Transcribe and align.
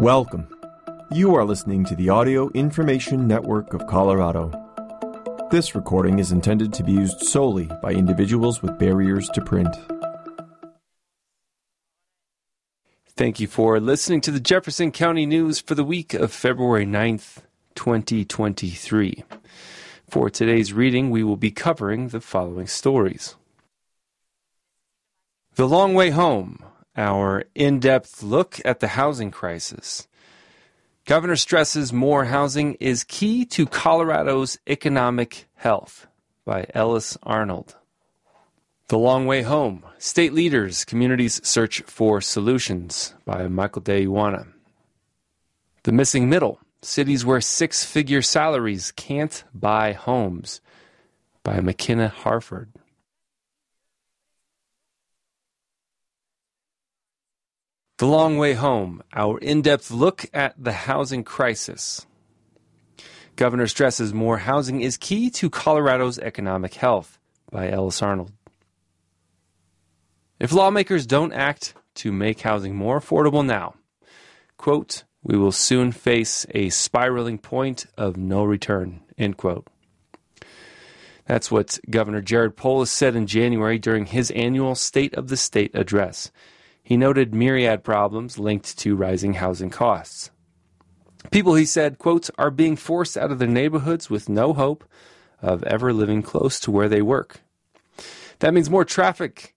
Welcome. 0.00 0.48
You 1.12 1.36
are 1.36 1.44
listening 1.44 1.84
to 1.84 1.94
the 1.94 2.08
Audio 2.08 2.50
Information 2.50 3.28
Network 3.28 3.72
of 3.74 3.86
Colorado. 3.86 4.50
This 5.52 5.76
recording 5.76 6.18
is 6.18 6.32
intended 6.32 6.72
to 6.72 6.82
be 6.82 6.90
used 6.90 7.20
solely 7.20 7.70
by 7.80 7.92
individuals 7.92 8.60
with 8.60 8.76
barriers 8.76 9.28
to 9.30 9.40
print. 9.40 9.72
Thank 13.06 13.38
you 13.38 13.46
for 13.46 13.78
listening 13.78 14.20
to 14.22 14.32
the 14.32 14.40
Jefferson 14.40 14.90
County 14.90 15.26
News 15.26 15.60
for 15.60 15.76
the 15.76 15.84
week 15.84 16.12
of 16.12 16.32
February 16.32 16.86
9th, 16.86 17.42
2023. 17.76 19.22
For 20.10 20.28
today's 20.28 20.72
reading, 20.72 21.10
we 21.10 21.22
will 21.22 21.36
be 21.36 21.52
covering 21.52 22.08
the 22.08 22.20
following 22.20 22.66
stories 22.66 23.36
The 25.54 25.68
Long 25.68 25.94
Way 25.94 26.10
Home, 26.10 26.58
our 26.96 27.44
in 27.54 27.80
depth 27.80 28.22
look 28.22 28.60
at 28.64 28.80
the 28.80 28.88
housing 28.88 29.30
crisis. 29.30 30.06
Governor 31.06 31.36
stresses 31.36 31.92
more 31.92 32.24
housing 32.24 32.74
is 32.74 33.04
key 33.04 33.44
to 33.46 33.66
Colorado's 33.66 34.58
economic 34.66 35.46
health 35.54 36.06
by 36.44 36.66
Ellis 36.72 37.18
Arnold. 37.22 37.76
The 38.88 38.98
Long 38.98 39.26
Way 39.26 39.42
Home 39.42 39.84
State 39.98 40.32
Leaders, 40.32 40.84
Communities 40.84 41.46
Search 41.46 41.82
for 41.82 42.20
Solutions 42.20 43.14
by 43.24 43.48
Michael 43.48 43.82
De 43.82 44.02
Yoanna. 44.02 44.46
The 45.82 45.92
Missing 45.92 46.28
Middle 46.28 46.58
Cities 46.80 47.24
Where 47.24 47.40
Six 47.40 47.84
Figure 47.84 48.22
Salaries 48.22 48.90
Can't 48.92 49.44
Buy 49.54 49.92
Homes 49.92 50.60
by 51.42 51.60
McKenna 51.60 52.08
Harford. 52.08 52.70
The 57.98 58.06
Long 58.06 58.38
Way 58.38 58.54
Home 58.54 59.04
Our 59.12 59.38
in 59.38 59.62
depth 59.62 59.92
look 59.92 60.26
at 60.34 60.56
the 60.58 60.72
housing 60.72 61.22
crisis. 61.22 62.04
Governor 63.36 63.68
stresses 63.68 64.12
more 64.12 64.38
housing 64.38 64.80
is 64.80 64.96
key 64.96 65.30
to 65.30 65.48
Colorado's 65.48 66.18
economic 66.18 66.74
health 66.74 67.20
by 67.52 67.70
Ellis 67.70 68.02
Arnold. 68.02 68.32
If 70.40 70.50
lawmakers 70.50 71.06
don't 71.06 71.32
act 71.32 71.74
to 71.96 72.10
make 72.10 72.40
housing 72.40 72.74
more 72.74 72.98
affordable 72.98 73.46
now, 73.46 73.74
quote, 74.56 75.04
we 75.22 75.38
will 75.38 75.52
soon 75.52 75.92
face 75.92 76.46
a 76.50 76.70
spiraling 76.70 77.38
point 77.38 77.86
of 77.96 78.16
no 78.16 78.42
return, 78.42 79.02
end 79.16 79.36
quote. 79.36 79.68
That's 81.26 81.48
what 81.48 81.78
Governor 81.88 82.22
Jared 82.22 82.56
Polis 82.56 82.90
said 82.90 83.14
in 83.14 83.28
January 83.28 83.78
during 83.78 84.06
his 84.06 84.32
annual 84.32 84.74
State 84.74 85.14
of 85.14 85.28
the 85.28 85.36
State 85.36 85.70
address. 85.74 86.32
He 86.84 86.98
noted 86.98 87.34
myriad 87.34 87.82
problems 87.82 88.38
linked 88.38 88.78
to 88.78 88.94
rising 88.94 89.34
housing 89.34 89.70
costs. 89.70 90.30
People, 91.30 91.54
he 91.54 91.64
said, 91.64 91.98
quotes, 91.98 92.30
are 92.36 92.50
being 92.50 92.76
forced 92.76 93.16
out 93.16 93.32
of 93.32 93.38
their 93.38 93.48
neighborhoods 93.48 94.10
with 94.10 94.28
no 94.28 94.52
hope 94.52 94.84
of 95.40 95.62
ever 95.64 95.94
living 95.94 96.22
close 96.22 96.60
to 96.60 96.70
where 96.70 96.88
they 96.88 97.00
work. 97.00 97.40
That 98.40 98.52
means 98.52 98.68
more 98.68 98.84
traffic 98.84 99.54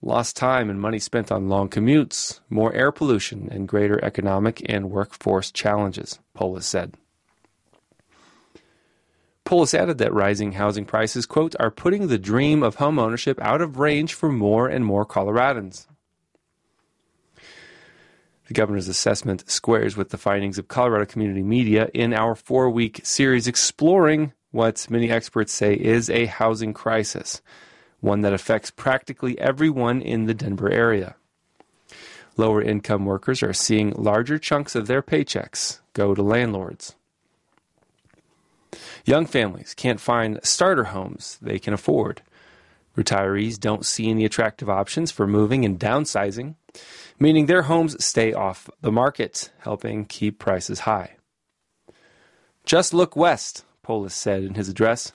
lost 0.00 0.36
time 0.36 0.70
and 0.70 0.80
money 0.80 0.98
spent 0.98 1.30
on 1.30 1.50
long 1.50 1.68
commutes, 1.68 2.40
more 2.48 2.72
air 2.72 2.90
pollution, 2.90 3.48
and 3.52 3.68
greater 3.68 4.02
economic 4.02 4.62
and 4.66 4.90
workforce 4.90 5.50
challenges, 5.50 6.18
Polis 6.32 6.66
said. 6.66 6.94
Polis 9.44 9.74
added 9.74 9.98
that 9.98 10.14
rising 10.14 10.52
housing 10.52 10.86
prices, 10.86 11.26
quote, 11.26 11.54
are 11.60 11.70
putting 11.70 12.06
the 12.06 12.18
dream 12.18 12.62
of 12.62 12.76
homeownership 12.76 13.38
out 13.40 13.60
of 13.60 13.78
range 13.78 14.14
for 14.14 14.30
more 14.30 14.68
and 14.68 14.86
more 14.86 15.04
Coloradans. 15.04 15.86
The 18.50 18.54
governor's 18.54 18.88
assessment 18.88 19.48
squares 19.48 19.96
with 19.96 20.10
the 20.10 20.18
findings 20.18 20.58
of 20.58 20.66
Colorado 20.66 21.06
Community 21.06 21.40
Media 21.40 21.88
in 21.94 22.12
our 22.12 22.34
four 22.34 22.68
week 22.68 23.00
series 23.04 23.46
exploring 23.46 24.32
what 24.50 24.88
many 24.90 25.08
experts 25.08 25.52
say 25.52 25.74
is 25.74 26.10
a 26.10 26.26
housing 26.26 26.72
crisis 26.72 27.42
one 28.00 28.22
that 28.22 28.32
affects 28.32 28.72
practically 28.72 29.38
everyone 29.38 30.02
in 30.02 30.24
the 30.24 30.34
Denver 30.34 30.68
area. 30.68 31.14
Lower 32.36 32.60
income 32.60 33.06
workers 33.06 33.40
are 33.44 33.52
seeing 33.52 33.92
larger 33.92 34.36
chunks 34.36 34.74
of 34.74 34.88
their 34.88 35.00
paychecks 35.00 35.78
go 35.92 36.12
to 36.12 36.20
landlords. 36.20 36.96
Young 39.04 39.26
families 39.26 39.74
can't 39.74 40.00
find 40.00 40.40
starter 40.42 40.84
homes 40.86 41.38
they 41.40 41.60
can 41.60 41.72
afford. 41.72 42.22
Retirees 43.00 43.58
don't 43.58 43.86
see 43.86 44.10
any 44.10 44.26
attractive 44.26 44.68
options 44.68 45.10
for 45.10 45.26
moving 45.26 45.64
and 45.64 45.80
downsizing, 45.80 46.56
meaning 47.18 47.46
their 47.46 47.62
homes 47.62 48.04
stay 48.04 48.34
off 48.34 48.68
the 48.82 48.92
market, 48.92 49.50
helping 49.60 50.04
keep 50.04 50.38
prices 50.38 50.80
high. 50.80 51.16
Just 52.66 52.92
look 52.92 53.16
west, 53.16 53.64
Polis 53.82 54.14
said 54.14 54.42
in 54.42 54.54
his 54.54 54.68
address. 54.68 55.12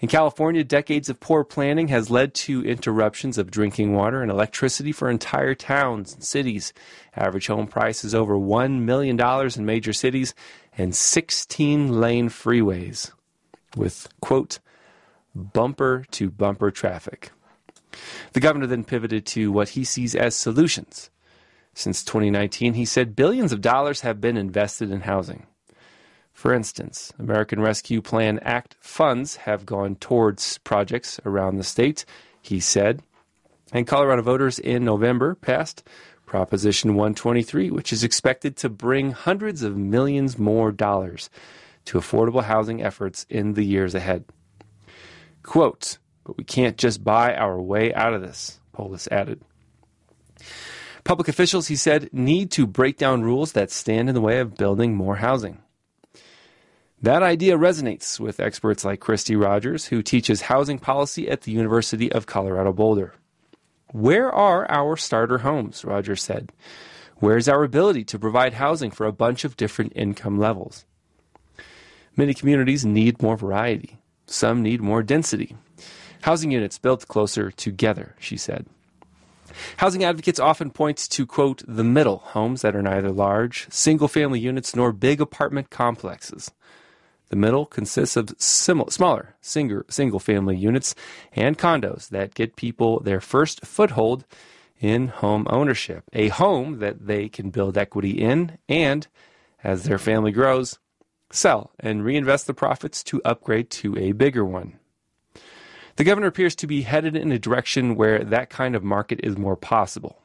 In 0.00 0.08
California, 0.08 0.64
decades 0.64 1.10
of 1.10 1.20
poor 1.20 1.44
planning 1.44 1.88
has 1.88 2.08
led 2.08 2.32
to 2.34 2.64
interruptions 2.64 3.36
of 3.36 3.50
drinking 3.50 3.92
water 3.92 4.22
and 4.22 4.30
electricity 4.30 4.92
for 4.92 5.10
entire 5.10 5.54
towns 5.54 6.14
and 6.14 6.24
cities. 6.24 6.72
Average 7.14 7.48
home 7.48 7.66
price 7.66 8.04
is 8.04 8.14
over 8.14 8.36
$1 8.36 8.80
million 8.80 9.20
in 9.20 9.66
major 9.66 9.92
cities 9.92 10.34
and 10.78 10.94
16 10.94 12.00
lane 12.00 12.30
freeways 12.30 13.10
with, 13.76 14.08
quote, 14.20 14.60
bumper 15.38 16.04
to 16.10 16.30
bumper 16.30 16.70
traffic. 16.70 17.30
The 18.32 18.40
governor 18.40 18.66
then 18.66 18.84
pivoted 18.84 19.24
to 19.26 19.50
what 19.50 19.70
he 19.70 19.84
sees 19.84 20.14
as 20.14 20.34
solutions. 20.34 21.10
Since 21.74 22.04
2019, 22.04 22.74
he 22.74 22.84
said 22.84 23.16
billions 23.16 23.52
of 23.52 23.60
dollars 23.60 24.00
have 24.00 24.20
been 24.20 24.36
invested 24.36 24.90
in 24.90 25.02
housing. 25.02 25.46
For 26.32 26.52
instance, 26.52 27.12
American 27.18 27.60
Rescue 27.60 28.00
Plan 28.00 28.38
Act 28.40 28.76
funds 28.80 29.36
have 29.36 29.66
gone 29.66 29.96
towards 29.96 30.58
projects 30.58 31.18
around 31.24 31.56
the 31.56 31.64
state, 31.64 32.04
he 32.40 32.60
said. 32.60 33.02
And 33.72 33.86
Colorado 33.86 34.22
voters 34.22 34.58
in 34.58 34.84
November 34.84 35.34
passed 35.34 35.82
Proposition 36.26 36.94
123, 36.94 37.70
which 37.70 37.92
is 37.92 38.04
expected 38.04 38.56
to 38.58 38.68
bring 38.68 39.12
hundreds 39.12 39.62
of 39.62 39.76
millions 39.76 40.38
more 40.38 40.70
dollars 40.70 41.30
to 41.86 41.98
affordable 41.98 42.44
housing 42.44 42.82
efforts 42.82 43.24
in 43.30 43.54
the 43.54 43.64
years 43.64 43.94
ahead. 43.94 44.24
Quote, 45.48 45.96
but 46.24 46.36
we 46.36 46.44
can't 46.44 46.76
just 46.76 47.02
buy 47.02 47.34
our 47.34 47.58
way 47.58 47.94
out 47.94 48.12
of 48.12 48.20
this, 48.20 48.60
Polis 48.74 49.08
added. 49.10 49.40
Public 51.04 51.26
officials, 51.26 51.68
he 51.68 51.74
said, 51.74 52.10
need 52.12 52.50
to 52.50 52.66
break 52.66 52.98
down 52.98 53.22
rules 53.22 53.52
that 53.52 53.70
stand 53.70 54.10
in 54.10 54.14
the 54.14 54.20
way 54.20 54.40
of 54.40 54.58
building 54.58 54.94
more 54.94 55.16
housing. 55.16 55.62
That 57.00 57.22
idea 57.22 57.56
resonates 57.56 58.20
with 58.20 58.40
experts 58.40 58.84
like 58.84 59.00
Christy 59.00 59.36
Rogers, 59.36 59.86
who 59.86 60.02
teaches 60.02 60.42
housing 60.42 60.78
policy 60.78 61.30
at 61.30 61.40
the 61.40 61.52
University 61.52 62.12
of 62.12 62.26
Colorado 62.26 62.74
Boulder. 62.74 63.14
Where 63.92 64.30
are 64.30 64.70
our 64.70 64.98
starter 64.98 65.38
homes? 65.38 65.82
Rogers 65.82 66.22
said. 66.22 66.52
Where's 67.20 67.48
our 67.48 67.64
ability 67.64 68.04
to 68.04 68.18
provide 68.18 68.52
housing 68.52 68.90
for 68.90 69.06
a 69.06 69.12
bunch 69.12 69.46
of 69.46 69.56
different 69.56 69.94
income 69.96 70.38
levels? 70.38 70.84
Many 72.18 72.34
communities 72.34 72.84
need 72.84 73.22
more 73.22 73.38
variety. 73.38 73.96
Some 74.30 74.62
need 74.62 74.80
more 74.80 75.02
density. 75.02 75.56
Housing 76.22 76.50
units 76.50 76.78
built 76.78 77.08
closer 77.08 77.50
together, 77.50 78.14
she 78.18 78.36
said. 78.36 78.66
Housing 79.78 80.04
advocates 80.04 80.38
often 80.38 80.70
point 80.70 80.98
to, 80.98 81.26
quote, 81.26 81.62
the 81.66 81.84
middle 81.84 82.18
homes 82.18 82.62
that 82.62 82.76
are 82.76 82.82
neither 82.82 83.10
large, 83.10 83.66
single 83.70 84.06
family 84.06 84.38
units 84.38 84.76
nor 84.76 84.92
big 84.92 85.20
apartment 85.20 85.70
complexes. 85.70 86.50
The 87.30 87.36
middle 87.36 87.66
consists 87.66 88.16
of 88.16 88.34
smaller 88.38 89.34
single 89.40 90.18
family 90.18 90.56
units 90.56 90.94
and 91.32 91.58
condos 91.58 92.08
that 92.10 92.34
get 92.34 92.56
people 92.56 93.00
their 93.00 93.20
first 93.20 93.66
foothold 93.66 94.24
in 94.80 95.08
home 95.08 95.46
ownership, 95.50 96.04
a 96.12 96.28
home 96.28 96.78
that 96.78 97.06
they 97.06 97.28
can 97.28 97.50
build 97.50 97.76
equity 97.76 98.12
in 98.12 98.58
and, 98.68 99.06
as 99.64 99.84
their 99.84 99.98
family 99.98 100.32
grows, 100.32 100.78
sell 101.30 101.72
and 101.78 102.04
reinvest 102.04 102.46
the 102.46 102.54
profits 102.54 103.02
to 103.04 103.22
upgrade 103.24 103.70
to 103.70 103.96
a 103.98 104.12
bigger 104.12 104.44
one. 104.44 104.78
The 105.96 106.04
governor 106.04 106.28
appears 106.28 106.54
to 106.56 106.66
be 106.66 106.82
headed 106.82 107.16
in 107.16 107.32
a 107.32 107.38
direction 107.38 107.96
where 107.96 108.22
that 108.22 108.50
kind 108.50 108.76
of 108.76 108.84
market 108.84 109.20
is 109.22 109.36
more 109.36 109.56
possible. 109.56 110.22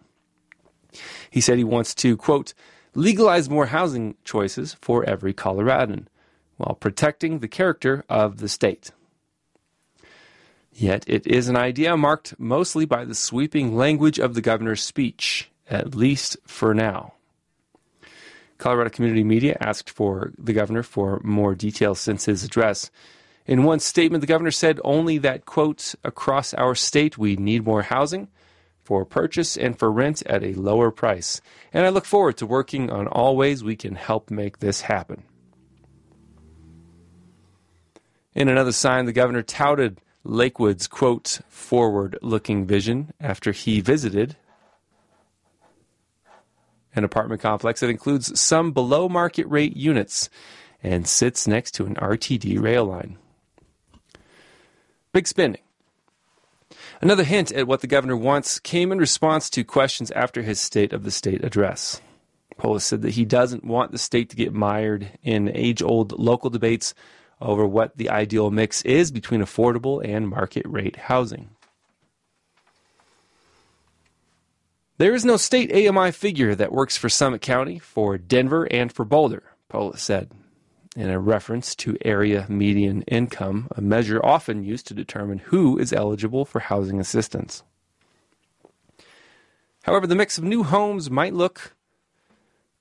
He 1.29 1.41
said 1.41 1.57
he 1.57 1.63
wants 1.63 1.95
to, 1.95 2.15
quote, 2.15 2.53
legalize 2.93 3.49
more 3.49 3.65
housing 3.65 4.15
choices 4.23 4.75
for 4.81 5.03
every 5.03 5.33
Coloradan 5.33 6.07
while 6.57 6.75
protecting 6.75 7.39
the 7.39 7.47
character 7.47 8.05
of 8.07 8.37
the 8.37 8.47
state. 8.47 8.91
Yet 10.71 11.03
it 11.07 11.27
is 11.27 11.49
an 11.49 11.55
idea 11.55 11.97
marked 11.97 12.39
mostly 12.39 12.85
by 12.85 13.05
the 13.05 13.15
sweeping 13.15 13.75
language 13.75 14.19
of 14.19 14.33
the 14.33 14.41
governor's 14.41 14.83
speech, 14.83 15.49
at 15.69 15.95
least 15.95 16.37
for 16.45 16.73
now. 16.73 17.12
Colorado 18.63 18.89
Community 18.89 19.25
Media 19.25 19.57
asked 19.59 19.89
for 19.89 20.31
the 20.37 20.53
governor 20.53 20.83
for 20.83 21.19
more 21.21 21.53
details 21.53 21.99
since 21.99 22.23
his 22.23 22.45
address. 22.45 22.89
In 23.45 23.65
one 23.65 23.81
statement, 23.81 24.21
the 24.21 24.27
governor 24.27 24.51
said 24.51 24.79
only 24.85 25.17
that, 25.17 25.45
quote, 25.45 25.95
across 26.05 26.53
our 26.53 26.73
state 26.73 27.17
we 27.17 27.35
need 27.35 27.65
more 27.65 27.81
housing 27.81 28.29
for 28.81 29.03
purchase 29.03 29.57
and 29.57 29.77
for 29.77 29.91
rent 29.91 30.23
at 30.27 30.45
a 30.45 30.53
lower 30.53 30.91
price. 30.91 31.41
And 31.73 31.85
I 31.85 31.89
look 31.89 32.05
forward 32.05 32.37
to 32.37 32.45
working 32.45 32.89
on 32.89 33.07
all 33.07 33.35
ways 33.35 33.65
we 33.65 33.75
can 33.75 33.95
help 33.95 34.31
make 34.31 34.59
this 34.59 34.79
happen. 34.79 35.23
In 38.33 38.47
another 38.47 38.71
sign, 38.71 39.03
the 39.03 39.11
governor 39.11 39.41
touted 39.41 39.99
Lakewood's 40.23 40.87
quote, 40.87 41.41
forward 41.49 42.17
looking 42.21 42.65
vision 42.65 43.11
after 43.19 43.51
he 43.51 43.81
visited 43.81 44.37
an 46.95 47.03
apartment 47.03 47.41
complex 47.41 47.79
that 47.79 47.89
includes 47.89 48.39
some 48.39 48.71
below 48.71 49.09
market 49.09 49.47
rate 49.47 49.75
units 49.75 50.29
and 50.81 51.07
sits 51.07 51.47
next 51.47 51.71
to 51.71 51.85
an 51.85 51.95
RTD 51.95 52.61
rail 52.61 52.85
line. 52.85 53.17
Big 55.11 55.27
spending. 55.27 55.61
Another 57.01 57.23
hint 57.23 57.51
at 57.51 57.67
what 57.67 57.81
the 57.81 57.87
governor 57.87 58.15
wants 58.15 58.59
came 58.59 58.91
in 58.91 58.97
response 58.97 59.49
to 59.51 59.63
questions 59.63 60.11
after 60.11 60.41
his 60.41 60.59
State 60.59 60.93
of 60.93 61.03
the 61.03 61.11
State 61.11 61.43
address. 61.43 62.01
Polis 62.57 62.85
said 62.85 63.01
that 63.01 63.11
he 63.11 63.25
doesn't 63.25 63.63
want 63.63 63.91
the 63.91 63.97
state 63.97 64.29
to 64.29 64.35
get 64.35 64.53
mired 64.53 65.11
in 65.23 65.49
age 65.55 65.81
old 65.81 66.17
local 66.17 66.49
debates 66.49 66.93
over 67.41 67.65
what 67.65 67.97
the 67.97 68.09
ideal 68.09 68.51
mix 68.51 68.81
is 68.83 69.11
between 69.11 69.41
affordable 69.41 70.01
and 70.03 70.29
market 70.29 70.65
rate 70.65 70.95
housing. 70.95 71.49
There 74.97 75.13
is 75.13 75.25
no 75.25 75.37
state 75.37 75.71
AMI 75.73 76.11
figure 76.11 76.53
that 76.55 76.71
works 76.71 76.97
for 76.97 77.09
Summit 77.09 77.41
County, 77.41 77.79
for 77.79 78.17
Denver, 78.17 78.67
and 78.71 78.91
for 78.91 79.03
Boulder, 79.03 79.43
Polis 79.67 80.01
said, 80.01 80.31
in 80.95 81.09
a 81.09 81.19
reference 81.19 81.73
to 81.75 81.97
area 82.05 82.45
median 82.47 83.01
income, 83.03 83.67
a 83.75 83.81
measure 83.81 84.23
often 84.23 84.63
used 84.63 84.87
to 84.87 84.93
determine 84.93 85.39
who 85.39 85.79
is 85.79 85.91
eligible 85.91 86.45
for 86.45 86.59
housing 86.59 86.99
assistance. 86.99 87.63
However, 89.83 90.05
the 90.05 90.15
mix 90.15 90.37
of 90.37 90.43
new 90.43 90.63
homes 90.63 91.09
might 91.09 91.33
look 91.33 91.75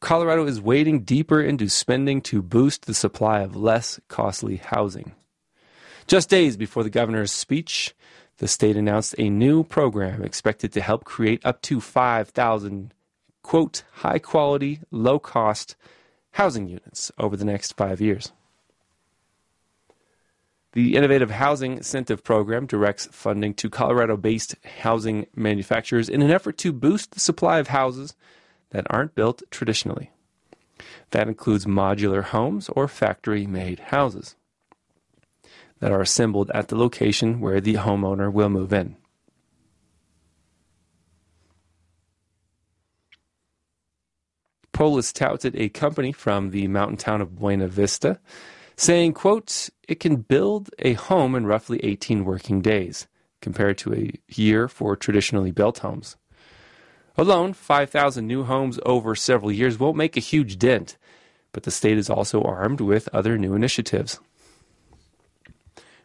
Colorado 0.02 0.44
is 0.46 0.60
wading 0.60 1.04
deeper 1.04 1.40
into 1.40 1.68
spending 1.68 2.20
to 2.22 2.42
boost 2.42 2.86
the 2.86 2.92
supply 2.92 3.40
of 3.40 3.54
less 3.54 4.00
costly 4.08 4.56
housing. 4.56 5.14
Just 6.08 6.28
days 6.28 6.56
before 6.56 6.82
the 6.82 6.90
governor's 6.90 7.30
speech, 7.30 7.94
the 8.42 8.48
state 8.48 8.76
announced 8.76 9.14
a 9.18 9.30
new 9.30 9.62
program 9.62 10.20
expected 10.20 10.72
to 10.72 10.80
help 10.80 11.04
create 11.04 11.40
up 11.46 11.62
to 11.62 11.80
5,000, 11.80 12.92
quote, 13.40 13.84
high 13.92 14.18
quality, 14.18 14.80
low 14.90 15.20
cost 15.20 15.76
housing 16.32 16.66
units 16.66 17.12
over 17.18 17.36
the 17.36 17.44
next 17.44 17.76
five 17.76 18.00
years. 18.00 18.32
The 20.72 20.96
Innovative 20.96 21.30
Housing 21.30 21.76
Incentive 21.76 22.24
Program 22.24 22.66
directs 22.66 23.06
funding 23.12 23.54
to 23.54 23.70
Colorado 23.70 24.16
based 24.16 24.56
housing 24.80 25.28
manufacturers 25.36 26.08
in 26.08 26.20
an 26.20 26.32
effort 26.32 26.58
to 26.58 26.72
boost 26.72 27.12
the 27.12 27.20
supply 27.20 27.60
of 27.60 27.68
houses 27.68 28.16
that 28.70 28.88
aren't 28.90 29.14
built 29.14 29.44
traditionally. 29.52 30.10
That 31.10 31.28
includes 31.28 31.64
modular 31.64 32.24
homes 32.24 32.68
or 32.70 32.88
factory 32.88 33.46
made 33.46 33.78
houses 33.78 34.34
that 35.82 35.90
are 35.90 36.00
assembled 36.00 36.48
at 36.54 36.68
the 36.68 36.76
location 36.76 37.40
where 37.40 37.60
the 37.60 37.74
homeowner 37.74 38.32
will 38.32 38.48
move 38.48 38.72
in. 38.72 38.96
Polis 44.70 45.12
touted 45.12 45.56
a 45.56 45.68
company 45.70 46.12
from 46.12 46.50
the 46.50 46.68
mountain 46.68 46.96
town 46.96 47.20
of 47.20 47.34
Buena 47.34 47.66
Vista, 47.66 48.20
saying, 48.76 49.12
quote, 49.12 49.70
it 49.88 49.98
can 49.98 50.16
build 50.16 50.70
a 50.78 50.92
home 50.92 51.34
in 51.34 51.46
roughly 51.46 51.80
18 51.82 52.24
working 52.24 52.60
days, 52.62 53.08
compared 53.40 53.76
to 53.78 53.92
a 53.92 54.12
year 54.28 54.68
for 54.68 54.94
traditionally 54.94 55.50
built 55.50 55.78
homes. 55.78 56.16
Alone, 57.16 57.54
5,000 57.54 58.24
new 58.24 58.44
homes 58.44 58.78
over 58.86 59.16
several 59.16 59.50
years 59.50 59.80
won't 59.80 59.96
make 59.96 60.16
a 60.16 60.20
huge 60.20 60.60
dent, 60.60 60.96
but 61.50 61.64
the 61.64 61.72
state 61.72 61.98
is 61.98 62.08
also 62.08 62.40
armed 62.40 62.80
with 62.80 63.08
other 63.12 63.36
new 63.36 63.54
initiatives. 63.54 64.20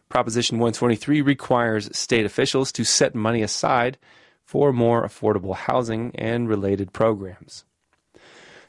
Proposition 0.08 0.58
123 0.58 1.20
requires 1.20 1.94
state 1.96 2.24
officials 2.24 2.72
to 2.72 2.84
set 2.84 3.14
money 3.14 3.42
aside 3.42 3.98
for 4.42 4.72
more 4.72 5.06
affordable 5.06 5.54
housing 5.54 6.12
and 6.16 6.48
related 6.48 6.92
programs. 6.92 7.64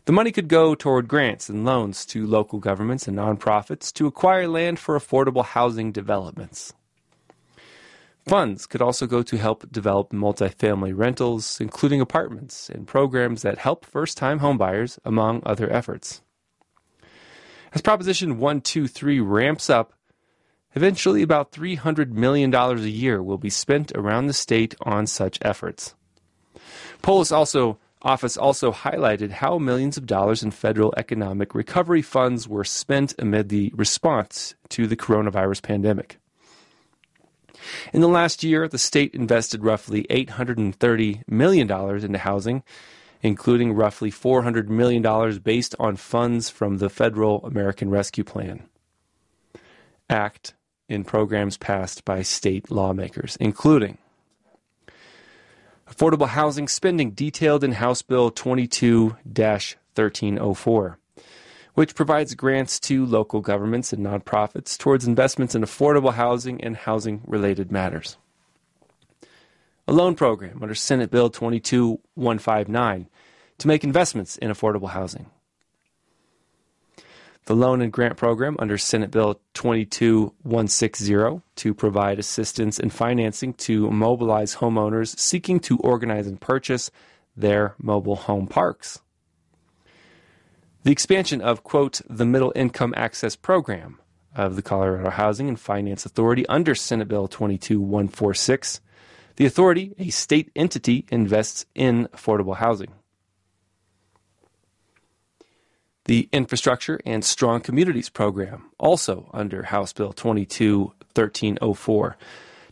The 0.05 0.11
money 0.11 0.31
could 0.31 0.47
go 0.47 0.75
toward 0.75 1.07
grants 1.07 1.49
and 1.49 1.65
loans 1.65 2.05
to 2.07 2.25
local 2.25 2.59
governments 2.59 3.07
and 3.07 3.17
nonprofits 3.17 3.93
to 3.93 4.07
acquire 4.07 4.47
land 4.47 4.79
for 4.79 4.97
affordable 4.99 5.45
housing 5.45 5.91
developments. 5.91 6.73
Funds 8.25 8.65
could 8.65 8.81
also 8.81 9.07
go 9.07 9.23
to 9.23 9.37
help 9.37 9.71
develop 9.71 10.11
multifamily 10.11 10.93
rentals, 10.95 11.59
including 11.61 12.01
apartments, 12.01 12.69
and 12.69 12.87
programs 12.87 13.41
that 13.43 13.57
help 13.57 13.85
first 13.85 14.17
time 14.17 14.39
homebuyers, 14.39 14.99
among 15.05 15.41
other 15.45 15.71
efforts. 15.71 16.21
As 17.73 17.81
Proposition 17.81 18.39
123 18.39 19.19
ramps 19.19 19.69
up, 19.69 19.93
eventually 20.75 21.21
about 21.21 21.51
$300 21.51 22.11
million 22.11 22.53
a 22.53 22.75
year 22.75 23.21
will 23.21 23.37
be 23.37 23.49
spent 23.49 23.91
around 23.95 24.27
the 24.27 24.33
state 24.33 24.75
on 24.81 25.07
such 25.07 25.39
efforts. 25.41 25.95
Polis 27.01 27.31
also 27.31 27.77
office 28.01 28.37
also 28.37 28.71
highlighted 28.71 29.29
how 29.29 29.57
millions 29.57 29.97
of 29.97 30.05
dollars 30.05 30.41
in 30.41 30.51
federal 30.51 30.93
economic 30.95 31.53
recovery 31.53 32.01
funds 32.01 32.47
were 32.47 32.63
spent 32.63 33.13
amid 33.19 33.49
the 33.49 33.71
response 33.75 34.55
to 34.69 34.87
the 34.87 34.95
coronavirus 34.95 35.61
pandemic. 35.61 36.17
In 37.91 38.01
the 38.01 38.07
last 38.07 38.43
year, 38.43 38.67
the 38.67 38.77
state 38.77 39.13
invested 39.13 39.63
roughly 39.63 40.03
$830 40.09 41.23
million 41.27 41.69
into 41.69 42.17
housing, 42.19 42.63
including 43.21 43.73
roughly 43.73 44.11
$400 44.11 44.69
million 44.69 45.39
based 45.39 45.75
on 45.77 45.97
funds 45.97 46.49
from 46.49 46.77
the 46.77 46.89
Federal 46.89 47.45
American 47.45 47.89
Rescue 47.89 48.23
Plan 48.23 48.63
Act 50.09 50.53
in 50.89 51.03
programs 51.03 51.57
passed 51.57 52.03
by 52.03 52.21
state 52.21 52.69
lawmakers, 52.69 53.37
including 53.39 53.97
affordable 55.89 56.27
housing 56.27 56.67
spending 56.67 57.11
detailed 57.11 57.63
in 57.63 57.71
House 57.73 58.01
Bill 58.01 58.31
22 58.31 59.15
1304 59.23 60.99
which 61.79 61.95
provides 61.95 62.35
grants 62.35 62.77
to 62.77 63.05
local 63.05 63.39
governments 63.39 63.93
and 63.93 64.05
nonprofits 64.05 64.77
towards 64.77 65.07
investments 65.07 65.55
in 65.55 65.61
affordable 65.61 66.13
housing 66.13 66.61
and 66.61 66.75
housing 66.75 67.21
related 67.25 67.71
matters. 67.71 68.17
A 69.87 69.93
loan 69.93 70.13
program 70.13 70.61
under 70.61 70.75
Senate 70.75 71.09
Bill 71.09 71.29
22159 71.29 73.07
to 73.59 73.67
make 73.67 73.85
investments 73.85 74.37
in 74.37 74.51
affordable 74.51 74.89
housing. 74.89 75.27
The 77.49 77.55
loan 77.55 77.81
and 77.81 77.91
grant 77.91 78.15
program 78.15 78.55
under 78.59 78.77
Senate 78.77 79.09
Bill 79.09 79.41
22160 79.55 81.41
to 81.55 81.73
provide 81.73 82.19
assistance 82.19 82.77
and 82.77 82.93
financing 82.93 83.55
to 83.55 83.89
mobilize 83.89 84.57
homeowners 84.57 85.17
seeking 85.17 85.59
to 85.61 85.79
organize 85.79 86.27
and 86.27 86.39
purchase 86.39 86.91
their 87.35 87.73
mobile 87.79 88.17
home 88.17 88.45
parks. 88.45 89.01
The 90.83 90.91
expansion 90.91 91.41
of, 91.41 91.63
quote, 91.63 92.01
the 92.07 92.23
Middle 92.23 92.53
Income 92.55 92.93
Access 92.95 93.35
Program 93.35 93.97
of 94.35 94.55
the 94.55 94.61
Colorado 94.61 95.09
Housing 95.09 95.47
and 95.47 95.59
Finance 95.59 96.05
Authority 96.05 96.45
under 96.49 96.75
Senate 96.75 97.07
Bill 97.07 97.27
22146. 97.27 98.79
The 99.37 99.47
authority, 99.47 99.95
a 99.97 100.11
state 100.11 100.51
entity, 100.55 101.07
invests 101.09 101.65
in 101.73 102.09
affordable 102.13 102.57
housing. 102.57 102.93
The 106.09 106.27
Infrastructure 106.31 106.99
and 107.05 107.23
Strong 107.23 107.61
Communities 107.61 108.09
Program, 108.09 108.71
also 108.79 109.29
under 109.31 109.61
House 109.61 109.93
Bill 109.93 110.11
221304, 110.11 112.17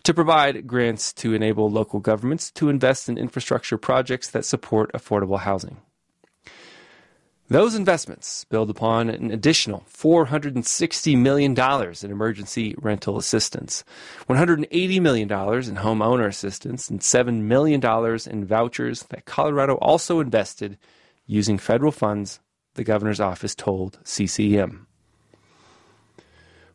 to 0.02 0.14
provide 0.16 0.66
grants 0.66 1.14
to 1.14 1.36
enable 1.36 1.70
local 1.70 2.00
governments 2.00 2.50
to 2.54 2.70
invest 2.70 3.08
in 3.08 3.20
infrastructure 3.20 3.78
projects 3.78 4.32
that 4.32 4.44
support 4.44 4.92
affordable 4.94 5.38
housing. 5.38 5.78
Those 7.48 7.76
investments 7.76 8.44
build 8.46 8.72
upon 8.72 9.08
an 9.08 9.30
additional 9.30 9.86
$460 9.88 11.16
million 11.16 11.56
in 11.56 12.12
emergency 12.12 12.74
rental 12.80 13.20
assistance, 13.20 13.84
$180 14.28 15.00
million 15.00 15.32
in 15.32 15.76
homeowner 15.76 16.26
assistance, 16.26 16.90
and 16.90 17.02
$7 17.02 17.42
million 17.42 17.86
in 18.32 18.46
vouchers 18.46 19.04
that 19.04 19.26
Colorado 19.26 19.76
also 19.76 20.22
invested 20.22 20.80
using 21.28 21.60
federal 21.60 21.92
funds, 21.92 22.40
the 22.78 22.84
governor's 22.84 23.20
office 23.20 23.54
told 23.54 24.00
CCM. 24.04 24.88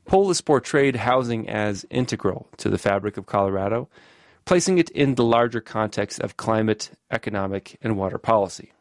Polis 0.05 0.41
portrayed 0.41 0.97
housing 0.97 1.49
as 1.49 1.87
integral 1.89 2.49
to 2.59 2.69
the 2.69 2.79
fabric 2.79 3.17
of 3.17 3.27
Colorado, 3.27 3.89
placing 4.45 4.79
it 4.79 4.91
in 4.91 5.15
the 5.15 5.25
larger 5.25 5.61
context 5.61 6.21
of 6.21 6.37
climate, 6.37 6.91
economic, 7.11 7.79
and 7.81 7.97
water 7.97 8.19
policy. 8.19 8.73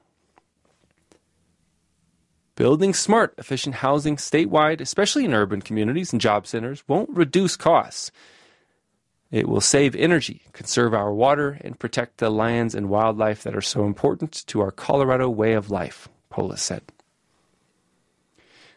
Building 2.56 2.94
smart, 2.94 3.34
efficient 3.38 3.75
housing 3.75 4.18
statewide, 4.18 4.82
especially 4.82 5.25
in 5.25 5.34
urban 5.34 5.62
communities 5.62 6.12
and 6.12 6.22
job 6.22 6.46
centers, 6.46 6.84
won't 6.88 7.10
reduce 7.12 7.56
costs. 7.56 8.12
It 9.32 9.48
will 9.48 9.62
save 9.62 9.96
energy, 9.96 10.42
conserve 10.51 10.94
our 10.94 11.13
water, 11.13 11.58
and 11.62 11.80
protect 11.80 12.18
the 12.18 12.30
lands 12.30 12.75
and 12.75 12.90
wildlife 12.90 13.44
that 13.44 13.56
are 13.56 13.62
so 13.62 13.86
important 13.86 14.46
to 14.48 14.60
our 14.60 14.72
Colorado 14.72 15.30
way 15.30 15.54
of 15.54 15.72
life, 15.72 16.10
Polis 16.30 16.62
said. 16.62 16.84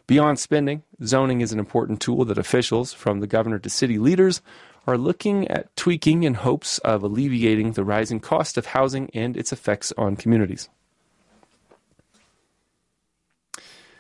Beyond 0.07 0.39
spending, 0.39 0.83
zoning 1.03 1.41
is 1.41 1.53
an 1.53 1.59
important 1.59 2.01
tool 2.01 2.27
that 2.27 2.37
officials, 2.37 2.93
from 2.93 3.21
the 3.21 3.27
governor 3.27 3.59
to 3.59 3.71
city 3.71 3.99
leaders, 3.99 4.43
are 4.87 4.99
looking 4.99 5.49
at 5.49 5.75
tweaking 5.77 6.25
in 6.25 6.35
hopes 6.35 6.79
of 6.79 7.03
alleviating 7.03 7.73
the 7.73 7.85
rising 7.85 8.21
cost 8.21 8.59
of 8.59 8.67
housing 8.67 9.09
and 9.15 9.35
its 9.35 9.51
effects 9.51 9.93
on 9.97 10.17
communities. 10.17 10.69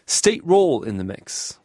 State 0.04 0.44
role 0.44 0.82
in 0.82 0.98
the 0.98 1.04
mix. 1.04 1.58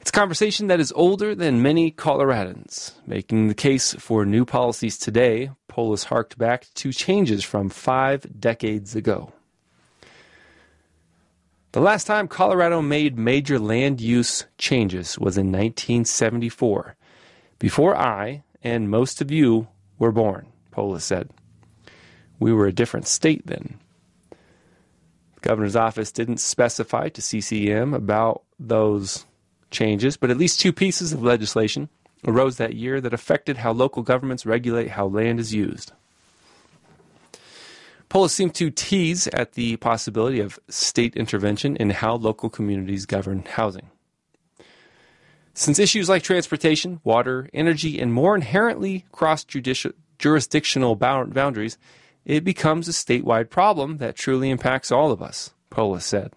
It's 0.00 0.08
a 0.10 0.12
conversation 0.12 0.68
that 0.68 0.80
is 0.80 0.92
older 0.96 1.34
than 1.34 1.62
many 1.62 1.90
Coloradans. 1.90 2.92
Making 3.06 3.48
the 3.48 3.54
case 3.54 3.92
for 3.94 4.24
new 4.24 4.46
policies 4.46 4.96
today, 4.96 5.50
Polis 5.68 6.04
harked 6.04 6.38
back 6.38 6.68
to 6.76 6.92
changes 6.92 7.44
from 7.44 7.68
five 7.68 8.40
decades 8.40 8.96
ago. 8.96 9.32
The 11.76 11.82
last 11.82 12.06
time 12.06 12.26
Colorado 12.26 12.80
made 12.80 13.18
major 13.18 13.58
land 13.58 14.00
use 14.00 14.46
changes 14.56 15.18
was 15.18 15.36
in 15.36 15.48
1974, 15.48 16.96
before 17.58 17.94
I 17.94 18.44
and 18.64 18.88
most 18.88 19.20
of 19.20 19.30
you 19.30 19.68
were 19.98 20.10
born, 20.10 20.46
Polis 20.70 21.04
said. 21.04 21.28
We 22.40 22.50
were 22.50 22.66
a 22.66 22.72
different 22.72 23.06
state 23.06 23.46
then. 23.46 23.78
The 24.30 25.40
governor's 25.42 25.76
office 25.76 26.10
didn't 26.10 26.40
specify 26.40 27.10
to 27.10 27.20
CCM 27.20 27.92
about 27.92 28.42
those 28.58 29.26
changes, 29.70 30.16
but 30.16 30.30
at 30.30 30.38
least 30.38 30.58
two 30.58 30.72
pieces 30.72 31.12
of 31.12 31.22
legislation 31.22 31.90
arose 32.26 32.56
that 32.56 32.72
year 32.72 33.02
that 33.02 33.12
affected 33.12 33.58
how 33.58 33.72
local 33.72 34.02
governments 34.02 34.46
regulate 34.46 34.92
how 34.92 35.08
land 35.08 35.38
is 35.38 35.52
used. 35.52 35.92
Polis 38.08 38.32
seemed 38.32 38.54
to 38.54 38.70
tease 38.70 39.26
at 39.28 39.52
the 39.52 39.76
possibility 39.76 40.40
of 40.40 40.58
state 40.68 41.16
intervention 41.16 41.76
in 41.76 41.90
how 41.90 42.14
local 42.14 42.48
communities 42.48 43.04
govern 43.06 43.44
housing. 43.44 43.90
Since 45.54 45.78
issues 45.78 46.08
like 46.08 46.22
transportation, 46.22 47.00
water, 47.02 47.48
energy, 47.54 47.98
and 47.98 48.12
more 48.12 48.34
inherently 48.34 49.06
cross 49.10 49.44
jurisdictional 50.18 50.96
boundaries, 50.96 51.78
it 52.24 52.44
becomes 52.44 52.88
a 52.88 52.92
statewide 52.92 53.50
problem 53.50 53.98
that 53.98 54.16
truly 54.16 54.50
impacts 54.50 54.92
all 54.92 55.12
of 55.12 55.22
us, 55.22 55.54
Polis 55.70 56.04
said. 56.04 56.32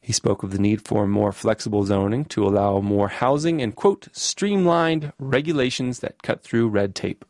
He 0.00 0.12
spoke 0.12 0.42
of 0.42 0.50
the 0.50 0.58
need 0.58 0.86
for 0.86 1.06
more 1.06 1.32
flexible 1.32 1.84
zoning 1.84 2.26
to 2.26 2.46
allow 2.46 2.80
more 2.80 3.08
housing 3.08 3.62
and, 3.62 3.74
quote, 3.74 4.08
streamlined 4.12 5.12
regulations 5.18 6.00
that 6.00 6.22
cut 6.22 6.42
through 6.42 6.68
red 6.68 6.94
tape. 6.94 7.24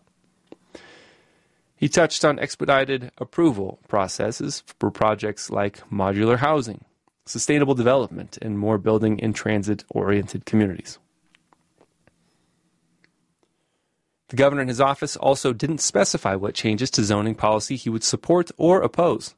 He 1.84 1.90
touched 1.90 2.24
on 2.24 2.38
expedited 2.38 3.12
approval 3.18 3.78
processes 3.88 4.62
for 4.80 4.90
projects 4.90 5.50
like 5.50 5.86
modular 5.90 6.38
housing, 6.38 6.82
sustainable 7.26 7.74
development, 7.74 8.38
and 8.40 8.58
more 8.58 8.78
building 8.78 9.18
in 9.18 9.34
transit 9.34 9.84
oriented 9.90 10.46
communities. 10.46 10.98
The 14.28 14.36
governor 14.36 14.62
and 14.62 14.70
his 14.70 14.80
office 14.80 15.14
also 15.14 15.52
didn't 15.52 15.82
specify 15.82 16.36
what 16.36 16.54
changes 16.54 16.90
to 16.92 17.04
zoning 17.04 17.34
policy 17.34 17.76
he 17.76 17.90
would 17.90 18.02
support 18.02 18.50
or 18.56 18.80
oppose. 18.80 19.34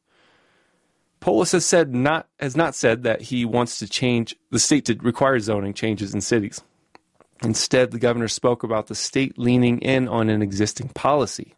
Polis 1.18 1.50
has 1.50 1.66
said 1.66 1.92
not 1.96 2.28
has 2.38 2.54
not 2.54 2.76
said 2.76 3.02
that 3.02 3.22
he 3.22 3.44
wants 3.44 3.80
to 3.80 3.88
change 3.88 4.36
the 4.52 4.60
state 4.60 4.84
to 4.84 4.94
require 5.02 5.40
zoning 5.40 5.74
changes 5.74 6.14
in 6.14 6.20
cities. 6.20 6.62
Instead, 7.42 7.90
the 7.90 7.98
governor 7.98 8.28
spoke 8.28 8.62
about 8.62 8.86
the 8.86 8.94
state 8.94 9.36
leaning 9.36 9.80
in 9.80 10.06
on 10.06 10.30
an 10.30 10.42
existing 10.42 10.90
policy. 10.90 11.55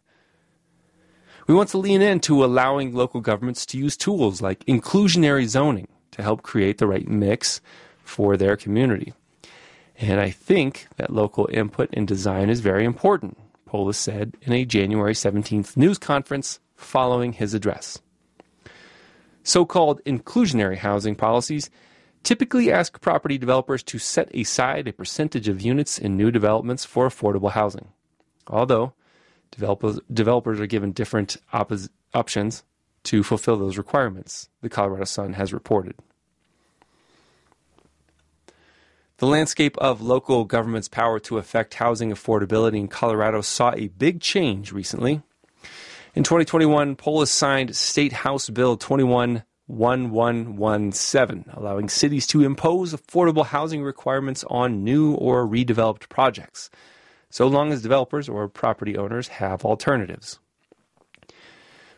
We 1.49 1.55
want 1.55 1.69
to 1.69 1.79
lean 1.79 2.03
into 2.03 2.45
allowing 2.45 2.93
local 2.93 3.21
governments 3.21 3.65
to 3.65 3.77
use 3.79 3.97
tools 3.97 4.39
like 4.39 4.63
inclusionary 4.65 5.47
zoning 5.47 5.87
to 6.11 6.21
help 6.21 6.43
create 6.43 6.77
the 6.77 6.85
right 6.85 7.07
mix 7.07 7.59
for 8.03 8.37
their 8.37 8.55
community. 8.55 9.13
And 9.97 10.21
I 10.21 10.29
think 10.29 10.85
that 10.97 11.11
local 11.11 11.49
input 11.51 11.89
and 11.93 12.07
design 12.07 12.51
is 12.51 12.59
very 12.59 12.85
important, 12.85 13.35
Polis 13.65 13.97
said 13.97 14.37
in 14.43 14.53
a 14.53 14.63
January 14.63 15.15
17th 15.15 15.75
news 15.75 15.97
conference 15.97 16.59
following 16.75 17.33
his 17.33 17.55
address. 17.55 17.97
So 19.41 19.65
called 19.65 20.03
inclusionary 20.03 20.77
housing 20.77 21.15
policies 21.15 21.71
typically 22.21 22.71
ask 22.71 23.01
property 23.01 23.39
developers 23.39 23.81
to 23.85 23.97
set 23.97 24.29
aside 24.35 24.87
a 24.87 24.93
percentage 24.93 25.47
of 25.47 25.61
units 25.61 25.97
in 25.97 26.15
new 26.15 26.29
developments 26.29 26.85
for 26.85 27.09
affordable 27.09 27.53
housing. 27.53 27.87
Although 28.45 28.93
Developers, 29.51 29.99
developers 30.11 30.59
are 30.59 30.67
given 30.67 30.91
different 30.91 31.37
oppos- 31.53 31.89
options 32.13 32.63
to 33.03 33.23
fulfill 33.23 33.57
those 33.57 33.77
requirements, 33.77 34.49
the 34.61 34.69
Colorado 34.69 35.05
Sun 35.05 35.33
has 35.33 35.53
reported. 35.53 35.93
The 39.17 39.27
landscape 39.27 39.77
of 39.79 40.01
local 40.01 40.45
government's 40.45 40.87
power 40.87 41.19
to 41.21 41.37
affect 41.37 41.73
housing 41.73 42.11
affordability 42.11 42.77
in 42.77 42.87
Colorado 42.87 43.41
saw 43.41 43.73
a 43.75 43.89
big 43.89 44.21
change 44.21 44.71
recently. 44.71 45.21
In 46.15 46.23
2021, 46.23 46.95
Polis 46.95 47.29
signed 47.29 47.75
State 47.75 48.13
House 48.13 48.49
Bill 48.49 48.77
211117, 48.77 51.45
allowing 51.53 51.89
cities 51.89 52.25
to 52.27 52.43
impose 52.43 52.93
affordable 52.93 53.45
housing 53.45 53.83
requirements 53.83 54.45
on 54.49 54.85
new 54.85 55.11
or 55.13 55.45
redeveloped 55.45 56.07
projects 56.07 56.69
so 57.29 57.47
long 57.47 57.71
as 57.71 57.81
developers 57.81 58.27
or 58.27 58.47
property 58.47 58.97
owners 58.97 59.27
have 59.27 59.65
alternatives. 59.65 60.39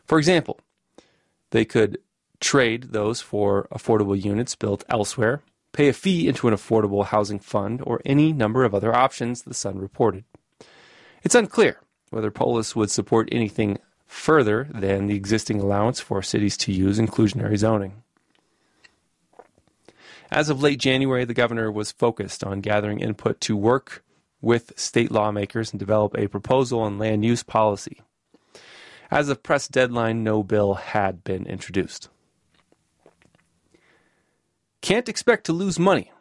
For 0.05 0.17
example, 0.17 0.59
they 1.51 1.65
could 1.65 1.99
trade 2.39 2.91
those 2.91 3.21
for 3.21 3.67
affordable 3.71 4.21
units 4.21 4.55
built 4.55 4.83
elsewhere, 4.89 5.41
pay 5.73 5.87
a 5.87 5.93
fee 5.93 6.27
into 6.27 6.47
an 6.47 6.53
affordable 6.53 7.05
housing 7.05 7.39
fund, 7.39 7.81
or 7.85 8.01
any 8.05 8.33
number 8.33 8.63
of 8.65 8.75
other 8.75 8.93
options, 8.93 9.43
the 9.43 9.53
Sun 9.53 9.77
reported. 9.79 10.25
It's 11.23 11.35
unclear 11.35 11.79
whether 12.09 12.31
Polis 12.31 12.75
would 12.75 12.91
support 12.91 13.29
anything 13.31 13.77
further 14.05 14.67
than 14.73 15.07
the 15.07 15.15
existing 15.15 15.61
allowance 15.61 16.01
for 16.01 16.21
cities 16.21 16.57
to 16.57 16.73
use 16.73 16.99
inclusionary 16.99 17.57
zoning. 17.57 18.03
As 20.29 20.49
of 20.49 20.61
late 20.61 20.79
January, 20.79 21.23
the 21.25 21.33
governor 21.33 21.71
was 21.71 21.91
focused 21.91 22.43
on 22.43 22.61
gathering 22.61 22.99
input 22.99 23.39
to 23.41 23.55
work 23.55 24.03
with 24.41 24.73
state 24.75 25.11
lawmakers 25.11 25.71
and 25.71 25.79
develop 25.79 26.17
a 26.17 26.27
proposal 26.27 26.81
on 26.81 26.97
land 26.97 27.23
use 27.23 27.43
policy. 27.43 28.01
As 29.09 29.29
of 29.29 29.43
press 29.43 29.67
deadline, 29.67 30.23
no 30.23 30.41
bill 30.41 30.75
had 30.75 31.23
been 31.23 31.45
introduced. 31.45 32.09
Can't 34.81 35.09
expect 35.09 35.45
to 35.45 35.53
lose 35.53 35.77
money. 35.77 36.11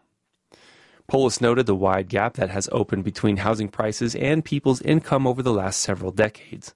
Polis 1.06 1.40
noted 1.40 1.66
the 1.66 1.74
wide 1.74 2.08
gap 2.08 2.34
that 2.34 2.50
has 2.50 2.68
opened 2.70 3.04
between 3.04 3.38
housing 3.38 3.68
prices 3.68 4.14
and 4.14 4.44
people's 4.44 4.82
income 4.82 5.26
over 5.26 5.42
the 5.42 5.52
last 5.52 5.80
several 5.80 6.12
decades, 6.12 6.74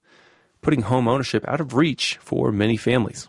putting 0.60 0.82
home 0.82 1.06
ownership 1.06 1.44
out 1.46 1.60
of 1.60 1.74
reach 1.74 2.16
for 2.20 2.50
many 2.50 2.76
families. 2.76 3.28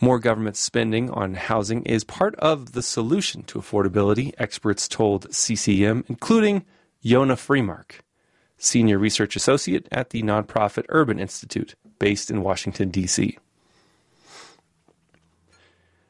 More 0.00 0.18
government 0.18 0.56
spending 0.56 1.10
on 1.10 1.34
housing 1.34 1.82
is 1.84 2.04
part 2.04 2.34
of 2.36 2.72
the 2.72 2.82
solution 2.82 3.42
to 3.44 3.58
affordability, 3.58 4.34
experts 4.36 4.88
told 4.88 5.32
CCM, 5.32 6.04
including 6.08 6.66
Yonah 7.00 7.36
Freemark, 7.36 8.00
Senior 8.58 8.98
Research 8.98 9.36
Associate 9.36 9.88
at 9.90 10.10
the 10.10 10.22
nonprofit 10.22 10.84
Urban 10.90 11.18
Institute, 11.18 11.74
based 11.98 12.30
in 12.30 12.42
Washington, 12.42 12.90
D.C. 12.90 13.38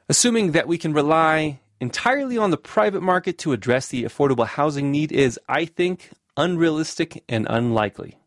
Assuming 0.08 0.52
that 0.52 0.66
we 0.66 0.78
can 0.78 0.92
rely 0.92 1.60
entirely 1.80 2.36
on 2.36 2.50
the 2.50 2.56
private 2.56 3.02
market 3.02 3.38
to 3.38 3.52
address 3.52 3.88
the 3.88 4.04
affordable 4.04 4.46
housing 4.46 4.90
need 4.90 5.12
is, 5.12 5.38
I 5.48 5.64
think, 5.64 6.10
unrealistic 6.36 7.22
and 7.28 7.46
unlikely 7.48 8.18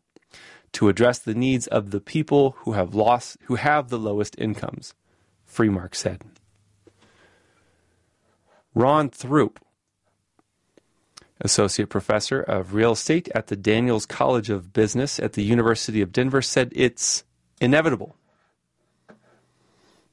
to 0.72 0.88
address 0.88 1.18
the 1.18 1.34
needs 1.34 1.66
of 1.66 1.90
the 1.90 2.00
people 2.00 2.52
who 2.60 2.72
have 2.72 2.94
lost 2.94 3.36
who 3.44 3.56
have 3.56 3.88
the 3.88 3.98
lowest 3.98 4.36
incomes. 4.38 4.94
Freemark 5.50 5.94
said. 5.94 6.22
Ron 8.74 9.10
Throupe, 9.10 9.56
associate 11.40 11.88
professor 11.88 12.40
of 12.40 12.74
real 12.74 12.92
estate 12.92 13.28
at 13.34 13.48
the 13.48 13.56
Daniels 13.56 14.06
College 14.06 14.50
of 14.50 14.72
Business 14.72 15.18
at 15.18 15.32
the 15.32 15.42
University 15.42 16.00
of 16.00 16.12
Denver, 16.12 16.42
said 16.42 16.72
it's 16.74 17.24
inevitable 17.60 18.16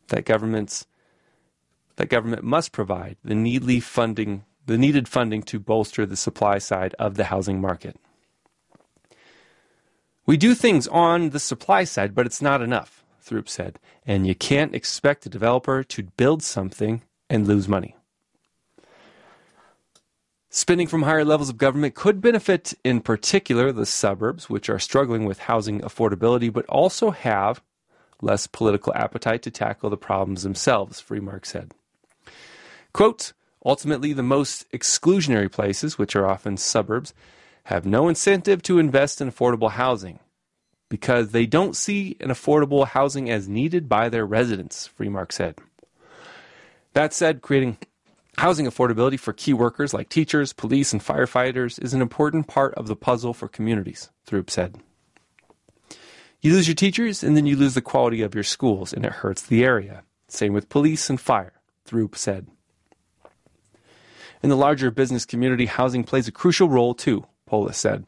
that 0.07 0.25
governments 0.25 0.87
that 1.97 2.09
government 2.09 2.43
must 2.43 2.71
provide 2.71 3.17
the 3.23 3.35
needly 3.35 3.79
funding 3.79 4.43
the 4.65 4.77
needed 4.77 5.07
funding 5.07 5.41
to 5.43 5.59
bolster 5.59 6.05
the 6.05 6.17
supply 6.17 6.57
side 6.57 6.93
of 6.99 7.15
the 7.15 7.25
housing 7.25 7.61
market. 7.61 7.97
We 10.25 10.35
do 10.35 10.53
things 10.53 10.87
on 10.89 11.29
the 11.29 11.39
supply 11.39 11.85
side, 11.85 12.13
but 12.13 12.25
it's 12.25 12.41
not 12.41 12.61
enough. 12.61 13.05
Throupe 13.27 13.49
said, 13.49 13.79
and 14.05 14.25
you 14.25 14.33
can't 14.33 14.73
expect 14.73 15.25
a 15.25 15.29
developer 15.29 15.83
to 15.83 16.03
build 16.03 16.41
something 16.41 17.01
and 17.29 17.47
lose 17.47 17.67
money. 17.67 17.95
Spending 20.49 20.87
from 20.87 21.03
higher 21.03 21.25
levels 21.25 21.49
of 21.49 21.57
government 21.57 21.93
could 21.93 22.21
benefit, 22.21 22.73
in 22.83 23.01
particular, 23.01 23.71
the 23.71 23.85
suburbs, 23.85 24.49
which 24.49 24.69
are 24.69 24.79
struggling 24.79 25.25
with 25.25 25.39
housing 25.39 25.81
affordability, 25.81 26.51
but 26.51 26.65
also 26.67 27.11
have 27.11 27.61
less 28.21 28.47
political 28.47 28.93
appetite 28.95 29.41
to 29.43 29.51
tackle 29.51 29.89
the 29.89 29.97
problems 29.97 30.43
themselves, 30.43 31.01
Freemark 31.01 31.45
said. 31.45 31.73
Quote, 32.93 33.33
ultimately, 33.63 34.13
the 34.13 34.23
most 34.23 34.71
exclusionary 34.71 35.51
places, 35.51 35.97
which 35.97 36.15
are 36.15 36.27
often 36.27 36.57
suburbs, 36.57 37.13
have 37.65 37.85
no 37.85 38.07
incentive 38.07 38.63
to 38.63 38.79
invest 38.79 39.19
in 39.19 39.29
affordable 39.29 39.71
housing 39.71 40.19
because 40.89 41.31
they 41.31 41.45
don't 41.45 41.75
see 41.75 42.15
an 42.19 42.29
affordable 42.29 42.87
housing 42.87 43.29
as 43.29 43.47
needed 43.47 43.89
by 43.89 44.09
their 44.09 44.25
residents, 44.25 44.89
Freemark 44.97 45.31
said. 45.31 45.55
That 46.93 47.13
said, 47.13 47.41
creating 47.41 47.77
housing 48.37 48.65
affordability 48.65 49.19
for 49.19 49.33
key 49.33 49.53
workers 49.53 49.93
like 49.93 50.09
teachers, 50.09 50.53
police, 50.53 50.93
and 50.93 51.01
firefighters 51.01 51.83
is 51.83 51.93
an 51.93 52.01
important 52.01 52.47
part 52.47 52.73
of 52.75 52.87
the 52.87 52.95
puzzle 52.95 53.33
for 53.33 53.47
communities, 53.47 54.09
Throupe 54.25 54.49
said. 54.49 54.77
You 56.41 56.53
lose 56.53 56.67
your 56.67 56.75
teachers, 56.75 57.23
and 57.23 57.35
then 57.35 57.45
you 57.45 57.55
lose 57.55 57.73
the 57.73 57.81
quality 57.81 58.21
of 58.21 58.35
your 58.35 58.43
schools, 58.43 58.93
and 58.93 59.05
it 59.05 59.11
hurts 59.11 59.41
the 59.41 59.63
area. 59.63 60.03
Same 60.27 60.53
with 60.53 60.69
police 60.69 61.09
and 61.09 61.19
fire, 61.19 61.53
Throupe 61.85 62.15
said. 62.15 62.47
In 64.43 64.49
the 64.49 64.55
larger 64.55 64.91
business 64.91 65.25
community, 65.25 65.65
housing 65.65 66.03
plays 66.03 66.27
a 66.27 66.31
crucial 66.31 66.69
role 66.69 66.93
too, 66.93 67.25
Polis 67.47 67.77
said. 67.77 68.07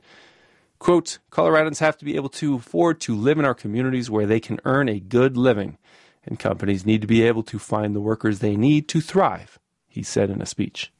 Quote, 0.80 1.20
Coloradans 1.30 1.80
have 1.80 1.98
to 1.98 2.06
be 2.06 2.16
able 2.16 2.30
to 2.30 2.56
afford 2.56 3.02
to 3.02 3.14
live 3.14 3.38
in 3.38 3.46
our 3.46 3.54
communities 3.54 4.10
where 4.10 4.26
they 4.26 4.40
can 4.40 4.60
earn 4.64 4.88
a 4.88 5.00
good 5.00 5.36
living, 5.36 5.78
and 6.26 6.40
companies 6.40 6.86
need 6.86 7.02
to 7.02 7.08
be 7.08 7.22
able 7.22 7.44
to 7.44 7.60
find 7.60 7.94
the 7.94 8.02
workers 8.02 8.40
they 8.40 8.56
need 8.56 8.88
to 8.88 9.02
thrive, 9.02 9.60
he 9.90 10.02
said 10.02 10.30
in 10.30 10.42
a 10.42 10.46
speech. 10.46 10.92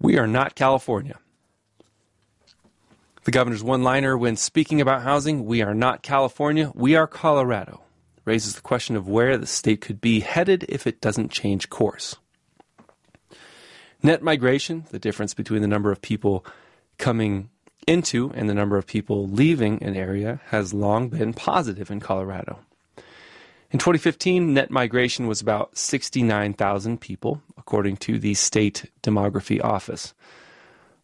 We 0.00 0.16
are 0.16 0.28
not 0.28 0.54
California. 0.54 1.18
The 3.24 3.32
governor's 3.32 3.64
one 3.64 3.82
liner 3.82 4.16
when 4.16 4.36
speaking 4.36 4.80
about 4.80 5.02
housing, 5.02 5.44
we 5.44 5.60
are 5.60 5.74
not 5.74 6.02
California, 6.02 6.72
we 6.74 6.94
are 6.94 7.06
Colorado, 7.06 7.82
raises 8.24 8.54
the 8.54 8.62
question 8.62 8.96
of 8.96 9.08
where 9.08 9.36
the 9.36 9.46
state 9.46 9.80
could 9.80 10.00
be 10.00 10.20
headed 10.20 10.64
if 10.68 10.86
it 10.86 11.00
doesn't 11.00 11.30
change 11.30 11.68
course. 11.68 12.16
Net 14.02 14.22
migration, 14.22 14.84
the 14.90 14.98
difference 14.98 15.34
between 15.34 15.62
the 15.62 15.68
number 15.68 15.92
of 15.92 16.00
people 16.00 16.44
coming 16.98 17.50
into 17.86 18.30
and 18.34 18.48
the 18.48 18.54
number 18.54 18.76
of 18.76 18.86
people 18.86 19.28
leaving 19.28 19.82
an 19.82 19.96
area, 19.96 20.40
has 20.46 20.72
long 20.72 21.08
been 21.08 21.32
positive 21.32 21.90
in 21.90 22.00
Colorado. 22.00 22.60
In 23.70 23.78
2015, 23.78 24.52
net 24.52 24.70
migration 24.70 25.26
was 25.26 25.40
about 25.40 25.76
69,000 25.76 27.00
people, 27.00 27.42
according 27.56 27.96
to 27.98 28.18
the 28.18 28.34
State 28.34 28.90
Demography 29.02 29.62
Office 29.62 30.14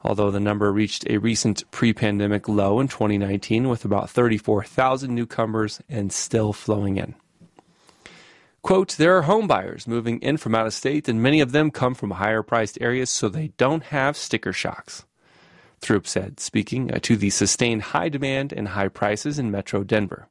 although 0.07 0.31
the 0.31 0.41
number 0.41 0.73
reached 0.73 1.05
a 1.11 1.19
recent 1.19 1.69
pre 1.71 1.93
pandemic 1.93 2.49
low 2.49 2.81
in 2.81 2.88
2019 2.88 3.69
with 3.69 3.85
about 3.85 4.09
34,000 4.09 5.15
newcomers 5.15 5.81
and 5.88 6.12
still 6.12 6.53
flowing 6.53 6.97
in. 6.97 7.15
Quote, 8.66 8.96
there 8.96 9.16
are 9.16 9.23
home 9.23 9.46
buyers 9.46 9.87
moving 9.87 10.18
in 10.23 10.38
from 10.38 10.56
out 10.56 10.66
of 10.66 10.75
state, 10.75 11.08
and 11.08 11.23
many 11.23 11.40
of 11.40 11.52
them 11.52 11.70
come 11.70 11.94
from 11.94 12.11
higher 12.11 12.42
priced 12.42 12.76
areas, 12.80 13.11
so 13.11 13.28
they 13.28 13.52
don't 13.58 13.85
have 13.85 14.16
sticker 14.16 14.52
shocks. 14.52 15.04
Throupe 15.80 16.08
said, 16.08 16.40
speaking 16.40 16.92
uh, 16.92 16.99
to 17.02 17.16
the 17.16 17.30
sustained 17.30 17.82
high 17.82 18.08
demand 18.08 18.52
and 18.52 18.66
high 18.66 18.88
prices 18.88 19.38
in 19.38 19.52
Metro 19.52 19.85
Denver. 19.85 20.26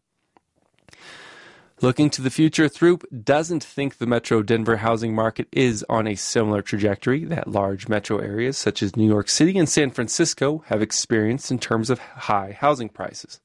Looking 1.81 2.09
to 2.09 2.21
the 2.21 2.29
future, 2.29 2.67
Throupe 2.67 3.05
doesn't 3.23 3.63
think 3.63 3.99
the 3.99 4.05
Metro 4.05 4.43
Denver 4.43 4.75
housing 4.75 5.15
market 5.15 5.47
is 5.53 5.85
on 5.87 6.05
a 6.05 6.15
similar 6.15 6.61
trajectory 6.61 7.23
that 7.23 7.47
large 7.47 7.87
metro 7.87 8.17
areas 8.17 8.57
such 8.57 8.83
as 8.83 8.97
New 8.97 9.07
York 9.07 9.29
City 9.29 9.57
and 9.57 9.69
San 9.69 9.91
Francisco 9.91 10.61
have 10.65 10.81
experienced 10.81 11.51
in 11.51 11.57
terms 11.57 11.89
of 11.89 11.99
high 11.99 12.57
housing 12.59 12.89
prices. 12.89 13.39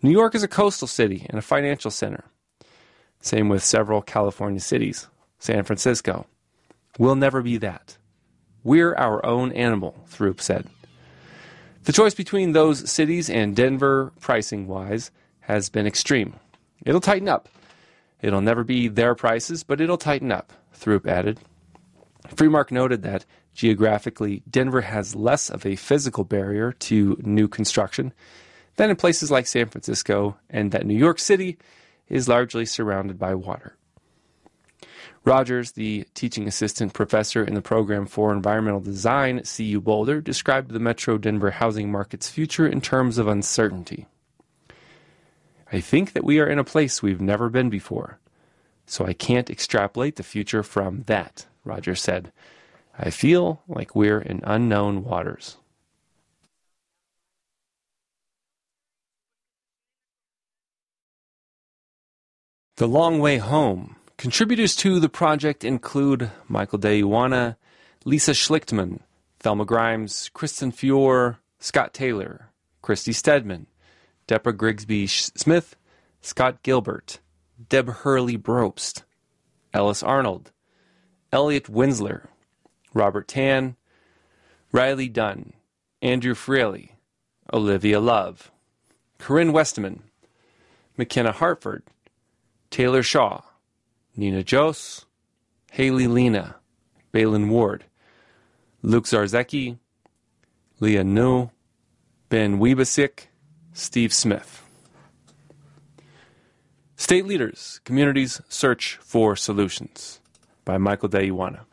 New 0.00 0.12
York 0.12 0.34
is 0.34 0.42
a 0.42 0.48
coastal 0.48 0.88
city 0.88 1.26
and 1.28 1.38
a 1.38 1.42
financial 1.42 1.90
center. 1.90 2.24
Same 3.20 3.48
with 3.48 3.62
several 3.62 4.02
California 4.02 4.60
cities. 4.60 5.06
San 5.38 5.64
Francisco. 5.64 6.26
We'll 6.98 7.16
never 7.16 7.42
be 7.42 7.56
that. 7.58 7.96
We're 8.62 8.94
our 8.94 9.24
own 9.24 9.52
animal, 9.52 10.04
Throupe 10.08 10.40
said. 10.40 10.66
The 11.84 11.92
choice 11.92 12.14
between 12.14 12.52
those 12.52 12.90
cities 12.90 13.30
and 13.30 13.56
Denver, 13.56 14.12
pricing 14.20 14.66
wise, 14.66 15.10
has 15.40 15.70
been 15.70 15.86
extreme. 15.86 16.34
It'll 16.84 17.00
tighten 17.00 17.28
up. 17.28 17.48
It'll 18.20 18.42
never 18.42 18.64
be 18.64 18.88
their 18.88 19.14
prices, 19.14 19.62
but 19.62 19.80
it'll 19.80 19.96
tighten 19.96 20.30
up, 20.30 20.52
Throupe 20.74 21.06
added. 21.06 21.40
Freemark 22.28 22.70
noted 22.70 23.02
that 23.02 23.24
geographically, 23.54 24.42
Denver 24.48 24.82
has 24.82 25.16
less 25.16 25.48
of 25.48 25.64
a 25.64 25.76
physical 25.76 26.24
barrier 26.24 26.72
to 26.72 27.18
new 27.22 27.48
construction 27.48 28.12
than 28.76 28.90
in 28.90 28.96
places 28.96 29.30
like 29.30 29.46
San 29.46 29.68
Francisco, 29.68 30.36
and 30.50 30.70
that 30.72 30.86
New 30.86 30.96
York 30.96 31.18
City 31.18 31.58
is 32.10 32.28
largely 32.28 32.66
surrounded 32.66 33.18
by 33.18 33.34
water. 33.34 33.76
Rogers, 35.24 35.72
the 35.72 36.06
teaching 36.14 36.48
assistant 36.48 36.94
professor 36.94 37.44
in 37.44 37.54
the 37.54 37.62
program 37.62 38.06
for 38.06 38.32
environmental 38.32 38.80
design 38.80 39.38
at 39.38 39.52
CU 39.54 39.80
Boulder, 39.80 40.20
described 40.20 40.70
the 40.70 40.80
Metro 40.80 41.18
Denver 41.18 41.50
housing 41.50 41.92
market's 41.92 42.30
future 42.30 42.66
in 42.66 42.80
terms 42.80 43.18
of 43.18 43.28
uncertainty. 43.28 44.06
I 45.70 45.80
think 45.80 46.14
that 46.14 46.24
we 46.24 46.40
are 46.40 46.48
in 46.48 46.58
a 46.58 46.64
place 46.64 47.02
we've 47.02 47.20
never 47.20 47.48
been 47.48 47.70
before. 47.70 48.18
So 48.86 49.06
I 49.06 49.12
can't 49.12 49.50
extrapolate 49.50 50.16
the 50.16 50.24
future 50.24 50.62
from 50.62 51.04
that, 51.06 51.46
Rogers 51.64 52.00
said. 52.00 52.32
I 52.98 53.10
feel 53.10 53.62
like 53.68 53.94
we're 53.94 54.20
in 54.20 54.40
unknown 54.42 55.04
waters. 55.04 55.58
The 62.80 62.88
Long 62.88 63.18
Way 63.18 63.36
Home. 63.36 63.96
Contributors 64.16 64.74
to 64.76 65.00
the 65.00 65.10
project 65.10 65.64
include 65.66 66.30
Michael 66.48 66.78
De 66.78 67.00
Yoanna, 67.00 67.58
Lisa 68.06 68.30
Schlichtman, 68.30 69.00
Thelma 69.38 69.66
Grimes, 69.66 70.30
Kristen 70.32 70.72
Fiore, 70.72 71.36
Scott 71.58 71.92
Taylor, 71.92 72.48
Christy 72.80 73.12
Stedman, 73.12 73.66
Deborah 74.26 74.54
Grigsby 74.54 75.06
Smith, 75.06 75.76
Scott 76.22 76.62
Gilbert, 76.62 77.20
Deb 77.68 77.90
Hurley 77.90 78.38
Brobst, 78.38 79.02
Ellis 79.74 80.02
Arnold, 80.02 80.50
Elliott 81.30 81.64
Wenzler, 81.64 82.28
Robert 82.94 83.28
Tan, 83.28 83.76
Riley 84.72 85.10
Dunn, 85.10 85.52
Andrew 86.00 86.34
Fraley, 86.34 86.96
Olivia 87.52 88.00
Love, 88.00 88.50
Corinne 89.18 89.52
Westman, 89.52 90.02
McKenna 90.96 91.32
Harford, 91.32 91.82
Taylor 92.70 93.02
Shaw, 93.02 93.42
Nina 94.16 94.44
Jose, 94.48 95.02
Haley 95.72 96.06
Lena, 96.06 96.56
Balin 97.12 97.48
Ward, 97.48 97.84
Luke 98.82 99.04
Zarzecki, 99.04 99.78
Leah 100.78 101.04
Nu, 101.04 101.50
Ben 102.28 102.58
Weebasik, 102.58 103.26
Steve 103.72 104.12
Smith. 104.12 104.62
State 106.96 107.26
Leaders 107.26 107.80
Communities 107.84 108.40
Search 108.48 108.98
for 109.00 109.34
Solutions 109.34 110.20
by 110.64 110.78
Michael 110.78 111.08
De 111.08 111.26
Yoanna. 111.26 111.66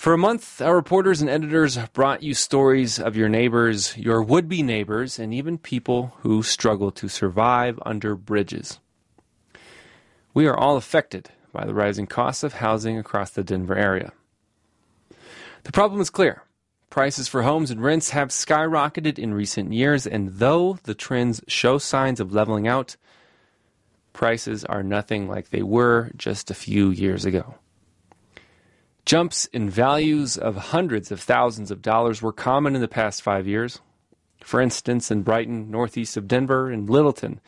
For 0.00 0.14
a 0.14 0.16
month, 0.18 0.62
our 0.62 0.76
reporters 0.76 1.20
and 1.20 1.28
editors 1.28 1.76
brought 1.92 2.22
you 2.22 2.32
stories 2.32 2.98
of 2.98 3.18
your 3.18 3.28
neighbors, 3.28 3.94
your 3.98 4.22
would 4.22 4.48
be 4.48 4.62
neighbors, 4.62 5.18
and 5.18 5.34
even 5.34 5.58
people 5.58 6.14
who 6.20 6.42
struggle 6.42 6.90
to 6.92 7.06
survive 7.06 7.78
under 7.84 8.14
bridges. 8.16 8.80
We 10.32 10.46
are 10.46 10.56
all 10.56 10.78
affected 10.78 11.28
by 11.52 11.66
the 11.66 11.74
rising 11.74 12.06
costs 12.06 12.42
of 12.42 12.54
housing 12.54 12.96
across 12.96 13.32
the 13.32 13.44
Denver 13.44 13.76
area. 13.76 14.14
The 15.64 15.72
problem 15.72 16.00
is 16.00 16.08
clear 16.08 16.44
Prices 16.88 17.28
for 17.28 17.42
homes 17.42 17.70
and 17.70 17.82
rents 17.82 18.08
have 18.08 18.28
skyrocketed 18.28 19.18
in 19.18 19.34
recent 19.34 19.74
years, 19.74 20.06
and 20.06 20.30
though 20.30 20.78
the 20.84 20.94
trends 20.94 21.42
show 21.46 21.76
signs 21.76 22.20
of 22.20 22.32
leveling 22.32 22.66
out, 22.66 22.96
prices 24.14 24.64
are 24.64 24.82
nothing 24.82 25.28
like 25.28 25.50
they 25.50 25.62
were 25.62 26.10
just 26.16 26.50
a 26.50 26.54
few 26.54 26.88
years 26.88 27.26
ago. 27.26 27.56
Jumps 29.10 29.46
in 29.46 29.68
values 29.68 30.38
of 30.38 30.54
hundreds 30.54 31.10
of 31.10 31.20
thousands 31.20 31.72
of 31.72 31.82
dollars 31.82 32.22
were 32.22 32.32
common 32.32 32.76
in 32.76 32.80
the 32.80 32.86
past 32.86 33.22
five 33.22 33.44
years. 33.44 33.80
For 34.44 34.60
instance, 34.60 35.10
in 35.10 35.22
Brighton, 35.22 35.68
northeast 35.68 36.16
of 36.16 36.28
Denver, 36.28 36.70
and 36.70 36.88
Littleton, 36.88 37.40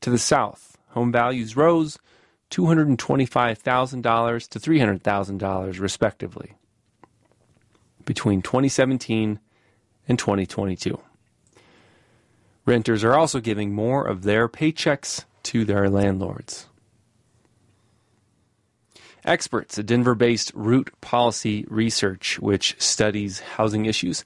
to 0.00 0.08
the 0.08 0.16
south, 0.16 0.78
home 0.92 1.12
values 1.12 1.54
rose 1.54 1.98
$225,000 2.50 4.48
to 4.48 4.58
$300,000, 4.58 5.80
respectively 5.80 6.54
between 8.06 8.40
2017 8.40 9.38
and 10.08 10.18
2022. 10.18 10.98
Renters 12.64 13.04
are 13.04 13.16
also 13.16 13.38
giving 13.38 13.74
more 13.74 14.06
of 14.06 14.22
their 14.22 14.48
paychecks 14.48 15.26
to 15.42 15.66
their 15.66 15.90
landlords. 15.90 16.68
Experts 19.24 19.78
at 19.78 19.86
Denver 19.86 20.14
based 20.14 20.52
Root 20.54 20.90
Policy 21.00 21.64
Research, 21.68 22.38
which 22.40 22.74
studies 22.80 23.40
housing 23.40 23.86
issues, 23.86 24.24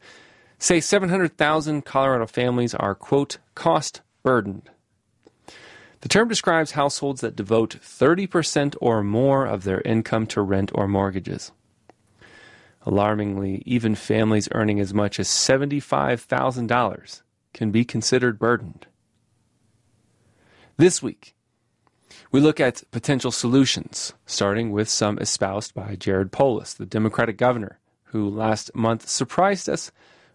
say 0.59 0.81
700,000 0.81 1.85
Colorado 1.85 2.27
families 2.27 2.75
are, 2.75 2.95
quote, 2.95 3.39
cost 3.55 4.01
burdened. 4.23 4.71
The 6.01 6.09
term 6.09 6.29
describes 6.29 6.73
households 6.73 7.21
that 7.21 7.37
devote 7.37 7.79
30% 7.83 8.77
or 8.81 9.03
more 9.03 9.45
of 9.47 9.65
their 9.65 9.81
income 9.83 10.27
to 10.29 10.41
rent 10.41 10.71
or 10.75 10.89
mortgages. 10.89 11.53
Alarmingly, 12.83 13.63
even 13.67 13.95
families 13.95 14.49
earning 14.53 14.81
as 14.81 14.95
much 14.95 15.19
as 15.19 15.29
$75,000 15.29 17.23
can 17.53 17.71
be 17.71 17.85
considered 17.85 18.39
burdened. 18.39 18.87
This 20.77 21.03
week, 21.03 21.36
we 22.37 22.43
look 22.43 22.61
at 22.61 22.83
potential 22.91 23.31
solutions, 23.31 24.13
starting 24.27 24.71
with 24.71 24.91
some 24.91 25.17
espoused 25.21 25.73
by 25.73 25.97
Jared 25.97 26.31
Polis, 26.31 26.75
the 26.75 26.85
Democratic 26.85 27.39
governor, 27.39 27.79
who 28.09 28.29
last 28.29 28.71
month 28.75 29.09
surprised 29.09 29.71
us 29.71 29.91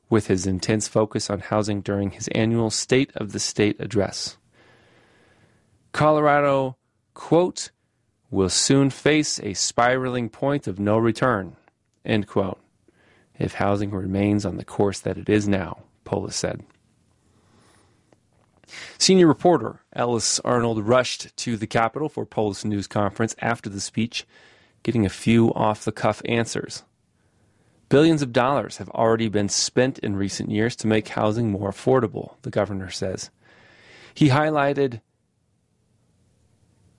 with 0.10 0.26
his 0.26 0.48
intense 0.48 0.88
focus 0.88 1.30
on 1.30 1.42
housing 1.42 1.80
during 1.80 2.10
his 2.10 2.28
annual 2.30 2.72
State 2.72 3.12
of 3.14 3.34
the 3.34 3.40
State 3.40 3.80
address. 3.80 4.38
Colorado, 5.92 6.76
quote, 7.14 7.70
will 8.32 8.50
soon 8.50 8.90
face 8.90 9.40
a 9.42 9.54
spiraling 9.54 10.28
point 10.28 10.66
of 10.66 10.80
no 10.80 10.98
return, 10.98 11.56
end 12.04 12.26
quote, 12.26 12.60
if 13.38 13.54
housing 13.54 13.92
remains 13.92 14.44
on 14.44 14.58
the 14.58 14.66
course 14.66 15.00
that 15.02 15.20
it 15.20 15.30
is 15.30 15.48
now, 15.48 15.84
Polis 16.04 16.36
said. 16.36 16.64
Senior 19.02 19.26
reporter 19.26 19.80
Ellis 19.94 20.40
Arnold 20.42 20.86
rushed 20.86 21.36
to 21.38 21.58
the 21.58 21.66
Capitol 21.66 22.08
for 22.08 22.24
Polis 22.24 22.64
news 22.64 22.86
conference 22.86 23.36
after 23.40 23.68
the 23.68 23.80
speech, 23.80 24.28
getting 24.84 25.08
a 25.08 25.10
few 25.10 25.52
off 25.56 25.84
the 25.84 25.92
cuff 25.92 26.22
answers. 26.26 26.84
Billions 27.90 28.22
of 28.22 28.32
dollars 28.32 28.78
have 28.78 28.90
already 28.90 29.28
been 29.28 29.50
spent 29.50 29.98
in 29.98 30.16
recent 30.16 30.52
years 30.52 30.76
to 30.76 30.86
make 30.86 31.08
housing 31.08 31.50
more 31.50 31.72
affordable, 31.72 32.36
the 32.44 32.52
governor 32.52 32.92
says. 32.92 33.32
He 34.14 34.30
highlighted 34.30 35.02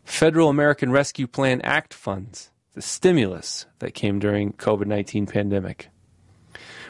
Federal 0.02 0.48
American 0.48 0.90
Rescue 0.90 1.28
Plan 1.28 1.60
Act 1.60 1.94
funds, 1.94 2.50
the 2.74 2.82
stimulus 2.82 3.66
that 3.78 3.94
came 3.94 4.18
during 4.18 4.54
COVID-19 4.54 5.30
pandemic. 5.30 5.88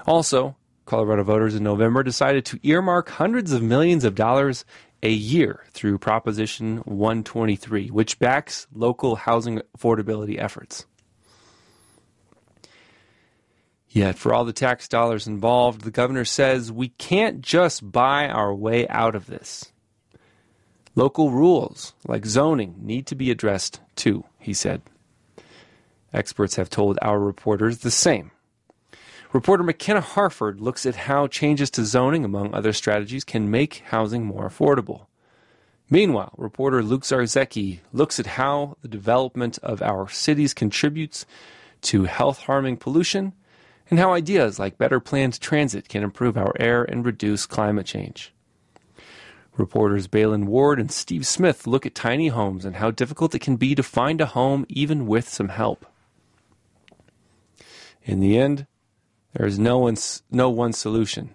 Also, 0.07 0.57
Colorado 0.87 1.23
voters 1.23 1.55
in 1.55 1.63
November 1.63 2.03
decided 2.03 2.47
to 2.47 2.59
earmark 2.63 3.11
hundreds 3.11 3.53
of 3.53 3.63
millions 3.63 4.05
of 4.05 4.15
dollars 4.15 4.65
a 5.03 5.11
year 5.11 5.65
through 5.73 5.99
Proposition 5.99 6.79
123, 6.79 7.89
which 7.89 8.19
backs 8.19 8.67
local 8.73 9.17
housing 9.17 9.61
affordability 9.77 10.41
efforts. 10.41 10.87
Yet, 13.89 14.17
for 14.17 14.33
all 14.33 14.45
the 14.45 14.55
tax 14.55 14.89
dollars 14.89 15.27
involved, 15.27 15.83
the 15.83 15.91
governor 15.91 16.25
says 16.25 16.73
we 16.73 16.89
can't 16.89 17.43
just 17.43 17.93
buy 17.93 18.27
our 18.27 18.55
way 18.55 18.89
out 18.89 19.15
of 19.15 19.27
this. 19.27 19.73
Local 20.95 21.31
rules, 21.31 21.95
like 22.07 22.25
zoning, 22.25 22.77
need 22.79 23.07
to 23.09 23.15
be 23.15 23.31
addressed 23.31 23.81
too, 23.97 24.25
he 24.39 24.55
said. 24.55 24.83
Experts 26.13 26.57
have 26.57 26.71
told 26.71 26.99
our 27.03 27.19
reporters 27.19 27.79
the 27.79 27.91
same. 27.91 28.31
Reporter 29.33 29.63
McKenna 29.63 30.03
Harford 30.03 30.61
looks 30.61 30.85
at 30.85 30.95
how 30.95 31.27
changes 31.27 31.71
to 31.71 31.87
zoning, 31.87 32.23
among 32.23 32.53
other 32.53 32.75
strategies, 32.75 33.25
can 33.25 33.51
make 33.51 33.83
housing 33.87 34.27
more 34.27 34.47
affordable. 34.47 35.07
Meanwhile, 35.89 36.35
reporter 36.37 36.83
Luke 36.83 37.03
Zarzecki 37.03 37.81
looks 37.93 38.21
at 38.21 38.27
how 38.27 38.77
the 38.83 38.89
development 38.89 39.59
of 39.63 39.81
our 39.81 40.09
cities 40.09 40.53
contributes 40.53 41.25
to 41.83 42.05
health 42.05 42.41
harming 42.41 42.77
pollution 42.77 43.33
and 43.91 43.99
how 43.99 44.13
ideas 44.13 44.59
like 44.59 44.79
better 44.79 45.01
planned 45.01 45.41
transit 45.41 45.89
can 45.89 46.03
improve 46.03 46.37
our 46.37 46.55
air 46.61 46.83
and 46.85 47.05
reduce 47.05 47.47
climate 47.47 47.87
change. 47.87 48.33
Reporters 49.57 50.07
Balin 50.07 50.47
Ward 50.47 50.79
and 50.79 50.91
Steve 50.91 51.27
Smith 51.27 51.67
look 51.67 51.85
at 51.85 51.95
tiny 51.95 52.29
homes 52.29 52.65
and 52.65 52.77
how 52.77 52.91
difficult 52.91 53.35
it 53.35 53.41
can 53.41 53.57
be 53.57 53.75
to 53.75 53.83
find 53.83 54.21
a 54.21 54.27
home 54.27 54.67
even 54.69 55.07
with 55.07 55.29
some 55.29 55.49
help. 55.49 55.87
In 58.03 58.21
the 58.21 58.39
end, 58.39 58.67
there 59.35 59.47
is 59.47 59.59
no 59.59 59.79
one, 59.79 59.97
no 60.31 60.51
one 60.51 60.73
solution. 60.73 61.35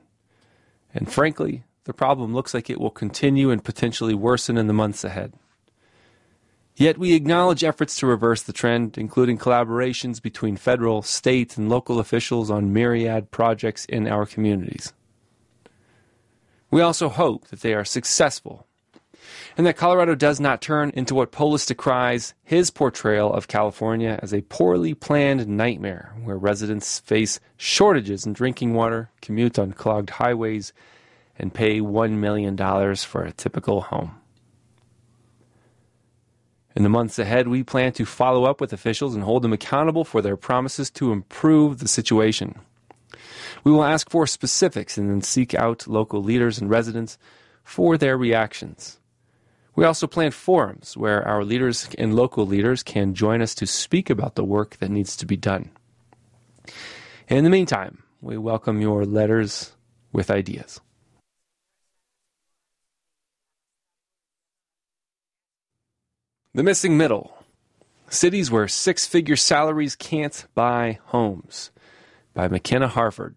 And 0.93 1.12
frankly, 1.12 1.63
the 1.86 1.93
problem 1.93 2.33
looks 2.33 2.53
like 2.53 2.69
it 2.69 2.79
will 2.79 2.91
continue 2.91 3.49
and 3.49 3.63
potentially 3.63 4.13
worsen 4.13 4.57
in 4.57 4.67
the 4.67 4.73
months 4.73 5.03
ahead. 5.03 5.33
Yet 6.75 6.99
we 6.99 7.13
acknowledge 7.13 7.63
efforts 7.63 7.95
to 7.95 8.05
reverse 8.05 8.43
the 8.43 8.53
trend, 8.53 8.99
including 8.99 9.39
collaborations 9.39 10.21
between 10.21 10.57
federal, 10.57 11.01
state, 11.01 11.57
and 11.57 11.69
local 11.69 11.99
officials 11.99 12.51
on 12.51 12.71
myriad 12.71 13.31
projects 13.31 13.86
in 13.86 14.07
our 14.07 14.27
communities. 14.27 14.93
We 16.69 16.81
also 16.81 17.10
hope 17.10 17.47
that 17.47 17.62
they 17.62 17.73
are 17.73 17.86
successful 17.86 18.66
and 19.57 19.65
that 19.65 19.77
Colorado 19.77 20.15
does 20.15 20.39
not 20.39 20.61
turn 20.61 20.91
into 20.91 21.15
what 21.15 21.31
Polis 21.31 21.65
decries 21.65 22.33
his 22.43 22.69
portrayal 22.69 23.33
of 23.33 23.47
California 23.47 24.19
as 24.21 24.33
a 24.33 24.41
poorly 24.41 24.93
planned 24.93 25.47
nightmare 25.47 26.13
where 26.23 26.37
residents 26.37 26.99
face 26.99 27.39
shortages 27.57 28.25
in 28.25 28.33
drinking 28.33 28.73
water, 28.73 29.09
commute 29.21 29.57
on 29.57 29.73
clogged 29.73 30.11
highways, 30.11 30.73
and 31.37 31.53
pay 31.53 31.79
$1 31.79 32.11
million 32.13 32.57
for 32.95 33.23
a 33.23 33.31
typical 33.31 33.81
home. 33.81 34.15
In 36.75 36.83
the 36.83 36.89
months 36.89 37.17
ahead, 37.17 37.47
we 37.47 37.63
plan 37.63 37.91
to 37.93 38.05
follow 38.05 38.45
up 38.45 38.61
with 38.61 38.71
officials 38.71 39.15
and 39.15 39.23
hold 39.23 39.41
them 39.41 39.51
accountable 39.51 40.03
for 40.03 40.21
their 40.21 40.37
promises 40.37 40.91
to 40.91 41.11
improve 41.11 41.79
the 41.79 41.87
situation. 41.87 42.59
We 43.63 43.71
will 43.71 43.83
ask 43.83 44.09
for 44.11 44.27
specifics 44.27 44.95
and 44.95 45.09
then 45.09 45.21
seek 45.21 45.55
out 45.55 45.87
local 45.87 46.21
leaders 46.21 46.59
and 46.59 46.69
residents 46.69 47.17
for 47.63 47.97
their 47.97 48.15
reactions. 48.15 48.99
We 49.77 49.85
also 49.85 50.07
plan 50.07 50.31
forums 50.31 50.97
where 50.97 51.25
our 51.27 51.43
leaders 51.43 51.87
and 51.99 52.15
local 52.15 52.47
leaders 52.47 52.81
can 52.81 53.13
join 53.13 53.43
us 53.43 53.53
to 53.53 53.67
speak 53.67 54.09
about 54.09 54.33
the 54.33 54.43
work 54.43 54.77
that 54.77 54.89
needs 54.89 55.15
to 55.17 55.25
be 55.27 55.37
done. 55.37 55.69
In 57.27 57.43
the 57.43 57.51
meantime, 57.51 58.01
we 58.19 58.39
welcome 58.39 58.81
your 58.81 59.05
letters 59.05 59.73
with 60.11 60.31
ideas. 60.31 60.81
The 66.55 66.63
Missing 66.63 66.97
Middle 66.97 67.37
Cities 68.09 68.49
Where 68.49 68.67
Six 68.67 69.05
Figure 69.05 69.35
Salaries 69.35 69.95
Can't 69.95 70.47
Buy 70.55 70.97
Homes 71.05 71.69
by 72.33 72.47
McKenna 72.47 72.87
Harford. 72.87 73.35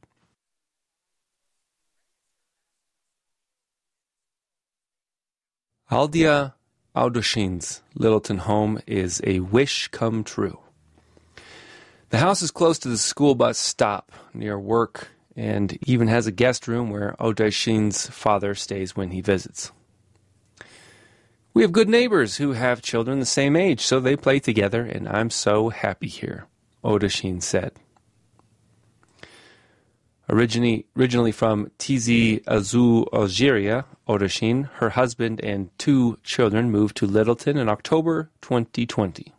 Aldia 5.90 6.52
Audoshin's 6.94 7.82
Littleton 7.96 8.38
home 8.38 8.80
is 8.86 9.20
a 9.24 9.40
wish 9.40 9.88
come 9.88 10.22
true. 10.22 10.60
The 12.10 12.18
house 12.18 12.42
is 12.42 12.52
close 12.52 12.78
to 12.80 12.88
the 12.88 12.96
school 12.96 13.34
bus 13.34 13.58
stop 13.58 14.12
near 14.32 14.56
work 14.56 15.08
and 15.34 15.76
even 15.88 16.06
has 16.06 16.28
a 16.28 16.32
guest 16.32 16.68
room 16.68 16.90
where 16.90 17.16
Odashin's 17.18 18.08
father 18.08 18.54
stays 18.54 18.94
when 18.94 19.10
he 19.10 19.20
visits. 19.20 19.72
We 21.54 21.62
have 21.62 21.72
good 21.72 21.88
neighbors 21.88 22.36
who 22.36 22.52
have 22.52 22.82
children 22.82 23.18
the 23.18 23.26
same 23.26 23.56
age, 23.56 23.80
so 23.80 23.98
they 23.98 24.14
play 24.14 24.38
together, 24.38 24.84
and 24.84 25.08
I'm 25.08 25.30
so 25.30 25.70
happy 25.70 26.06
here, 26.06 26.46
Odashin 26.84 27.42
said. 27.42 27.72
Originally, 30.30 30.86
originally 30.96 31.32
from 31.32 31.72
Tizi 31.76 32.44
Ouzou, 32.44 33.04
Algeria, 33.12 33.84
Odashin, 34.08 34.70
her 34.74 34.90
husband, 34.90 35.40
and 35.40 35.76
two 35.76 36.18
children 36.22 36.70
moved 36.70 36.96
to 36.98 37.06
Littleton 37.06 37.56
in 37.56 37.68
October 37.68 38.30
2020. 38.40 39.34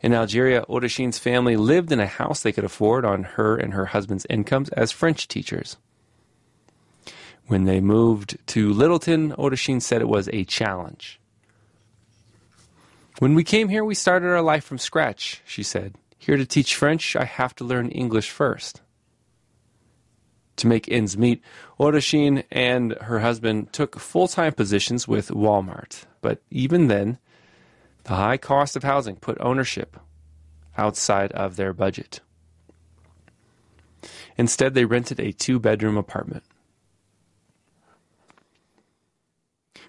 In 0.00 0.14
Algeria, 0.14 0.64
Odashin's 0.68 1.18
family 1.18 1.56
lived 1.56 1.90
in 1.90 1.98
a 1.98 2.06
house 2.06 2.40
they 2.40 2.52
could 2.52 2.62
afford 2.62 3.04
on 3.04 3.24
her 3.24 3.56
and 3.56 3.74
her 3.74 3.86
husband's 3.86 4.26
incomes 4.30 4.68
as 4.68 4.92
French 4.92 5.26
teachers. 5.26 5.76
When 7.48 7.64
they 7.64 7.80
moved 7.80 8.38
to 8.48 8.72
Littleton, 8.72 9.32
Odashin 9.32 9.82
said 9.82 10.02
it 10.02 10.08
was 10.08 10.28
a 10.28 10.44
challenge. 10.44 11.18
When 13.18 13.34
we 13.34 13.42
came 13.42 13.70
here, 13.70 13.84
we 13.84 13.96
started 13.96 14.28
our 14.28 14.42
life 14.42 14.62
from 14.62 14.78
scratch, 14.78 15.42
she 15.44 15.64
said. 15.64 15.96
Here 16.16 16.36
to 16.36 16.46
teach 16.46 16.76
French, 16.76 17.16
I 17.16 17.24
have 17.24 17.56
to 17.56 17.64
learn 17.64 17.90
English 17.90 18.30
first 18.30 18.82
to 20.56 20.66
make 20.66 20.90
ends 20.90 21.16
meet, 21.16 21.42
Odashin 21.78 22.44
and 22.50 22.92
her 23.02 23.20
husband 23.20 23.72
took 23.72 23.98
full 23.98 24.28
time 24.28 24.52
positions 24.52 25.06
with 25.06 25.28
Walmart. 25.28 26.04
But 26.20 26.42
even 26.50 26.88
then, 26.88 27.18
the 28.04 28.14
high 28.14 28.36
cost 28.36 28.76
of 28.76 28.82
housing 28.82 29.16
put 29.16 29.36
ownership 29.40 29.96
outside 30.78 31.32
of 31.32 31.56
their 31.56 31.72
budget. 31.72 32.20
Instead, 34.36 34.74
they 34.74 34.84
rented 34.84 35.18
a 35.18 35.32
two 35.32 35.58
bedroom 35.58 35.96
apartment. 35.96 36.44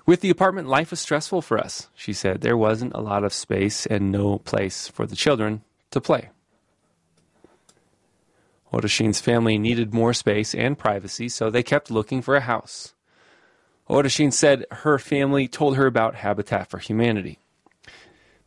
With 0.06 0.22
the 0.22 0.30
apartment, 0.30 0.70
life 0.70 0.92
was 0.92 1.02
stressful 1.02 1.42
for 1.42 1.58
us, 1.58 1.90
she 1.94 2.14
said. 2.14 2.40
There 2.40 2.56
wasn't 2.56 2.94
a 2.96 3.02
lot 3.02 3.26
of 3.26 3.34
space 3.34 3.86
and 3.86 4.10
no 4.10 4.38
place 4.38 4.88
for 4.88 5.06
the 5.06 5.18
children 5.18 5.64
to 5.92 6.00
play. 6.00 6.30
Odashin's 8.74 9.22
family 9.22 9.58
needed 9.58 9.94
more 9.94 10.14
space 10.14 10.54
and 10.54 10.78
privacy, 10.78 11.30
so 11.30 11.50
they 11.50 11.64
kept 11.64 11.90
looking 11.90 12.22
for 12.22 12.36
a 12.36 12.42
house. 12.42 12.94
Odashin 13.90 14.34
said 14.34 14.66
her 14.72 15.00
family 15.00 15.48
told 15.48 15.78
her 15.78 15.86
about 15.86 16.16
Habitat 16.16 16.70
for 16.70 16.78
Humanity. 16.78 17.40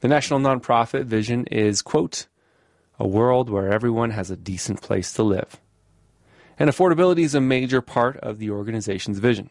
The 0.00 0.08
national 0.08 0.40
nonprofit 0.40 1.04
vision 1.04 1.46
is, 1.46 1.82
quote, 1.82 2.26
a 2.98 3.06
world 3.06 3.48
where 3.48 3.72
everyone 3.72 4.10
has 4.10 4.30
a 4.30 4.36
decent 4.36 4.82
place 4.82 5.12
to 5.14 5.22
live. 5.22 5.58
And 6.58 6.68
affordability 6.68 7.20
is 7.20 7.34
a 7.34 7.40
major 7.40 7.80
part 7.80 8.18
of 8.18 8.38
the 8.38 8.50
organization's 8.50 9.18
vision. 9.18 9.48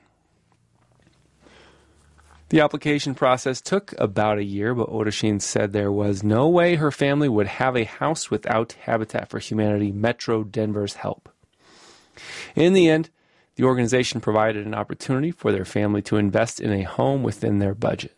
The 2.49 2.61
application 2.61 3.13
process 3.13 3.61
took 3.61 3.93
about 3.99 4.39
a 4.39 4.43
year, 4.43 4.73
but 4.73 4.89
Odashin 4.89 5.39
said 5.39 5.71
there 5.71 5.91
was 5.91 6.23
no 6.23 6.49
way 6.49 6.75
her 6.75 6.91
family 6.91 7.29
would 7.29 7.45
have 7.45 7.77
a 7.77 7.83
house 7.83 8.31
without 8.31 8.73
Habitat 8.81 9.29
for 9.29 9.37
Humanity 9.37 9.91
Metro 9.91 10.43
Denver's 10.43 10.95
help. 10.95 11.29
In 12.55 12.73
the 12.73 12.89
end, 12.89 13.11
the 13.55 13.65
organization 13.65 14.19
provided 14.19 14.65
an 14.65 14.73
opportunity 14.73 15.29
for 15.29 15.51
their 15.51 15.65
family 15.65 16.01
to 16.03 16.17
invest 16.17 16.59
in 16.59 16.71
a 16.73 16.83
home 16.83 17.21
within 17.21 17.59
their 17.59 17.75
budget. 17.75 18.15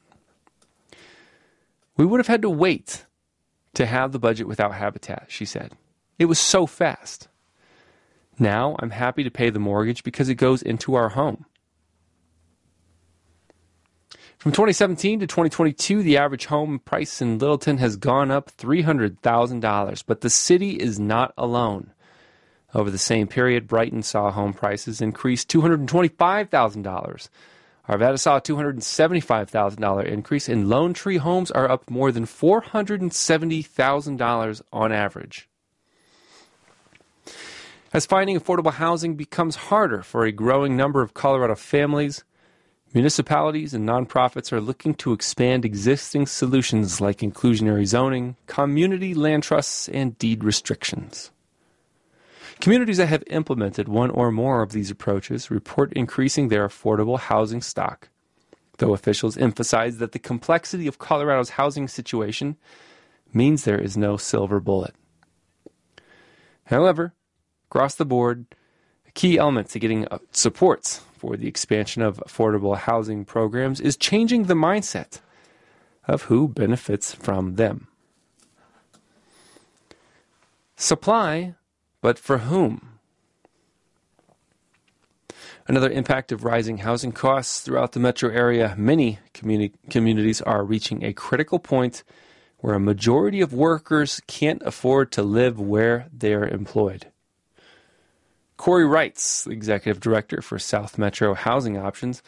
We 1.97 2.05
would 2.05 2.19
have 2.19 2.27
had 2.27 2.41
to 2.43 2.49
wait 2.49 3.05
to 3.73 3.85
have 3.85 4.13
the 4.13 4.19
budget 4.19 4.47
without 4.47 4.75
Habitat, 4.75 5.25
she 5.27 5.43
said. 5.43 5.73
It 6.17 6.25
was 6.25 6.39
so 6.39 6.65
fast. 6.65 7.27
Now 8.39 8.77
I'm 8.79 8.91
happy 8.91 9.25
to 9.25 9.31
pay 9.31 9.49
the 9.49 9.59
mortgage 9.59 10.03
because 10.03 10.29
it 10.29 10.35
goes 10.35 10.61
into 10.61 10.95
our 10.95 11.09
home. 11.09 11.45
From 14.41 14.51
2017 14.53 15.19
to 15.19 15.27
2022, 15.27 16.01
the 16.01 16.17
average 16.17 16.47
home 16.47 16.79
price 16.79 17.21
in 17.21 17.37
Littleton 17.37 17.77
has 17.77 17.95
gone 17.95 18.31
up 18.31 18.49
$300,000, 18.57 20.03
but 20.07 20.21
the 20.21 20.31
city 20.31 20.71
is 20.71 20.99
not 20.99 21.31
alone. 21.37 21.91
Over 22.73 22.89
the 22.89 22.97
same 22.97 23.27
period, 23.27 23.67
Brighton 23.67 24.01
saw 24.01 24.31
home 24.31 24.53
prices 24.53 24.99
increase 24.99 25.45
$225,000. 25.45 27.29
Arvada 27.87 28.19
saw 28.19 28.37
a 28.37 28.41
$275,000 28.41 30.05
increase, 30.07 30.49
and 30.49 30.67
Lone 30.67 30.95
Tree 30.95 31.17
homes 31.17 31.51
are 31.51 31.69
up 31.69 31.87
more 31.91 32.11
than 32.11 32.25
$470,000 32.25 34.61
on 34.73 34.91
average. 34.91 35.47
As 37.93 38.07
finding 38.07 38.39
affordable 38.39 38.73
housing 38.73 39.13
becomes 39.13 39.55
harder 39.55 40.01
for 40.01 40.25
a 40.25 40.31
growing 40.31 40.75
number 40.75 41.03
of 41.03 41.13
Colorado 41.13 41.53
families, 41.53 42.23
Municipalities 42.93 43.73
and 43.73 43.87
nonprofits 43.87 44.51
are 44.51 44.59
looking 44.59 44.93
to 44.93 45.13
expand 45.13 45.63
existing 45.63 46.27
solutions 46.27 46.99
like 46.99 47.19
inclusionary 47.19 47.85
zoning, 47.85 48.35
community 48.47 49.13
land 49.13 49.43
trusts, 49.43 49.87
and 49.87 50.17
deed 50.17 50.43
restrictions. 50.43 51.31
Communities 52.59 52.97
that 52.97 53.07
have 53.07 53.23
implemented 53.27 53.87
one 53.87 54.09
or 54.09 54.29
more 54.29 54.61
of 54.61 54.73
these 54.73 54.91
approaches 54.91 55.49
report 55.49 55.93
increasing 55.93 56.49
their 56.49 56.67
affordable 56.67 57.17
housing 57.17 57.61
stock, 57.61 58.09
though 58.79 58.93
officials 58.93 59.37
emphasize 59.37 59.97
that 59.99 60.11
the 60.11 60.19
complexity 60.19 60.85
of 60.85 60.99
Colorado's 60.99 61.51
housing 61.51 61.87
situation 61.87 62.57
means 63.33 63.63
there 63.63 63.79
is 63.81 63.95
no 63.95 64.17
silver 64.17 64.59
bullet. 64.59 64.93
However, 66.65 67.13
across 67.69 67.95
the 67.95 68.05
board, 68.05 68.47
key 69.13 69.37
element 69.37 69.69
to 69.69 69.79
getting 69.79 70.07
uh, 70.07 70.19
supports 70.31 71.01
for 71.17 71.37
the 71.37 71.47
expansion 71.47 72.01
of 72.01 72.17
affordable 72.27 72.77
housing 72.77 73.25
programs 73.25 73.79
is 73.79 73.95
changing 73.95 74.43
the 74.43 74.53
mindset 74.53 75.19
of 76.07 76.23
who 76.23 76.47
benefits 76.47 77.13
from 77.13 77.55
them. 77.55 77.87
Supply, 80.75 81.53
but 82.01 82.17
for 82.17 82.39
whom? 82.39 82.99
Another 85.67 85.91
impact 85.91 86.31
of 86.31 86.43
rising 86.43 86.79
housing 86.79 87.11
costs 87.11 87.61
throughout 87.61 87.91
the 87.91 87.99
metro 87.99 88.31
area, 88.31 88.73
many 88.77 89.19
communi- 89.33 89.73
communities 89.89 90.41
are 90.41 90.63
reaching 90.63 91.03
a 91.03 91.13
critical 91.13 91.59
point 91.59 92.03
where 92.57 92.73
a 92.73 92.79
majority 92.79 93.41
of 93.41 93.53
workers 93.53 94.21
can't 94.25 94.61
afford 94.65 95.11
to 95.11 95.21
live 95.21 95.59
where 95.59 96.07
they're 96.11 96.47
employed. 96.47 97.10
Corey 98.61 98.85
Wrights, 98.85 99.47
executive 99.47 99.99
director 99.99 100.39
for 100.39 100.59
South 100.59 100.99
Metro 100.99 101.33
Housing 101.33 101.79
Options, 101.79 102.21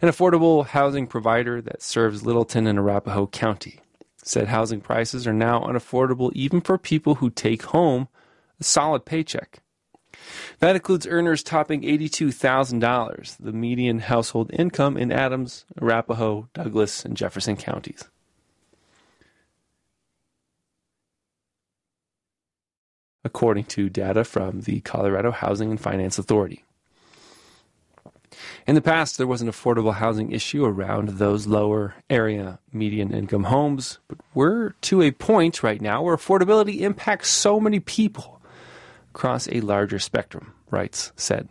an 0.00 0.08
affordable 0.08 0.64
housing 0.64 1.08
provider 1.08 1.60
that 1.62 1.82
serves 1.82 2.24
Littleton 2.24 2.68
and 2.68 2.78
Arapahoe 2.78 3.26
County, 3.26 3.80
said 4.22 4.46
housing 4.46 4.80
prices 4.80 5.26
are 5.26 5.32
now 5.32 5.58
unaffordable 5.58 6.30
even 6.32 6.60
for 6.60 6.78
people 6.78 7.16
who 7.16 7.28
take 7.28 7.64
home 7.64 8.06
a 8.60 8.62
solid 8.62 9.04
paycheck. 9.04 9.64
That 10.60 10.76
includes 10.76 11.08
earners 11.08 11.42
topping 11.42 11.82
$82,000, 11.82 13.36
the 13.40 13.52
median 13.52 13.98
household 13.98 14.52
income 14.52 14.96
in 14.96 15.10
Adams, 15.10 15.64
Arapahoe, 15.82 16.48
Douglas, 16.54 17.04
and 17.04 17.16
Jefferson 17.16 17.56
counties. 17.56 18.08
According 23.24 23.64
to 23.64 23.88
data 23.88 24.24
from 24.24 24.62
the 24.62 24.80
Colorado 24.80 25.30
Housing 25.30 25.70
and 25.70 25.80
Finance 25.80 26.18
Authority. 26.18 26.64
In 28.66 28.74
the 28.74 28.80
past, 28.80 29.18
there 29.18 29.26
was 29.26 29.42
an 29.42 29.48
affordable 29.48 29.94
housing 29.94 30.32
issue 30.32 30.64
around 30.64 31.10
those 31.10 31.46
lower 31.46 31.94
area 32.08 32.58
median 32.72 33.12
income 33.12 33.44
homes, 33.44 33.98
but 34.08 34.18
we're 34.34 34.70
to 34.82 35.02
a 35.02 35.10
point 35.10 35.62
right 35.62 35.80
now 35.80 36.02
where 36.02 36.16
affordability 36.16 36.80
impacts 36.80 37.30
so 37.30 37.58
many 37.58 37.80
people 37.80 38.40
across 39.12 39.48
a 39.48 39.60
larger 39.60 39.98
spectrum, 39.98 40.54
Wrights 40.70 41.12
said. 41.16 41.48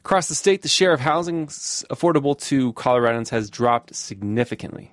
Across 0.00 0.28
the 0.28 0.34
state, 0.34 0.62
the 0.62 0.68
share 0.68 0.92
of 0.92 1.00
housing 1.00 1.46
affordable 1.46 2.38
to 2.42 2.72
Coloradans 2.74 3.30
has 3.30 3.50
dropped 3.50 3.94
significantly. 3.94 4.92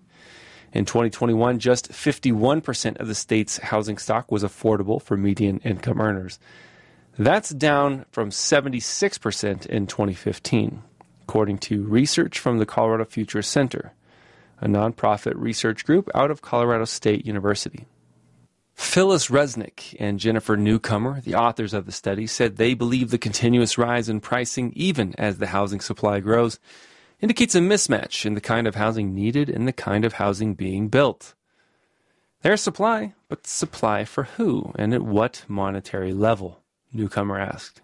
In 0.74 0.86
2021, 0.86 1.60
just 1.60 1.92
51% 1.92 3.00
of 3.00 3.08
the 3.08 3.14
state's 3.14 3.60
housing 3.60 4.00
stock 4.00 4.32
was 4.32 4.44
affordable 4.44 5.00
for 5.00 5.16
median 5.16 5.60
income 5.60 6.02
earners. 6.02 6.40
That's 7.18 7.52
down 7.52 8.06
from 8.12 8.32
76% 8.32 9.66
in 9.68 9.86
2015, 9.86 10.82
according 11.22 11.60
to 11.60 11.84
research 11.84 12.40
from 12.40 12.58
the 12.58 12.66
Colorado 12.66 13.06
Future 13.06 13.44
Center, 13.44 13.94
a 14.60 14.68
nonprofit 14.68 15.34
research 15.36 15.86
group 15.86 16.10
out 16.16 16.32
of 16.32 16.42
Colorado 16.42 16.86
State 16.86 17.24
University. 17.24 17.86
Phyllis 18.74 19.28
Resnick 19.28 19.96
and 20.00 20.20
Jennifer 20.20 20.58
Newcomer, 20.58 21.22
the 21.22 21.36
authors 21.36 21.76
of 21.76 21.86
the 21.86 21.92
study, 21.92 22.26
said 22.26 22.58
they 22.58 22.74
believe 22.74 23.12
the 23.12 23.20
continuous 23.20 23.78
rise 23.78 24.10
in 24.10 24.20
pricing, 24.20 24.74
even 24.76 25.14
as 25.20 25.38
the 25.38 25.48
housing 25.48 25.80
supply 25.80 26.20
grows, 26.20 26.60
indicates 27.24 27.56
a 27.56 27.60
mismatch 27.60 28.26
in 28.26 28.34
the 28.34 28.42
kind 28.42 28.68
of 28.68 28.76
housing 28.76 29.16
needed 29.16 29.50
and 29.50 29.66
the 29.66 29.72
kind 29.72 30.04
of 30.04 30.12
housing 30.12 30.56
being 30.56 30.90
built. 30.90 31.34
There's 32.42 32.60
supply, 32.60 33.14
but 33.30 33.48
supply 33.48 34.04
for 34.04 34.24
who 34.24 34.74
and 34.76 34.94
at 34.94 35.02
what 35.02 35.46
monetary 35.48 36.12
level? 36.12 36.60
Newcomer 36.92 37.40
asked. 37.40 37.82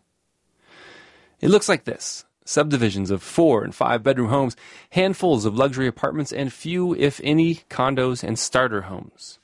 It 1.39 1.47
looks 1.47 1.69
like 1.69 1.85
this 1.85 2.25
subdivisions 2.43 3.11
of 3.11 3.23
four 3.23 3.63
and 3.63 3.73
five 3.73 4.03
bedroom 4.03 4.27
homes, 4.27 4.57
handfuls 4.89 5.45
of 5.45 5.55
luxury 5.55 5.87
apartments, 5.87 6.33
and 6.33 6.51
few, 6.51 6.93
if 6.95 7.21
any, 7.23 7.61
condos 7.69 8.23
and 8.23 8.37
starter 8.37 8.81
homes. 8.81 9.39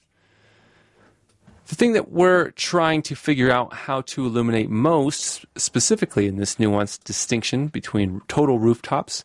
The 1.67 1.75
thing 1.75 1.93
that 1.93 2.12
we're 2.12 2.51
trying 2.51 3.01
to 3.03 3.15
figure 3.15 3.49
out 3.49 3.73
how 3.73 4.01
to 4.01 4.25
illuminate 4.25 4.69
most 4.69 5.45
specifically 5.55 6.27
in 6.27 6.36
this 6.36 6.55
nuanced 6.55 7.05
distinction 7.05 7.67
between 7.67 8.21
total 8.27 8.60
rooftops 8.60 9.23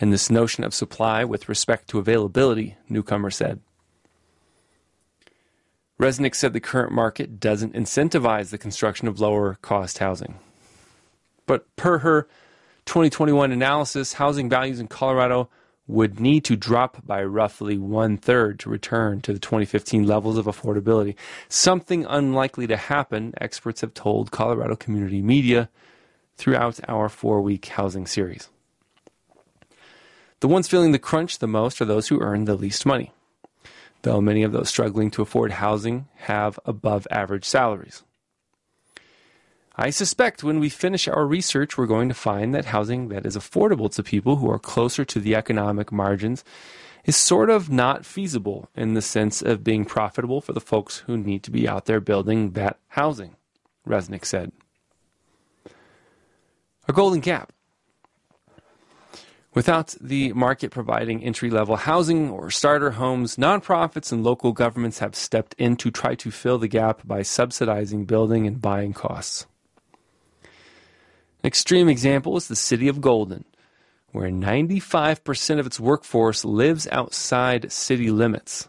and 0.00 0.12
this 0.12 0.30
notion 0.30 0.64
of 0.64 0.74
supply 0.74 1.24
with 1.24 1.48
respect 1.48 1.88
to 1.88 1.98
availability, 1.98 2.76
Newcomer 2.88 3.30
said. 3.30 3.60
Resnick 6.00 6.34
said 6.34 6.52
the 6.52 6.60
current 6.60 6.92
market 6.92 7.40
doesn't 7.40 7.74
incentivize 7.74 8.50
the 8.50 8.58
construction 8.58 9.08
of 9.08 9.18
lower 9.18 9.58
cost 9.62 9.98
housing. 9.98 10.38
But 11.46 11.74
per 11.76 11.98
her 11.98 12.28
2021 12.86 13.50
analysis, 13.50 14.14
housing 14.14 14.48
values 14.48 14.78
in 14.78 14.86
Colorado 14.86 15.48
would 15.88 16.20
need 16.20 16.44
to 16.44 16.54
drop 16.54 17.04
by 17.04 17.24
roughly 17.24 17.78
one 17.78 18.16
third 18.16 18.60
to 18.60 18.68
return 18.68 19.20
to 19.22 19.32
the 19.32 19.38
2015 19.38 20.06
levels 20.06 20.36
of 20.36 20.44
affordability. 20.44 21.16
Something 21.48 22.04
unlikely 22.04 22.66
to 22.66 22.76
happen, 22.76 23.32
experts 23.40 23.80
have 23.80 23.94
told 23.94 24.30
Colorado 24.30 24.76
community 24.76 25.22
media 25.22 25.68
throughout 26.36 26.78
our 26.86 27.08
four 27.08 27.40
week 27.40 27.66
housing 27.66 28.06
series. 28.06 28.48
The 30.40 30.48
ones 30.48 30.68
feeling 30.68 30.92
the 30.92 30.98
crunch 30.98 31.38
the 31.38 31.48
most 31.48 31.80
are 31.80 31.84
those 31.84 32.08
who 32.08 32.20
earn 32.20 32.44
the 32.44 32.54
least 32.54 32.86
money, 32.86 33.12
though 34.02 34.20
many 34.20 34.44
of 34.44 34.52
those 34.52 34.68
struggling 34.68 35.10
to 35.12 35.22
afford 35.22 35.52
housing 35.52 36.06
have 36.16 36.60
above 36.64 37.08
average 37.10 37.44
salaries. 37.44 38.04
I 39.74 39.90
suspect 39.90 40.42
when 40.42 40.60
we 40.60 40.68
finish 40.68 41.06
our 41.06 41.26
research, 41.26 41.78
we're 41.78 41.86
going 41.86 42.08
to 42.08 42.14
find 42.14 42.54
that 42.54 42.66
housing 42.66 43.08
that 43.08 43.26
is 43.26 43.36
affordable 43.36 43.92
to 43.94 44.02
people 44.02 44.36
who 44.36 44.50
are 44.50 44.58
closer 44.58 45.04
to 45.04 45.20
the 45.20 45.36
economic 45.36 45.92
margins 45.92 46.44
is 47.04 47.16
sort 47.16 47.48
of 47.48 47.70
not 47.70 48.04
feasible 48.04 48.68
in 48.76 48.94
the 48.94 49.02
sense 49.02 49.40
of 49.40 49.64
being 49.64 49.84
profitable 49.84 50.40
for 50.40 50.52
the 50.52 50.60
folks 50.60 50.98
who 51.06 51.16
need 51.16 51.42
to 51.44 51.50
be 51.50 51.68
out 51.68 51.86
there 51.86 52.00
building 52.00 52.52
that 52.52 52.78
housing, 52.88 53.36
Resnick 53.86 54.24
said. 54.24 54.52
A 56.86 56.92
golden 56.92 57.20
gap. 57.20 57.52
Without 59.54 59.94
the 60.00 60.32
market 60.34 60.70
providing 60.70 61.24
entry 61.24 61.50
level 61.50 61.76
housing 61.76 62.30
or 62.30 62.50
starter 62.50 62.92
homes, 62.92 63.36
nonprofits 63.36 64.12
and 64.12 64.22
local 64.22 64.52
governments 64.52 64.98
have 64.98 65.16
stepped 65.16 65.54
in 65.58 65.76
to 65.76 65.90
try 65.90 66.14
to 66.16 66.30
fill 66.30 66.58
the 66.58 66.68
gap 66.68 67.06
by 67.06 67.22
subsidizing 67.22 68.04
building 68.04 68.46
and 68.46 68.60
buying 68.60 68.92
costs. 68.92 69.46
An 70.42 71.46
extreme 71.46 71.88
example 71.88 72.36
is 72.36 72.48
the 72.48 72.56
city 72.56 72.88
of 72.88 73.00
Golden, 73.00 73.44
where 74.12 74.28
95% 74.28 75.58
of 75.58 75.66
its 75.66 75.80
workforce 75.80 76.44
lives 76.44 76.86
outside 76.92 77.72
city 77.72 78.10
limits. 78.10 78.68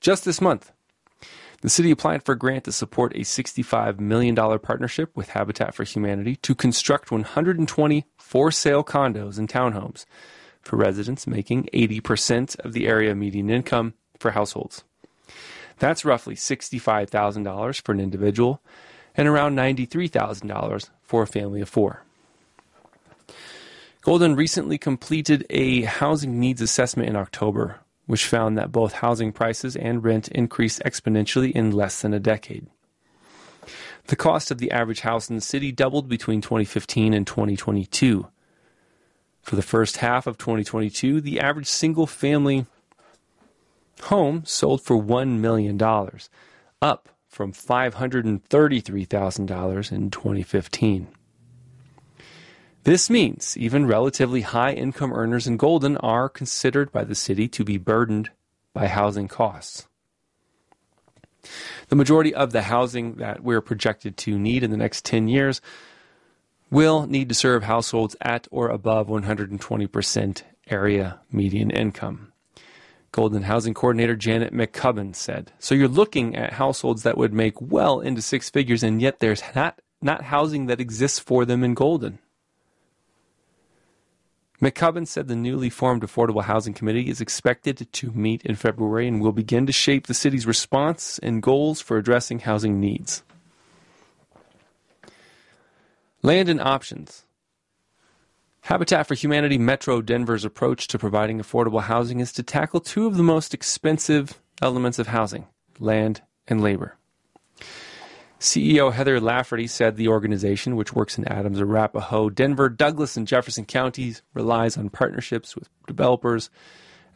Just 0.00 0.24
this 0.24 0.40
month, 0.40 0.72
the 1.60 1.68
city 1.68 1.90
applied 1.90 2.24
for 2.24 2.32
a 2.32 2.38
grant 2.38 2.64
to 2.64 2.72
support 2.72 3.14
a 3.14 3.20
$65 3.20 4.00
million 4.00 4.34
partnership 4.34 5.14
with 5.14 5.30
Habitat 5.30 5.74
for 5.74 5.84
Humanity 5.84 6.36
to 6.36 6.54
construct 6.54 7.10
120 7.10 8.06
for 8.16 8.50
sale 8.50 8.82
condos 8.82 9.38
and 9.38 9.48
townhomes 9.48 10.06
for 10.62 10.76
residents 10.76 11.26
making 11.26 11.68
80% 11.72 12.58
of 12.60 12.72
the 12.72 12.86
area 12.86 13.14
median 13.14 13.50
income 13.50 13.94
for 14.18 14.32
households. 14.32 14.84
That's 15.78 16.04
roughly 16.04 16.34
$65,000 16.34 17.80
for 17.82 17.92
an 17.92 18.00
individual 18.00 18.60
and 19.14 19.26
around 19.26 19.56
$93,000 19.56 20.90
for 21.02 21.22
a 21.22 21.26
family 21.26 21.60
of 21.60 21.68
four. 21.68 22.04
Golden 24.02 24.34
recently 24.34 24.78
completed 24.78 25.44
a 25.50 25.82
housing 25.82 26.40
needs 26.40 26.62
assessment 26.62 27.08
in 27.08 27.16
October, 27.16 27.80
which 28.10 28.26
found 28.26 28.58
that 28.58 28.72
both 28.72 28.94
housing 28.94 29.30
prices 29.30 29.76
and 29.76 30.02
rent 30.02 30.26
increased 30.30 30.82
exponentially 30.84 31.52
in 31.52 31.70
less 31.70 32.02
than 32.02 32.12
a 32.12 32.18
decade. 32.18 32.66
The 34.08 34.16
cost 34.16 34.50
of 34.50 34.58
the 34.58 34.72
average 34.72 35.02
house 35.02 35.30
in 35.30 35.36
the 35.36 35.40
city 35.40 35.70
doubled 35.70 36.08
between 36.08 36.40
2015 36.40 37.14
and 37.14 37.24
2022. 37.24 38.26
For 39.42 39.54
the 39.54 39.62
first 39.62 39.98
half 39.98 40.26
of 40.26 40.38
2022, 40.38 41.20
the 41.20 41.38
average 41.38 41.68
single 41.68 42.08
family 42.08 42.66
home 44.02 44.42
sold 44.44 44.82
for 44.82 45.00
$1 45.00 45.38
million, 45.38 45.80
up 46.82 47.10
from 47.28 47.52
$533,000 47.52 49.92
in 49.92 50.10
2015. 50.10 51.06
This 52.84 53.10
means 53.10 53.58
even 53.58 53.86
relatively 53.86 54.40
high 54.40 54.72
income 54.72 55.12
earners 55.12 55.46
in 55.46 55.58
Golden 55.58 55.98
are 55.98 56.30
considered 56.30 56.90
by 56.90 57.04
the 57.04 57.14
city 57.14 57.46
to 57.48 57.62
be 57.62 57.76
burdened 57.76 58.30
by 58.72 58.86
housing 58.86 59.28
costs. 59.28 59.86
The 61.88 61.96
majority 61.96 62.34
of 62.34 62.52
the 62.52 62.62
housing 62.62 63.16
that 63.16 63.42
we're 63.42 63.60
projected 63.60 64.16
to 64.18 64.38
need 64.38 64.62
in 64.62 64.70
the 64.70 64.76
next 64.76 65.04
10 65.04 65.28
years 65.28 65.60
will 66.70 67.06
need 67.06 67.28
to 67.28 67.34
serve 67.34 67.64
households 67.64 68.16
at 68.20 68.48
or 68.50 68.68
above 68.68 69.08
120% 69.08 70.42
area 70.68 71.20
median 71.30 71.70
income. 71.70 72.32
Golden 73.12 73.42
Housing 73.42 73.74
Coordinator 73.74 74.14
Janet 74.14 74.54
McCubbin 74.54 75.14
said. 75.16 75.52
So 75.58 75.74
you're 75.74 75.88
looking 75.88 76.36
at 76.36 76.54
households 76.54 77.02
that 77.02 77.18
would 77.18 77.34
make 77.34 77.60
well 77.60 78.00
into 78.00 78.22
six 78.22 78.48
figures, 78.48 78.84
and 78.84 79.02
yet 79.02 79.18
there's 79.18 79.42
not, 79.54 79.80
not 80.00 80.22
housing 80.24 80.66
that 80.66 80.80
exists 80.80 81.18
for 81.18 81.44
them 81.44 81.64
in 81.64 81.74
Golden. 81.74 82.20
McCubbin 84.60 85.06
said 85.06 85.26
the 85.26 85.36
newly 85.36 85.70
formed 85.70 86.02
Affordable 86.02 86.44
Housing 86.44 86.74
Committee 86.74 87.08
is 87.08 87.20
expected 87.20 87.88
to 87.90 88.10
meet 88.10 88.44
in 88.44 88.56
February 88.56 89.08
and 89.08 89.20
will 89.20 89.32
begin 89.32 89.64
to 89.66 89.72
shape 89.72 90.06
the 90.06 90.14
city's 90.14 90.46
response 90.46 91.18
and 91.22 91.42
goals 91.42 91.80
for 91.80 91.96
addressing 91.96 92.40
housing 92.40 92.78
needs. 92.78 93.22
Land 96.22 96.50
and 96.50 96.60
options. 96.60 97.24
Habitat 98.62 99.06
for 99.06 99.14
Humanity 99.14 99.56
Metro 99.56 100.02
Denver's 100.02 100.44
approach 100.44 100.86
to 100.88 100.98
providing 100.98 101.40
affordable 101.40 101.82
housing 101.82 102.20
is 102.20 102.30
to 102.34 102.42
tackle 102.42 102.80
two 102.80 103.06
of 103.06 103.16
the 103.16 103.22
most 103.22 103.54
expensive 103.54 104.38
elements 104.60 104.98
of 104.98 105.06
housing 105.06 105.46
land 105.78 106.20
and 106.46 106.60
labor. 106.60 106.99
CEO 108.40 108.90
Heather 108.90 109.20
Lafferty 109.20 109.66
said 109.66 109.96
the 109.96 110.08
organization, 110.08 110.74
which 110.74 110.94
works 110.94 111.18
in 111.18 111.28
Adams, 111.28 111.60
Arapahoe, 111.60 112.30
Denver, 112.30 112.70
Douglas, 112.70 113.18
and 113.18 113.28
Jefferson 113.28 113.66
counties, 113.66 114.22
relies 114.32 114.78
on 114.78 114.88
partnerships 114.88 115.54
with 115.54 115.68
developers 115.86 116.48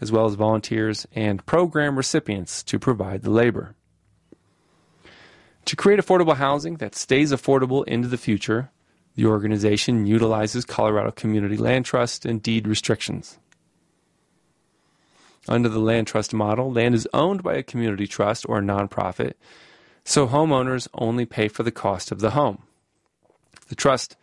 as 0.02 0.12
well 0.12 0.26
as 0.26 0.34
volunteers 0.34 1.06
and 1.14 1.44
program 1.46 1.96
recipients 1.96 2.62
to 2.64 2.78
provide 2.78 3.22
the 3.22 3.30
labor. 3.30 3.74
To 5.64 5.76
create 5.76 5.98
affordable 5.98 6.36
housing 6.36 6.76
that 6.76 6.94
stays 6.94 7.32
affordable 7.32 7.86
into 7.86 8.06
the 8.08 8.18
future, 8.18 8.70
the 9.14 9.24
organization 9.24 10.06
utilizes 10.06 10.66
Colorado 10.66 11.10
Community 11.10 11.56
Land 11.56 11.86
Trust 11.86 12.26
and 12.26 12.42
deed 12.42 12.68
restrictions. 12.68 13.38
Under 15.48 15.70
the 15.70 15.78
land 15.78 16.06
trust 16.06 16.34
model, 16.34 16.70
land 16.70 16.94
is 16.94 17.08
owned 17.14 17.42
by 17.42 17.54
a 17.54 17.62
community 17.62 18.06
trust 18.06 18.44
or 18.46 18.58
a 18.58 18.62
nonprofit 18.62 19.34
so 20.04 20.26
homeowners 20.26 20.88
only 20.94 21.24
pay 21.24 21.48
for 21.48 21.62
the 21.62 21.72
cost 21.72 22.12
of 22.12 22.20
the 22.20 22.30
home. 22.30 22.62
The 23.68 23.74
trust 23.74 24.16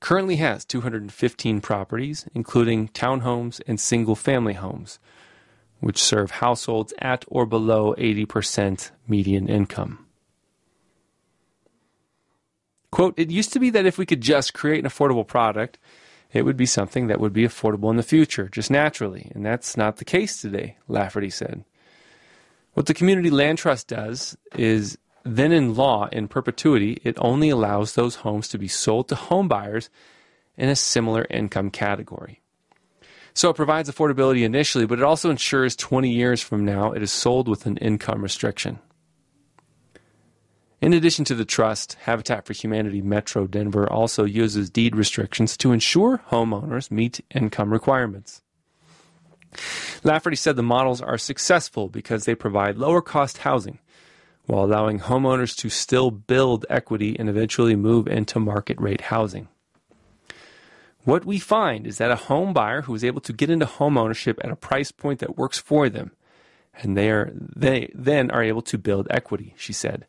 currently 0.00 0.36
has 0.36 0.64
215 0.64 1.60
properties, 1.60 2.26
including 2.34 2.88
townhomes 2.88 3.60
and 3.66 3.78
single 3.78 4.14
family 4.14 4.54
homes, 4.54 4.98
which 5.80 6.02
serve 6.02 6.30
households 6.32 6.94
at 6.98 7.24
or 7.28 7.46
below 7.46 7.94
80% 7.96 8.90
median 9.06 9.48
income. 9.48 10.06
Quote, 12.90 13.14
it 13.18 13.30
used 13.30 13.52
to 13.52 13.60
be 13.60 13.70
that 13.70 13.86
if 13.86 13.98
we 13.98 14.06
could 14.06 14.22
just 14.22 14.54
create 14.54 14.82
an 14.82 14.90
affordable 14.90 15.26
product, 15.26 15.78
it 16.32 16.42
would 16.42 16.56
be 16.56 16.66
something 16.66 17.06
that 17.06 17.20
would 17.20 17.32
be 17.32 17.44
affordable 17.44 17.90
in 17.90 17.96
the 17.96 18.02
future, 18.02 18.48
just 18.48 18.70
naturally. 18.70 19.30
And 19.34 19.44
that's 19.44 19.76
not 19.76 19.96
the 19.96 20.04
case 20.04 20.40
today, 20.40 20.76
Lafferty 20.88 21.30
said. 21.30 21.64
What 22.74 22.86
the 22.86 22.94
Community 22.94 23.30
Land 23.30 23.58
Trust 23.58 23.88
does 23.88 24.36
is 24.54 24.98
then 25.24 25.52
in 25.52 25.74
law, 25.74 26.08
in 26.10 26.28
perpetuity, 26.28 27.00
it 27.04 27.16
only 27.18 27.50
allows 27.50 27.94
those 27.94 28.16
homes 28.16 28.48
to 28.48 28.58
be 28.58 28.68
sold 28.68 29.08
to 29.08 29.14
homebuyers 29.14 29.88
in 30.56 30.68
a 30.68 30.76
similar 30.76 31.26
income 31.30 31.70
category. 31.70 32.40
So 33.34 33.50
it 33.50 33.56
provides 33.56 33.88
affordability 33.88 34.42
initially, 34.42 34.86
but 34.86 34.98
it 34.98 35.04
also 35.04 35.30
ensures 35.30 35.76
20 35.76 36.10
years 36.10 36.42
from 36.42 36.64
now 36.64 36.92
it 36.92 37.02
is 37.02 37.12
sold 37.12 37.46
with 37.46 37.66
an 37.66 37.76
income 37.76 38.22
restriction. 38.22 38.80
In 40.80 40.92
addition 40.92 41.24
to 41.26 41.34
the 41.34 41.44
trust, 41.44 41.96
Habitat 42.02 42.46
for 42.46 42.52
Humanity 42.52 43.02
Metro 43.02 43.46
Denver 43.46 43.90
also 43.90 44.24
uses 44.24 44.70
deed 44.70 44.94
restrictions 44.94 45.56
to 45.58 45.72
ensure 45.72 46.22
homeowners 46.30 46.90
meet 46.90 47.20
income 47.34 47.72
requirements. 47.72 48.42
Lafferty 50.04 50.36
said 50.36 50.56
the 50.56 50.62
models 50.62 51.00
are 51.00 51.18
successful 51.18 51.88
because 51.88 52.24
they 52.24 52.34
provide 52.34 52.76
lower 52.76 53.02
cost 53.02 53.38
housing 53.38 53.78
while 54.48 54.64
allowing 54.64 54.98
homeowners 54.98 55.54
to 55.54 55.68
still 55.68 56.10
build 56.10 56.64
equity 56.70 57.14
and 57.18 57.28
eventually 57.28 57.76
move 57.76 58.08
into 58.08 58.40
market 58.40 58.80
rate 58.80 59.02
housing. 59.02 59.46
What 61.04 61.26
we 61.26 61.38
find 61.38 61.86
is 61.86 61.98
that 61.98 62.10
a 62.10 62.16
home 62.16 62.54
buyer 62.54 62.82
who 62.82 62.94
is 62.94 63.04
able 63.04 63.20
to 63.20 63.34
get 63.34 63.50
into 63.50 63.66
home 63.66 63.98
ownership 63.98 64.40
at 64.42 64.50
a 64.50 64.56
price 64.56 64.90
point 64.90 65.20
that 65.20 65.36
works 65.36 65.58
for 65.58 65.90
them, 65.90 66.12
and 66.74 66.96
they 66.96 67.10
are 67.10 67.30
they 67.34 67.92
then 67.94 68.30
are 68.30 68.42
able 68.42 68.62
to 68.62 68.78
build 68.78 69.06
equity, 69.10 69.54
she 69.58 69.74
said. 69.74 70.06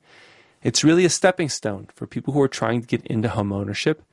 It's 0.64 0.86
really 0.86 1.04
a 1.04 1.10
stepping 1.10 1.50
stone 1.50 1.90
for 1.94 2.08
people 2.08 2.34
who 2.34 2.42
are 2.42 2.48
trying 2.48 2.80
to 2.80 2.88
get 2.88 3.06
into 3.08 3.28
home 3.28 3.52
ownership, 3.52 4.04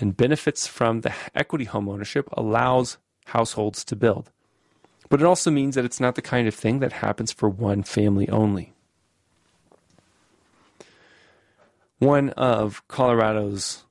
and 0.00 0.16
benefits 0.16 0.66
from 0.66 1.02
the 1.02 1.14
equity 1.32 1.66
home 1.66 1.88
ownership 1.88 2.28
allows 2.32 2.98
households 3.26 3.84
to 3.84 3.94
build. 3.94 4.32
But 5.08 5.20
it 5.20 5.26
also 5.26 5.52
means 5.52 5.76
that 5.76 5.84
it's 5.84 6.00
not 6.00 6.16
the 6.16 6.22
kind 6.22 6.48
of 6.48 6.54
thing 6.56 6.80
that 6.80 6.94
happens 6.94 7.30
for 7.30 7.48
one 7.48 7.84
family 7.84 8.28
only. 8.28 8.74
One 12.00 12.30
of 12.30 12.86
Colorado's 12.88 13.84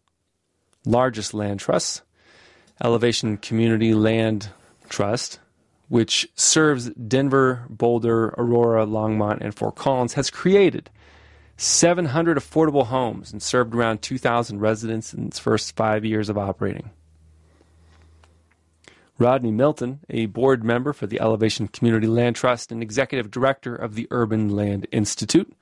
largest 0.86 1.34
land 1.34 1.60
trusts, 1.60 2.02
Elevation 2.84 3.38
Community 3.38 3.94
Land 3.94 4.50
Trust, 4.90 5.40
which 5.88 6.28
serves 6.36 6.90
Denver, 6.92 7.66
Boulder, 7.70 8.34
Aurora, 8.38 8.86
Longmont, 8.86 9.42
and 9.42 9.54
Fort 9.54 9.76
Collins, 9.76 10.14
has 10.14 10.30
created 10.30 10.90
700 11.58 12.38
affordable 12.38 12.88
homes 12.88 13.32
and 13.32 13.44
served 13.44 13.76
around 13.76 14.02
2,000 14.02 14.60
residents 14.60 15.14
in 15.14 15.28
its 15.28 15.38
first 15.38 15.76
five 15.76 16.04
years 16.04 16.30
of 16.30 16.38
operating. 16.38 16.90
Rodney 19.20 19.52
Milton, 19.52 20.00
a 20.10 20.28
board 20.28 20.64
member 20.64 20.94
for 20.94 21.06
the 21.06 21.20
Elevation 21.20 21.68
Community 21.68 22.08
Land 22.08 22.38
Trust 22.38 22.72
and 22.72 22.82
executive 22.82 23.30
director 23.30 23.76
of 23.76 23.96
the 23.96 24.08
Urban 24.10 24.50
Land 24.56 24.88
Institute, 24.92 25.54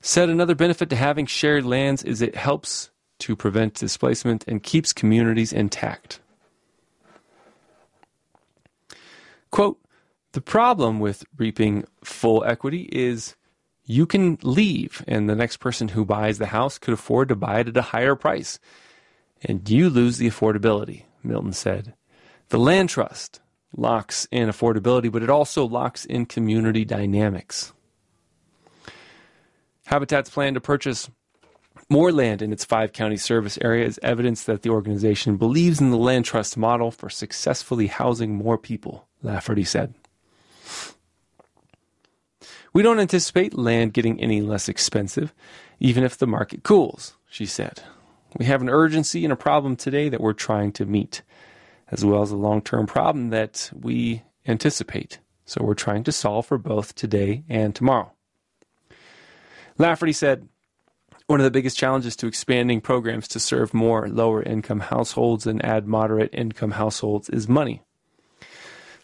said 0.00 0.28
another 0.28 0.54
benefit 0.54 0.88
to 0.90 0.96
having 0.96 1.26
shared 1.26 1.64
lands 1.64 2.02
is 2.02 2.22
it 2.22 2.34
helps 2.34 2.90
to 3.18 3.36
prevent 3.36 3.74
displacement 3.74 4.44
and 4.48 4.62
keeps 4.62 4.92
communities 4.92 5.52
intact. 5.52 6.20
Quote, 9.50 9.78
the 10.32 10.40
problem 10.40 11.00
with 11.00 11.24
reaping 11.36 11.84
full 12.04 12.44
equity 12.44 12.88
is 12.92 13.34
you 13.84 14.06
can 14.06 14.38
leave 14.42 15.04
and 15.08 15.28
the 15.28 15.34
next 15.34 15.56
person 15.56 15.88
who 15.88 16.04
buys 16.04 16.38
the 16.38 16.46
house 16.46 16.78
could 16.78 16.94
afford 16.94 17.28
to 17.28 17.36
buy 17.36 17.60
it 17.60 17.68
at 17.68 17.76
a 17.76 17.82
higher 17.82 18.14
price. 18.14 18.58
And 19.42 19.68
you 19.68 19.90
lose 19.90 20.18
the 20.18 20.28
affordability, 20.28 21.04
Milton 21.24 21.52
said. 21.52 21.94
The 22.50 22.58
land 22.58 22.90
trust 22.90 23.40
locks 23.76 24.28
in 24.30 24.48
affordability, 24.48 25.10
but 25.10 25.22
it 25.22 25.30
also 25.30 25.66
locks 25.66 26.04
in 26.04 26.26
community 26.26 26.84
dynamics. 26.84 27.72
Habitat's 29.90 30.30
plan 30.30 30.54
to 30.54 30.60
purchase 30.60 31.10
more 31.88 32.12
land 32.12 32.42
in 32.42 32.52
its 32.52 32.64
five 32.64 32.92
county 32.92 33.16
service 33.16 33.58
area 33.60 33.84
is 33.84 33.98
evidence 34.04 34.44
that 34.44 34.62
the 34.62 34.70
organization 34.70 35.36
believes 35.36 35.80
in 35.80 35.90
the 35.90 35.96
land 35.96 36.24
trust 36.24 36.56
model 36.56 36.92
for 36.92 37.10
successfully 37.10 37.88
housing 37.88 38.36
more 38.36 38.56
people, 38.56 39.08
Lafferty 39.20 39.64
said. 39.64 39.94
We 42.72 42.82
don't 42.82 43.00
anticipate 43.00 43.58
land 43.58 43.92
getting 43.92 44.20
any 44.20 44.42
less 44.42 44.68
expensive, 44.68 45.34
even 45.80 46.04
if 46.04 46.16
the 46.16 46.26
market 46.28 46.62
cools, 46.62 47.16
she 47.28 47.44
said. 47.44 47.82
We 48.38 48.44
have 48.44 48.62
an 48.62 48.70
urgency 48.70 49.24
and 49.24 49.32
a 49.32 49.36
problem 49.36 49.74
today 49.74 50.08
that 50.08 50.20
we're 50.20 50.34
trying 50.34 50.70
to 50.74 50.86
meet, 50.86 51.22
as 51.90 52.04
well 52.04 52.22
as 52.22 52.30
a 52.30 52.36
long 52.36 52.62
term 52.62 52.86
problem 52.86 53.30
that 53.30 53.72
we 53.74 54.22
anticipate. 54.46 55.18
So 55.46 55.64
we're 55.64 55.74
trying 55.74 56.04
to 56.04 56.12
solve 56.12 56.46
for 56.46 56.58
both 56.58 56.94
today 56.94 57.42
and 57.48 57.74
tomorrow. 57.74 58.12
Lafferty 59.80 60.12
said, 60.12 60.46
one 61.26 61.40
of 61.40 61.44
the 61.44 61.50
biggest 61.50 61.78
challenges 61.78 62.14
to 62.16 62.26
expanding 62.26 62.82
programs 62.82 63.26
to 63.28 63.40
serve 63.40 63.72
more 63.72 64.10
lower 64.10 64.42
income 64.42 64.80
households 64.80 65.46
and 65.46 65.64
add 65.64 65.86
moderate 65.86 66.34
income 66.34 66.72
households 66.72 67.30
is 67.30 67.48
money. 67.48 67.80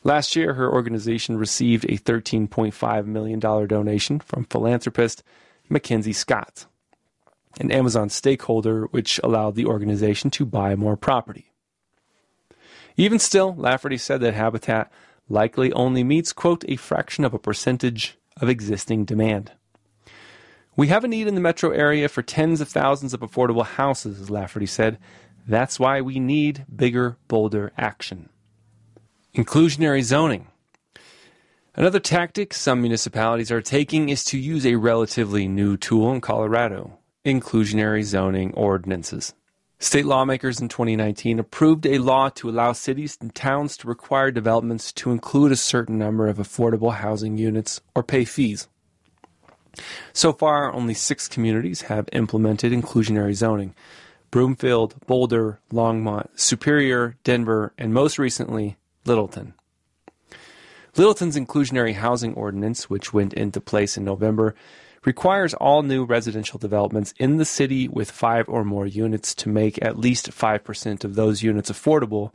Last 0.04 0.36
year, 0.36 0.52
her 0.52 0.70
organization 0.70 1.38
received 1.38 1.86
a 1.86 1.96
$13.5 1.96 3.06
million 3.06 3.40
donation 3.40 4.20
from 4.20 4.44
philanthropist 4.44 5.22
Mackenzie 5.70 6.12
Scott, 6.12 6.66
an 7.58 7.72
Amazon 7.72 8.10
stakeholder, 8.10 8.84
which 8.90 9.18
allowed 9.24 9.54
the 9.54 9.64
organization 9.64 10.28
to 10.32 10.44
buy 10.44 10.74
more 10.76 10.98
property. 10.98 11.52
Even 12.98 13.18
still, 13.18 13.54
Lafferty 13.54 13.96
said 13.96 14.20
that 14.20 14.34
Habitat 14.34 14.92
likely 15.26 15.72
only 15.72 16.04
meets, 16.04 16.34
quote, 16.34 16.66
a 16.68 16.76
fraction 16.76 17.24
of 17.24 17.32
a 17.32 17.38
percentage 17.38 18.18
of 18.42 18.50
existing 18.50 19.06
demand. 19.06 19.52
We 20.76 20.88
have 20.88 21.04
a 21.04 21.08
need 21.08 21.26
in 21.26 21.34
the 21.34 21.40
metro 21.40 21.70
area 21.70 22.08
for 22.08 22.22
tens 22.22 22.60
of 22.60 22.68
thousands 22.68 23.14
of 23.14 23.20
affordable 23.20 23.64
houses, 23.64 24.28
Lafferty 24.28 24.66
said. 24.66 24.98
That's 25.48 25.80
why 25.80 26.02
we 26.02 26.20
need 26.20 26.66
bigger, 26.74 27.16
bolder 27.28 27.72
action. 27.78 28.28
Inclusionary 29.34 30.02
zoning. 30.02 30.48
Another 31.74 32.00
tactic 32.00 32.52
some 32.52 32.82
municipalities 32.82 33.50
are 33.50 33.62
taking 33.62 34.10
is 34.10 34.24
to 34.24 34.38
use 34.38 34.66
a 34.66 34.76
relatively 34.76 35.48
new 35.48 35.76
tool 35.76 36.12
in 36.12 36.20
Colorado 36.20 36.98
inclusionary 37.26 38.04
zoning 38.04 38.54
ordinances. 38.54 39.34
State 39.78 40.06
lawmakers 40.06 40.60
in 40.60 40.68
2019 40.68 41.40
approved 41.40 41.84
a 41.84 41.98
law 41.98 42.28
to 42.30 42.48
allow 42.48 42.72
cities 42.72 43.18
and 43.20 43.34
towns 43.34 43.76
to 43.76 43.88
require 43.88 44.30
developments 44.30 44.92
to 44.92 45.10
include 45.10 45.52
a 45.52 45.56
certain 45.56 45.98
number 45.98 46.28
of 46.28 46.38
affordable 46.38 46.94
housing 46.94 47.36
units 47.36 47.80
or 47.94 48.02
pay 48.02 48.24
fees. 48.24 48.68
So 50.12 50.32
far, 50.32 50.72
only 50.72 50.94
six 50.94 51.28
communities 51.28 51.82
have 51.82 52.08
implemented 52.12 52.72
inclusionary 52.72 53.34
zoning 53.34 53.74
Broomfield, 54.30 54.96
Boulder, 55.06 55.60
Longmont, 55.72 56.28
Superior, 56.34 57.16
Denver, 57.24 57.72
and 57.78 57.94
most 57.94 58.18
recently, 58.18 58.76
Littleton. 59.04 59.54
Littleton's 60.96 61.36
inclusionary 61.36 61.94
housing 61.94 62.34
ordinance, 62.34 62.90
which 62.90 63.12
went 63.12 63.34
into 63.34 63.60
place 63.60 63.96
in 63.96 64.04
November, 64.04 64.54
requires 65.04 65.54
all 65.54 65.82
new 65.82 66.04
residential 66.04 66.58
developments 66.58 67.14
in 67.18 67.36
the 67.36 67.44
city 67.44 67.86
with 67.86 68.10
five 68.10 68.48
or 68.48 68.64
more 68.64 68.86
units 68.86 69.34
to 69.36 69.48
make 69.48 69.82
at 69.82 69.98
least 69.98 70.30
5% 70.30 71.04
of 71.04 71.14
those 71.14 71.42
units 71.42 71.70
affordable 71.70 72.32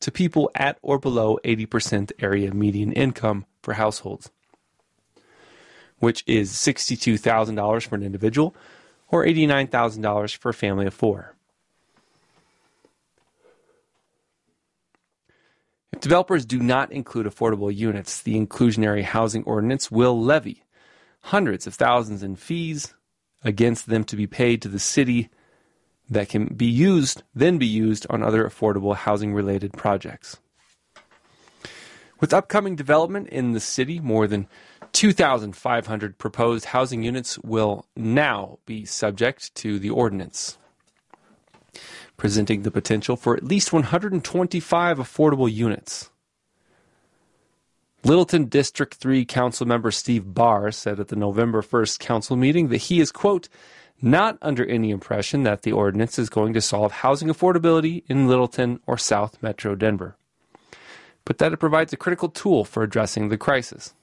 to 0.00 0.12
people 0.12 0.50
at 0.54 0.78
or 0.82 0.98
below 0.98 1.38
80% 1.44 2.12
area 2.20 2.52
median 2.52 2.92
income 2.92 3.46
for 3.62 3.74
households, 3.74 4.30
which 5.98 6.24
is 6.26 6.52
$62,000 6.52 7.86
for 7.86 7.94
an 7.94 8.02
individual 8.02 8.54
or 9.08 9.24
$89,000 9.24 10.36
for 10.36 10.48
a 10.50 10.54
family 10.54 10.86
of 10.86 10.94
four. 10.94 11.34
If 15.92 16.00
developers 16.00 16.44
do 16.44 16.58
not 16.58 16.90
include 16.90 17.26
affordable 17.26 17.74
units, 17.74 18.20
the 18.20 18.34
inclusionary 18.34 19.04
housing 19.04 19.44
ordinance 19.44 19.90
will 19.90 20.20
levy 20.20 20.64
hundreds 21.20 21.66
of 21.66 21.74
thousands 21.74 22.22
in 22.22 22.36
fees 22.36 22.94
against 23.44 23.86
them 23.88 24.04
to 24.04 24.16
be 24.16 24.26
paid 24.26 24.60
to 24.62 24.68
the 24.68 24.78
city 24.78 25.30
that 26.10 26.28
can 26.28 26.46
be 26.46 26.66
used, 26.66 27.22
then 27.34 27.58
be 27.58 27.66
used 27.66 28.06
on 28.10 28.22
other 28.22 28.44
affordable 28.44 28.96
housing 28.96 29.32
related 29.32 29.72
projects. 29.72 30.38
With 32.20 32.34
upcoming 32.34 32.76
development 32.76 33.28
in 33.28 33.52
the 33.52 33.60
city, 33.60 34.00
more 34.00 34.26
than 34.26 34.48
2,500 34.94 36.18
proposed 36.18 36.66
housing 36.66 37.02
units 37.02 37.38
will 37.40 37.86
now 37.94 38.58
be 38.64 38.84
subject 38.84 39.54
to 39.56 39.78
the 39.78 39.90
ordinance 39.90 40.56
presenting 42.16 42.62
the 42.62 42.70
potential 42.70 43.16
for 43.16 43.36
at 43.36 43.44
least 43.44 43.72
125 43.72 44.98
affordable 44.98 45.52
units. 45.52 46.10
Littleton 48.04 48.46
District 48.46 48.94
3 48.94 49.24
Council 49.24 49.66
member 49.66 49.90
Steve 49.90 50.34
Barr 50.34 50.70
said 50.70 51.00
at 51.00 51.08
the 51.08 51.16
November 51.16 51.62
1st 51.62 51.98
council 51.98 52.36
meeting 52.36 52.68
that 52.68 52.76
he 52.78 53.00
is, 53.00 53.10
quote, 53.10 53.48
not 54.02 54.36
under 54.42 54.64
any 54.66 54.90
impression 54.90 55.42
that 55.44 55.62
the 55.62 55.72
ordinance 55.72 56.18
is 56.18 56.28
going 56.28 56.52
to 56.52 56.60
solve 56.60 56.92
housing 56.92 57.28
affordability 57.28 58.04
in 58.08 58.28
Littleton 58.28 58.80
or 58.86 58.98
South 58.98 59.42
Metro 59.42 59.74
Denver, 59.74 60.16
but 61.24 61.38
that 61.38 61.52
it 61.52 61.58
provides 61.58 61.92
a 61.92 61.96
critical 61.96 62.28
tool 62.28 62.64
for 62.64 62.82
addressing 62.82 63.28
the 63.28 63.38
crisis. 63.38 63.94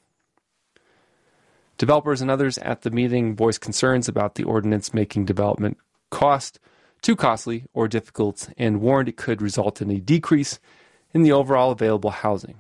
Developers 1.81 2.21
and 2.21 2.29
others 2.29 2.59
at 2.59 2.83
the 2.83 2.91
meeting 2.91 3.35
voiced 3.35 3.59
concerns 3.59 4.07
about 4.07 4.35
the 4.35 4.43
ordinance 4.43 4.93
making 4.93 5.25
development 5.25 5.79
cost 6.11 6.59
too 7.01 7.15
costly 7.15 7.63
or 7.73 7.87
difficult 7.87 8.49
and 8.55 8.81
warned 8.81 9.09
it 9.09 9.17
could 9.17 9.41
result 9.41 9.81
in 9.81 9.89
a 9.89 9.99
decrease 9.99 10.59
in 11.11 11.23
the 11.23 11.31
overall 11.31 11.71
available 11.71 12.11
housing. 12.11 12.59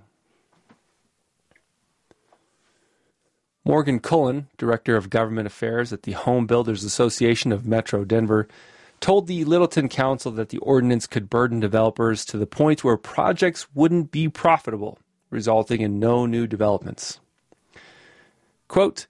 Morgan 3.63 3.99
Cullen, 3.99 4.47
Director 4.57 4.97
of 4.97 5.11
Government 5.11 5.45
Affairs 5.45 5.93
at 5.93 6.01
the 6.01 6.13
Home 6.13 6.47
Builders 6.47 6.83
Association 6.83 7.51
of 7.51 7.67
Metro 7.67 8.03
Denver, 8.03 8.47
told 9.01 9.27
the 9.27 9.45
Littleton 9.45 9.87
Council 9.87 10.31
that 10.31 10.49
the 10.49 10.57
ordinance 10.57 11.05
could 11.05 11.29
burden 11.29 11.59
developers 11.59 12.25
to 12.25 12.39
the 12.39 12.47
point 12.47 12.83
where 12.83 12.97
projects 12.97 13.67
wouldn't 13.75 14.09
be 14.09 14.27
profitable, 14.27 14.97
resulting 15.29 15.81
in 15.81 15.99
no 15.99 16.25
new 16.25 16.47
developments. 16.47 17.19
Quote, 18.71 19.07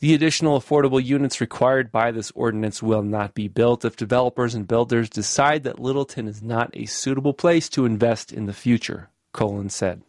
the 0.00 0.12
additional 0.12 0.60
affordable 0.60 1.02
units 1.02 1.40
required 1.40 1.90
by 1.90 2.10
this 2.10 2.30
ordinance 2.32 2.82
will 2.82 3.00
not 3.02 3.32
be 3.32 3.48
built 3.48 3.82
if 3.82 3.96
developers 3.96 4.54
and 4.54 4.68
builders 4.68 5.08
decide 5.08 5.62
that 5.62 5.78
Littleton 5.78 6.28
is 6.28 6.42
not 6.42 6.70
a 6.74 6.84
suitable 6.84 7.32
place 7.32 7.70
to 7.70 7.86
invest 7.86 8.30
in 8.30 8.44
the 8.44 8.52
future, 8.52 9.08
Cullen 9.32 9.70
said. 9.70 10.02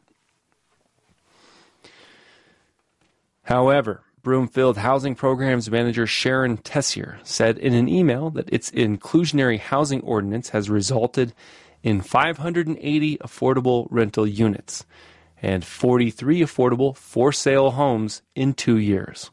However, 3.43 4.03
Broomfield 4.21 4.75
Housing 4.75 5.15
Programs 5.15 5.71
Manager 5.71 6.05
Sharon 6.05 6.57
Tessier 6.57 7.19
said 7.23 7.57
in 7.57 7.73
an 7.73 7.87
email 7.87 8.29
that 8.31 8.51
its 8.51 8.71
inclusionary 8.71 9.57
housing 9.57 10.01
ordinance 10.01 10.49
has 10.49 10.69
resulted 10.69 11.33
in 11.81 12.01
580 12.01 13.19
affordable 13.19 13.87
rental 13.89 14.27
units 14.27 14.83
and 15.41 15.65
43 15.65 16.41
affordable 16.41 16.95
for 16.95 17.31
sale 17.31 17.71
homes 17.71 18.21
in 18.35 18.53
two 18.53 18.77
years. 18.77 19.31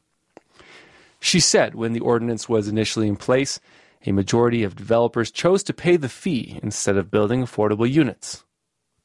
She 1.20 1.40
said 1.40 1.74
when 1.74 1.92
the 1.92 2.00
ordinance 2.00 2.48
was 2.48 2.68
initially 2.68 3.08
in 3.08 3.16
place, 3.16 3.60
a 4.04 4.12
majority 4.12 4.64
of 4.64 4.74
developers 4.74 5.30
chose 5.30 5.62
to 5.64 5.72
pay 5.72 5.96
the 5.96 6.08
fee 6.08 6.58
instead 6.62 6.96
of 6.96 7.10
building 7.10 7.42
affordable 7.42 7.90
units. 7.90 8.44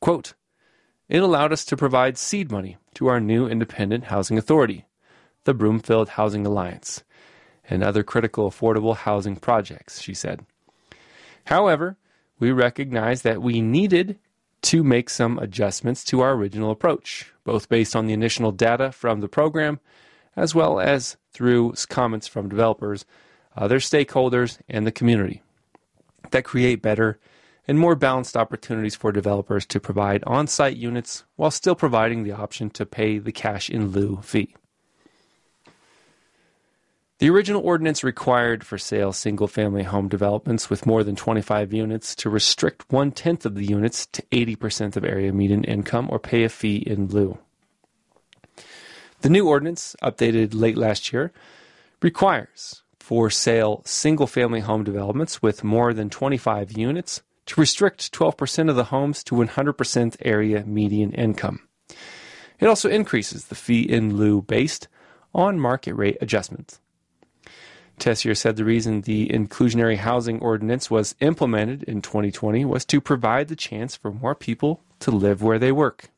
Quote, 0.02 0.34
it 1.08 1.22
allowed 1.22 1.54
us 1.54 1.64
to 1.66 1.78
provide 1.78 2.18
seed 2.18 2.52
money 2.52 2.78
to 2.96 3.08
our 3.08 3.20
new 3.20 3.48
independent 3.48 4.06
housing 4.06 4.38
authority, 4.38 4.86
the 5.46 5.54
Broomfield 5.54 6.10
Housing 6.10 6.46
Alliance, 6.46 7.04
and 7.70 7.84
other 7.84 8.04
critical 8.04 8.50
affordable 8.50 8.96
housing 8.96 9.36
projects, 9.36 10.02
she 10.02 10.14
said. 10.14 10.46
However, 11.46 11.98
we 12.40 12.52
recognized 12.52 13.24
that 13.24 13.42
we 13.42 13.62
needed 13.62 14.20
to 14.64 14.84
make 14.84 15.10
some 15.10 15.38
adjustments 15.40 16.04
to 16.06 16.22
our 16.22 16.34
original 16.34 16.72
approach, 16.72 17.32
both 17.44 17.70
based 17.70 17.96
on 17.96 18.08
the 18.08 18.14
initial 18.14 18.52
data 18.52 18.92
from 18.92 19.22
the 19.22 19.28
program 19.28 19.80
as 20.38 20.54
well 20.54 20.80
as 20.80 21.18
through 21.32 21.74
comments 21.90 22.28
from 22.28 22.48
developers, 22.48 23.06
other 23.56 23.80
stakeholders, 23.80 24.60
and 24.70 24.86
the 24.86 24.92
community 24.92 25.42
that 26.32 26.44
create 26.44 26.82
better 26.82 27.20
and 27.68 27.80
more 27.80 27.96
balanced 27.96 28.38
opportunities 28.38 28.96
for 28.96 29.12
developers 29.12 29.66
to 29.66 29.80
provide 29.80 30.24
on 30.26 30.48
site 30.48 30.78
units 30.78 31.26
while 31.36 31.52
still 31.52 31.76
providing 31.76 32.24
the 32.24 32.32
option 32.32 32.70
to 32.70 32.86
pay 32.86 33.18
the 33.18 33.32
cash 33.32 33.70
in 33.70 33.90
lieu 33.90 34.20
fee. 34.22 34.56
The 37.20 37.32
original 37.32 37.64
ordinance 37.64 38.04
required 38.04 38.64
for 38.64 38.78
sale 38.78 39.12
single 39.12 39.48
family 39.48 39.82
home 39.82 40.08
developments 40.08 40.70
with 40.70 40.86
more 40.86 41.04
than 41.04 41.16
25 41.16 41.74
units 41.74 42.14
to 42.18 42.30
restrict 42.30 42.86
one 42.90 43.12
tenth 43.12 43.44
of 43.44 43.56
the 43.56 43.66
units 43.66 44.06
to 44.08 44.22
80% 44.32 44.96
of 44.96 45.04
area 45.04 45.34
median 45.34 45.64
income 45.64 46.10
or 46.12 46.20
pay 46.20 46.44
a 46.44 46.50
fee 46.50 46.78
in 46.78 47.08
lieu. 47.08 47.40
The 49.22 49.32
new 49.32 49.48
ordinance, 49.48 49.96
updated 50.04 50.54
late 50.54 50.78
last 50.78 51.12
year, 51.12 51.32
requires 52.04 52.84
for 53.00 53.32
sale 53.32 53.82
single 53.84 54.28
family 54.28 54.60
home 54.60 54.84
developments 54.84 55.42
with 55.42 55.64
more 55.64 55.96
than 55.96 56.12
25 56.12 56.78
units 56.78 57.24
to 57.48 57.60
restrict 57.60 58.14
12% 58.14 58.70
of 58.70 58.76
the 58.76 58.84
homes 58.86 59.24
to 59.24 59.34
100% 59.34 60.18
area 60.22 60.64
median 60.68 61.14
income. 61.14 61.68
It 62.60 62.68
also 62.68 62.90
increases 62.90 63.46
the 63.46 63.56
fee 63.56 63.82
in 63.82 64.18
lieu 64.18 64.44
based 64.44 64.88
on 65.34 65.60
market 65.60 65.96
rate 65.96 66.18
adjustments. 66.22 66.80
Tessier 68.00 68.36
said 68.36 68.56
the 68.56 68.66
reason 68.66 69.02
the 69.02 69.28
inclusionary 69.30 69.98
housing 69.98 70.40
ordinance 70.40 70.92
was 70.92 71.16
implemented 71.20 71.84
in 71.84 72.02
2020 72.02 72.64
was 72.66 72.86
to 72.86 73.02
provide 73.02 73.48
the 73.48 73.56
chance 73.56 73.96
for 73.96 74.12
more 74.12 74.36
people 74.36 74.82
to 75.00 75.12
live 75.12 75.42
where 75.42 75.60
they 75.60 75.72
work. 75.72 76.10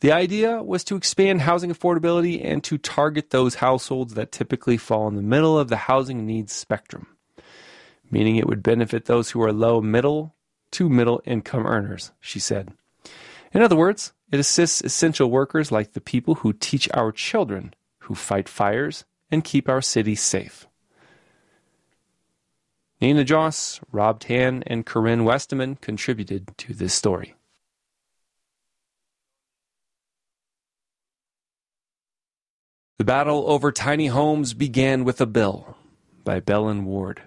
The 0.00 0.12
idea 0.12 0.62
was 0.62 0.82
to 0.84 0.96
expand 0.96 1.42
housing 1.42 1.70
affordability 1.70 2.42
and 2.42 2.64
to 2.64 2.78
target 2.78 3.30
those 3.30 3.56
households 3.56 4.14
that 4.14 4.32
typically 4.32 4.78
fall 4.78 5.06
in 5.08 5.14
the 5.14 5.22
middle 5.22 5.58
of 5.58 5.68
the 5.68 5.76
housing 5.76 6.26
needs 6.26 6.52
spectrum, 6.52 7.06
meaning 8.10 8.36
it 8.36 8.46
would 8.46 8.62
benefit 8.62 9.04
those 9.04 9.30
who 9.30 9.42
are 9.42 9.52
low 9.52 9.80
middle 9.80 10.34
to 10.72 10.88
middle 10.88 11.20
income 11.24 11.66
earners, 11.66 12.12
she 12.18 12.38
said. 12.38 12.72
In 13.52 13.62
other 13.62 13.76
words, 13.76 14.12
it 14.32 14.40
assists 14.40 14.80
essential 14.80 15.30
workers 15.30 15.70
like 15.70 15.92
the 15.92 16.00
people 16.00 16.36
who 16.36 16.52
teach 16.52 16.88
our 16.94 17.12
children, 17.12 17.74
who 17.98 18.14
fight 18.14 18.48
fires, 18.48 19.04
and 19.30 19.44
keep 19.44 19.68
our 19.68 19.80
city 19.80 20.14
safe. 20.14 20.66
Nina 23.00 23.24
Joss, 23.24 23.80
Rob 23.92 24.20
Tan, 24.20 24.62
and 24.66 24.84
Corinne 24.84 25.24
Westerman 25.24 25.76
contributed 25.76 26.56
to 26.58 26.74
this 26.74 26.92
story. 26.92 27.34
The 32.98 33.04
battle 33.04 33.44
over 33.46 33.72
tiny 33.72 34.08
homes 34.08 34.52
began 34.52 35.04
with 35.04 35.22
a 35.22 35.26
bill 35.26 35.78
by 36.22 36.40
Belen 36.40 36.84
Ward. 36.84 37.22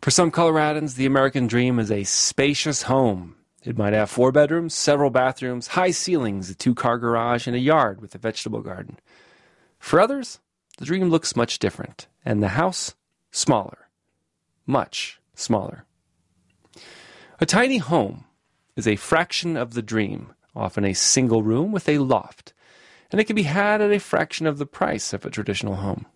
For 0.00 0.12
some 0.12 0.30
Coloradans, 0.30 0.94
the 0.94 1.06
American 1.06 1.48
dream 1.48 1.80
is 1.80 1.90
a 1.90 2.04
spacious 2.04 2.82
home. 2.82 3.34
It 3.64 3.76
might 3.76 3.92
have 3.92 4.10
four 4.10 4.30
bedrooms, 4.30 4.74
several 4.74 5.10
bathrooms, 5.10 5.68
high 5.68 5.90
ceilings, 5.90 6.50
a 6.50 6.54
two 6.54 6.74
car 6.74 6.98
garage, 6.98 7.48
and 7.48 7.56
a 7.56 7.60
yard 7.60 8.00
with 8.00 8.14
a 8.14 8.18
vegetable 8.18 8.60
garden. 8.60 8.98
For 9.82 9.98
others, 10.00 10.38
the 10.78 10.84
dream 10.84 11.10
looks 11.10 11.34
much 11.34 11.58
different, 11.58 12.06
and 12.24 12.40
the 12.40 12.50
house 12.50 12.94
smaller. 13.32 13.88
Much 14.64 15.20
smaller. 15.34 15.84
A 17.40 17.46
tiny 17.46 17.78
home 17.78 18.24
is 18.76 18.86
a 18.86 18.94
fraction 18.94 19.56
of 19.56 19.74
the 19.74 19.82
dream, 19.82 20.34
often 20.54 20.84
a 20.84 20.94
single 20.94 21.42
room 21.42 21.72
with 21.72 21.88
a 21.88 21.98
loft, 21.98 22.54
and 23.10 23.20
it 23.20 23.24
can 23.24 23.34
be 23.34 23.42
had 23.42 23.82
at 23.82 23.90
a 23.90 23.98
fraction 23.98 24.46
of 24.46 24.58
the 24.58 24.66
price 24.66 25.12
of 25.12 25.26
a 25.26 25.30
traditional 25.30 25.74
home. 25.74 26.06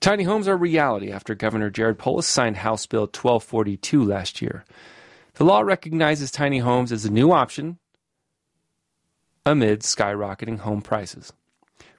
Tiny 0.00 0.24
homes 0.24 0.46
are 0.46 0.56
reality 0.56 1.10
after 1.10 1.34
Governor 1.34 1.70
Jared 1.70 1.98
Polis 1.98 2.26
signed 2.26 2.58
House 2.58 2.84
Bill 2.84 3.04
1242 3.04 4.04
last 4.04 4.42
year. 4.42 4.66
The 5.36 5.44
law 5.44 5.62
recognizes 5.62 6.30
tiny 6.30 6.58
homes 6.58 6.92
as 6.92 7.06
a 7.06 7.10
new 7.10 7.32
option 7.32 7.78
amid 9.46 9.80
skyrocketing 9.80 10.58
home 10.58 10.82
prices. 10.82 11.32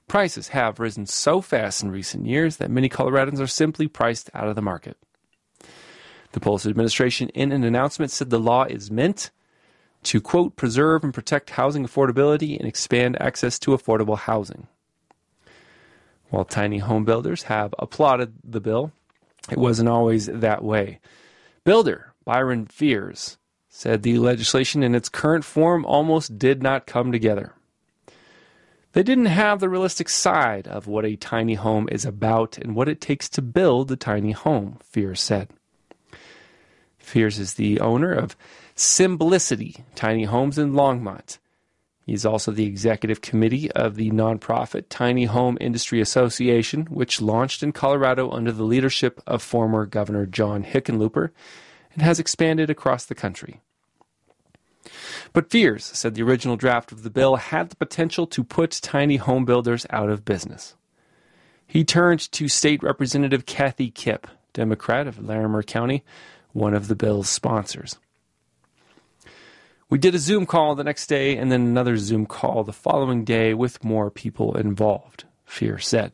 Prices 0.08 0.48
have 0.48 0.78
risen 0.78 1.06
so 1.06 1.40
fast 1.40 1.82
in 1.82 1.90
recent 1.90 2.26
years 2.26 2.58
that 2.58 2.70
many 2.70 2.88
Coloradans 2.88 3.40
are 3.40 3.46
simply 3.46 3.88
priced 3.88 4.30
out 4.34 4.48
of 4.48 4.54
the 4.54 4.62
market. 4.62 4.96
The 6.32 6.40
Polis 6.40 6.66
administration, 6.66 7.28
in 7.30 7.50
an 7.50 7.64
announcement, 7.64 8.12
said 8.12 8.30
the 8.30 8.38
law 8.38 8.64
is 8.64 8.90
meant 8.90 9.30
to, 10.04 10.20
quote, 10.20 10.54
preserve 10.54 11.02
and 11.02 11.12
protect 11.12 11.50
housing 11.50 11.84
affordability 11.84 12.58
and 12.58 12.68
expand 12.68 13.20
access 13.20 13.58
to 13.60 13.72
affordable 13.72 14.16
housing. 14.16 14.68
While 16.30 16.44
tiny 16.44 16.78
home 16.78 17.04
builders 17.04 17.44
have 17.44 17.74
applauded 17.78 18.34
the 18.44 18.60
bill, 18.60 18.92
it 19.50 19.58
wasn't 19.58 19.88
always 19.88 20.26
that 20.26 20.62
way. 20.62 21.00
Builder 21.64 22.14
Byron 22.24 22.66
Fears 22.66 23.38
said 23.68 24.02
the 24.02 24.18
legislation 24.18 24.82
in 24.82 24.94
its 24.94 25.08
current 25.08 25.44
form 25.44 25.84
almost 25.84 26.38
did 26.38 26.62
not 26.62 26.86
come 26.86 27.10
together. 27.10 27.55
They 28.96 29.02
didn't 29.02 29.26
have 29.26 29.60
the 29.60 29.68
realistic 29.68 30.08
side 30.08 30.66
of 30.66 30.86
what 30.86 31.04
a 31.04 31.16
tiny 31.16 31.52
home 31.52 31.86
is 31.92 32.06
about 32.06 32.56
and 32.56 32.74
what 32.74 32.88
it 32.88 32.98
takes 32.98 33.28
to 33.28 33.42
build 33.42 33.92
a 33.92 33.96
tiny 33.96 34.32
home, 34.32 34.78
Fears 34.82 35.20
said. 35.20 35.50
Fears 36.98 37.38
is 37.38 37.54
the 37.54 37.78
owner 37.78 38.10
of 38.10 38.38
Simplicity 38.74 39.84
Tiny 39.94 40.24
Homes 40.24 40.56
in 40.56 40.72
Longmont. 40.72 41.36
He's 42.06 42.24
also 42.24 42.52
the 42.52 42.64
executive 42.64 43.20
committee 43.20 43.70
of 43.72 43.96
the 43.96 44.10
nonprofit 44.12 44.84
Tiny 44.88 45.26
Home 45.26 45.58
Industry 45.60 46.00
Association, 46.00 46.86
which 46.86 47.20
launched 47.20 47.62
in 47.62 47.72
Colorado 47.72 48.30
under 48.30 48.50
the 48.50 48.64
leadership 48.64 49.20
of 49.26 49.42
former 49.42 49.84
Governor 49.84 50.24
John 50.24 50.64
Hickenlooper 50.64 51.32
and 51.92 52.02
has 52.02 52.18
expanded 52.18 52.70
across 52.70 53.04
the 53.04 53.14
country. 53.14 53.60
But 55.36 55.50
Fears 55.50 55.84
said 55.84 56.14
the 56.14 56.22
original 56.22 56.56
draft 56.56 56.92
of 56.92 57.02
the 57.02 57.10
bill 57.10 57.36
had 57.36 57.68
the 57.68 57.76
potential 57.76 58.26
to 58.28 58.42
put 58.42 58.80
tiny 58.82 59.16
home 59.16 59.44
builders 59.44 59.84
out 59.90 60.08
of 60.08 60.24
business. 60.24 60.76
He 61.66 61.84
turned 61.84 62.32
to 62.32 62.48
State 62.48 62.82
Representative 62.82 63.44
Kathy 63.44 63.90
Kipp, 63.90 64.28
Democrat 64.54 65.06
of 65.06 65.22
Larimer 65.22 65.62
County, 65.62 66.02
one 66.54 66.72
of 66.72 66.88
the 66.88 66.94
bill's 66.94 67.28
sponsors. 67.28 67.98
We 69.90 69.98
did 69.98 70.14
a 70.14 70.18
Zoom 70.18 70.46
call 70.46 70.74
the 70.74 70.84
next 70.84 71.06
day 71.06 71.36
and 71.36 71.52
then 71.52 71.60
another 71.60 71.98
Zoom 71.98 72.24
call 72.24 72.64
the 72.64 72.72
following 72.72 73.22
day 73.22 73.52
with 73.52 73.84
more 73.84 74.10
people 74.10 74.56
involved, 74.56 75.24
Fear 75.44 75.80
said. 75.80 76.12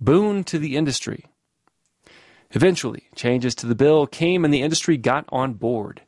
Boon 0.00 0.42
to 0.44 0.58
the 0.58 0.74
industry. 0.74 1.26
Eventually, 2.52 3.08
changes 3.14 3.54
to 3.56 3.66
the 3.66 3.74
bill 3.74 4.06
came 4.06 4.42
and 4.42 4.54
the 4.54 4.62
industry 4.62 4.96
got 4.96 5.26
on 5.28 5.52
board. 5.52 6.00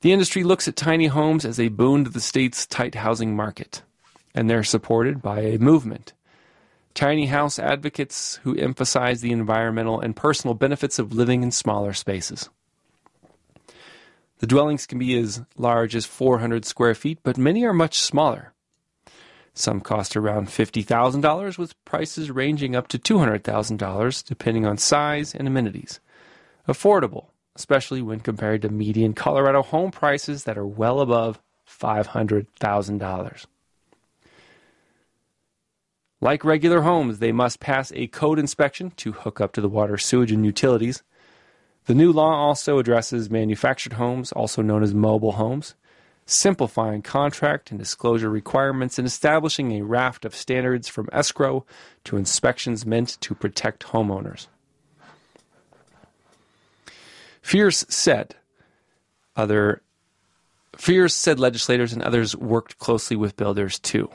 The 0.00 0.12
industry 0.12 0.44
looks 0.44 0.68
at 0.68 0.76
tiny 0.76 1.06
homes 1.06 1.44
as 1.44 1.58
a 1.58 1.68
boon 1.68 2.04
to 2.04 2.10
the 2.10 2.20
state's 2.20 2.66
tight 2.66 2.94
housing 2.94 3.34
market, 3.34 3.82
and 4.32 4.48
they're 4.48 4.62
supported 4.62 5.20
by 5.20 5.40
a 5.40 5.58
movement. 5.58 6.12
Tiny 6.94 7.26
house 7.26 7.58
advocates 7.58 8.36
who 8.44 8.56
emphasize 8.56 9.20
the 9.20 9.32
environmental 9.32 10.00
and 10.00 10.14
personal 10.14 10.54
benefits 10.54 11.00
of 11.00 11.12
living 11.12 11.42
in 11.42 11.50
smaller 11.50 11.92
spaces. 11.92 12.48
The 14.38 14.46
dwellings 14.46 14.86
can 14.86 15.00
be 15.00 15.18
as 15.18 15.42
large 15.56 15.96
as 15.96 16.06
400 16.06 16.64
square 16.64 16.94
feet, 16.94 17.18
but 17.24 17.36
many 17.36 17.64
are 17.64 17.72
much 17.72 17.98
smaller. 17.98 18.52
Some 19.52 19.80
cost 19.80 20.16
around 20.16 20.46
$50,000, 20.46 21.58
with 21.58 21.84
prices 21.84 22.30
ranging 22.30 22.76
up 22.76 22.86
to 22.88 23.00
$200,000 23.00 24.24
depending 24.24 24.64
on 24.64 24.78
size 24.78 25.34
and 25.34 25.48
amenities. 25.48 25.98
Affordable 26.68 27.26
especially 27.58 28.00
when 28.00 28.20
compared 28.20 28.62
to 28.62 28.68
median 28.68 29.12
Colorado 29.12 29.62
home 29.62 29.90
prices 29.90 30.44
that 30.44 30.56
are 30.56 30.66
well 30.66 31.00
above 31.00 31.40
$500,000. 31.68 33.46
Like 36.20 36.44
regular 36.44 36.82
homes, 36.82 37.18
they 37.18 37.32
must 37.32 37.60
pass 37.60 37.92
a 37.94 38.06
code 38.06 38.38
inspection 38.38 38.92
to 38.92 39.12
hook 39.12 39.40
up 39.40 39.52
to 39.52 39.60
the 39.60 39.68
water, 39.68 39.98
sewage, 39.98 40.30
and 40.30 40.46
utilities. 40.46 41.02
The 41.86 41.94
new 41.94 42.12
law 42.12 42.32
also 42.32 42.78
addresses 42.78 43.28
manufactured 43.28 43.94
homes, 43.94 44.30
also 44.32 44.62
known 44.62 44.84
as 44.84 44.94
mobile 44.94 45.32
homes, 45.32 45.74
simplifying 46.26 47.02
contract 47.02 47.70
and 47.70 47.78
disclosure 47.78 48.30
requirements 48.30 48.98
and 48.98 49.06
establishing 49.06 49.72
a 49.72 49.82
raft 49.82 50.24
of 50.24 50.34
standards 50.34 50.86
from 50.86 51.08
escrow 51.12 51.64
to 52.04 52.16
inspections 52.16 52.86
meant 52.86 53.20
to 53.20 53.34
protect 53.34 53.86
homeowners. 53.86 54.46
Fears 57.48 57.86
said 57.88 58.34
other 59.34 59.80
Fears 60.76 61.14
said 61.14 61.40
legislators 61.40 61.94
and 61.94 62.02
others 62.02 62.36
worked 62.36 62.78
closely 62.78 63.16
with 63.16 63.38
builders 63.38 63.78
too. 63.78 64.10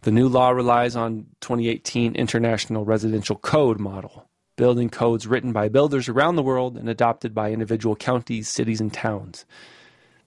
The 0.00 0.10
new 0.10 0.26
law 0.26 0.48
relies 0.48 0.96
on 0.96 1.26
2018 1.42 2.14
International 2.14 2.86
Residential 2.86 3.36
Code 3.36 3.78
model, 3.78 4.26
building 4.56 4.88
codes 4.88 5.26
written 5.26 5.52
by 5.52 5.68
builders 5.68 6.08
around 6.08 6.36
the 6.36 6.42
world 6.42 6.78
and 6.78 6.88
adopted 6.88 7.34
by 7.34 7.52
individual 7.52 7.94
counties, 7.94 8.48
cities, 8.48 8.80
and 8.80 8.90
towns. 8.90 9.44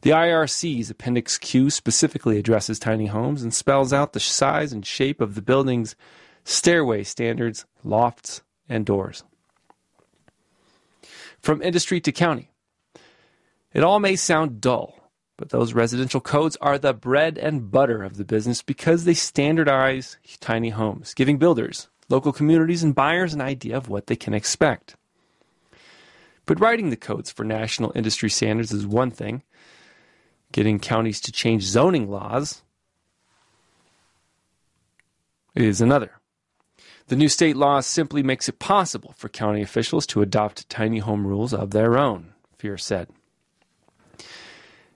The 0.01 0.11
IRC's 0.11 0.91
Appendix 0.91 1.39
Q 1.39 1.71
specifically 1.71 2.37
addresses 2.37 2.77
tiny 2.77 3.07
homes 3.07 3.41
and 3.41 3.51
spells 3.51 3.91
out 3.91 4.13
the 4.13 4.19
size 4.19 4.71
and 4.71 4.85
shape 4.85 5.19
of 5.19 5.33
the 5.33 5.41
building's 5.41 5.95
stairway 6.43 7.01
standards, 7.01 7.65
lofts, 7.83 8.43
and 8.69 8.85
doors. 8.85 9.23
From 11.41 11.61
industry 11.61 11.99
to 12.01 12.11
county. 12.11 12.51
It 13.73 13.83
all 13.83 13.99
may 13.99 14.15
sound 14.15 14.61
dull, 14.61 15.11
but 15.37 15.49
those 15.49 15.73
residential 15.73 16.21
codes 16.21 16.57
are 16.61 16.77
the 16.77 16.93
bread 16.93 17.37
and 17.37 17.71
butter 17.71 18.03
of 18.03 18.17
the 18.17 18.25
business 18.25 18.61
because 18.61 19.05
they 19.05 19.13
standardize 19.13 20.17
tiny 20.39 20.69
homes, 20.69 21.13
giving 21.13 21.37
builders, 21.37 21.89
local 22.09 22.31
communities, 22.31 22.83
and 22.83 22.93
buyers 22.93 23.33
an 23.33 23.41
idea 23.41 23.75
of 23.75 23.89
what 23.89 24.07
they 24.07 24.15
can 24.15 24.33
expect. 24.33 24.95
But 26.45 26.59
writing 26.59 26.89
the 26.89 26.97
codes 26.97 27.31
for 27.31 27.43
national 27.43 27.91
industry 27.95 28.29
standards 28.29 28.71
is 28.71 28.85
one 28.85 29.09
thing, 29.09 29.43
getting 30.51 30.79
counties 30.79 31.21
to 31.21 31.31
change 31.31 31.63
zoning 31.63 32.09
laws 32.09 32.61
is 35.55 35.81
another. 35.81 36.20
The 37.11 37.17
new 37.17 37.27
state 37.27 37.57
law 37.57 37.81
simply 37.81 38.23
makes 38.23 38.47
it 38.47 38.57
possible 38.57 39.13
for 39.17 39.27
county 39.27 39.61
officials 39.61 40.07
to 40.07 40.21
adopt 40.21 40.69
tiny 40.69 40.99
home 40.99 41.27
rules 41.27 41.53
of 41.53 41.71
their 41.71 41.97
own, 41.97 42.31
Fear 42.57 42.77
said. 42.77 43.09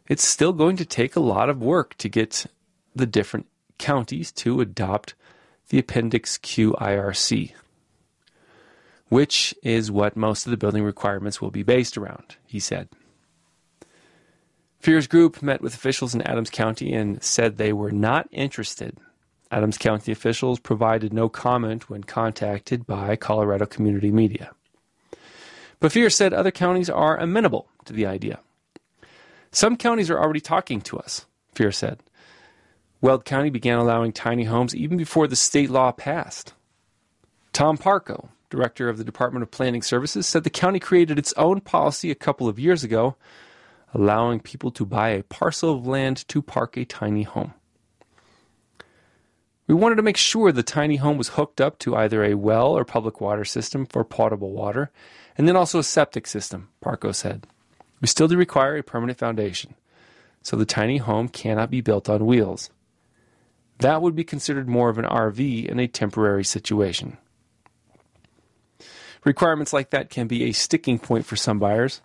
It's 0.07 0.26
still 0.26 0.53
going 0.53 0.78
to 0.78 0.86
take 0.86 1.18
a 1.18 1.20
lot 1.20 1.49
of 1.49 1.61
work 1.61 1.93
to 1.97 2.07
get 2.07 2.45
the 2.95 3.05
different 3.05 3.47
counties 3.78 4.32
to 4.32 4.61
adopt 4.61 5.13
the 5.68 5.78
Appendix 5.78 6.38
Q 6.38 6.72
IRC, 6.80 7.51
which 9.09 9.53
is 9.61 9.91
what 9.91 10.16
most 10.16 10.47
of 10.47 10.51
the 10.51 10.57
building 10.57 10.86
requirements 10.86 11.41
will 11.41 11.51
be 11.51 11.63
based 11.63 11.97
around, 11.97 12.38
he 12.45 12.61
said. 12.61 12.88
Fear's 14.80 15.07
group 15.07 15.41
met 15.41 15.61
with 15.61 15.74
officials 15.74 16.16
in 16.16 16.22
Adams 16.22 16.49
County 16.49 16.93
and 16.93 17.22
said 17.22 17.57
they 17.57 17.74
were 17.74 17.91
not 17.91 18.30
interested. 18.32 18.97
Adams 19.52 19.78
County 19.78 20.12
officials 20.12 20.60
provided 20.60 21.14
no 21.14 21.30
comment 21.30 21.89
when 21.89 22.04
contacted 22.04 22.86
by 22.86 23.16
Colorado 23.16 23.66
Community 23.66 24.12
Media. 24.12 24.52
Fear 25.88 26.10
said 26.10 26.34
other 26.34 26.50
counties 26.50 26.89
are 26.89 27.16
amenable 27.18 27.68
to 27.86 27.93
the 27.93 28.08
idea. 28.08 28.39
Some 29.52 29.78
counties 29.78 30.10
are 30.10 30.20
already 30.20 30.39
talking 30.39 30.82
to 30.82 30.98
us, 30.98 31.28
Fear 31.54 31.72
said. 31.72 32.00
Weld 33.02 33.24
County 33.24 33.52
began 33.52 33.78
allowing 33.78 34.12
tiny 34.12 34.46
homes 34.46 34.76
even 34.76 34.98
before 34.98 35.28
the 35.28 35.36
state 35.36 35.70
law 35.70 35.91
passed. 35.91 36.54
Tom 37.54 37.78
Parko, 37.78 38.30
director 38.50 38.89
of 38.89 38.98
the 38.98 39.04
Department 39.04 39.43
of 39.43 39.52
Planning 39.52 39.84
Services, 39.84 40.26
said 40.26 40.43
the 40.43 40.50
county 40.50 40.80
created 40.80 41.20
its 41.20 41.34
own 41.34 41.62
policy 41.62 42.10
a 42.10 42.16
couple 42.16 42.48
of 42.48 42.58
years 42.58 42.84
ago 42.84 43.16
allowing 43.96 44.41
people 44.41 44.72
to 44.72 44.86
buy 44.86 45.10
a 45.10 45.24
parcel 45.24 45.74
of 45.74 45.88
land 45.88 46.28
to 46.28 46.41
park 46.41 46.76
a 46.76 46.84
tiny 46.84 47.24
home. 47.24 47.54
We 49.68 49.74
wanted 49.74 49.95
to 49.95 50.03
make 50.03 50.18
sure 50.18 50.51
the 50.51 50.61
tiny 50.61 50.97
home 50.97 51.18
was 51.18 51.30
hooked 51.30 51.59
up 51.59 51.80
to 51.80 51.95
either 51.95 52.24
a 52.24 52.36
well 52.36 52.78
or 52.78 52.86
public 52.86 53.20
water 53.20 53.43
system 53.43 53.86
for 53.86 54.03
potable 54.03 54.51
water, 54.51 54.91
and 55.38 55.47
then 55.47 55.55
also 55.55 55.80
a 55.80 55.84
septic 55.84 56.28
system, 56.28 56.70
Parko 56.84 57.13
said. 57.16 57.47
We 57.99 58.07
still 58.07 58.28
do 58.28 58.38
require 58.38 58.78
a 58.78 58.84
permanent 58.84 59.18
foundation, 59.18 59.74
so 60.43 60.55
the 60.55 60.66
tiny 60.66 60.97
home 60.97 61.30
cannot 61.30 61.72
be 61.72 61.82
built 61.82 62.09
on 62.09 62.28
wheels. 62.28 62.70
That 63.80 64.01
would 64.01 64.16
be 64.16 64.24
considered 64.24 64.70
more 64.70 64.89
of 64.89 64.99
an 64.99 65.05
RV 65.05 65.66
in 65.66 65.80
a 65.80 65.88
temporary 65.88 66.43
situation. 66.43 67.18
Requirements 69.24 69.74
like 69.74 69.89
that 69.89 70.11
can 70.11 70.28
be 70.28 70.43
a 70.43 70.51
sticking 70.51 70.99
point 70.99 71.26
for 71.26 71.36
some 71.36 71.57
buyers, 71.57 72.01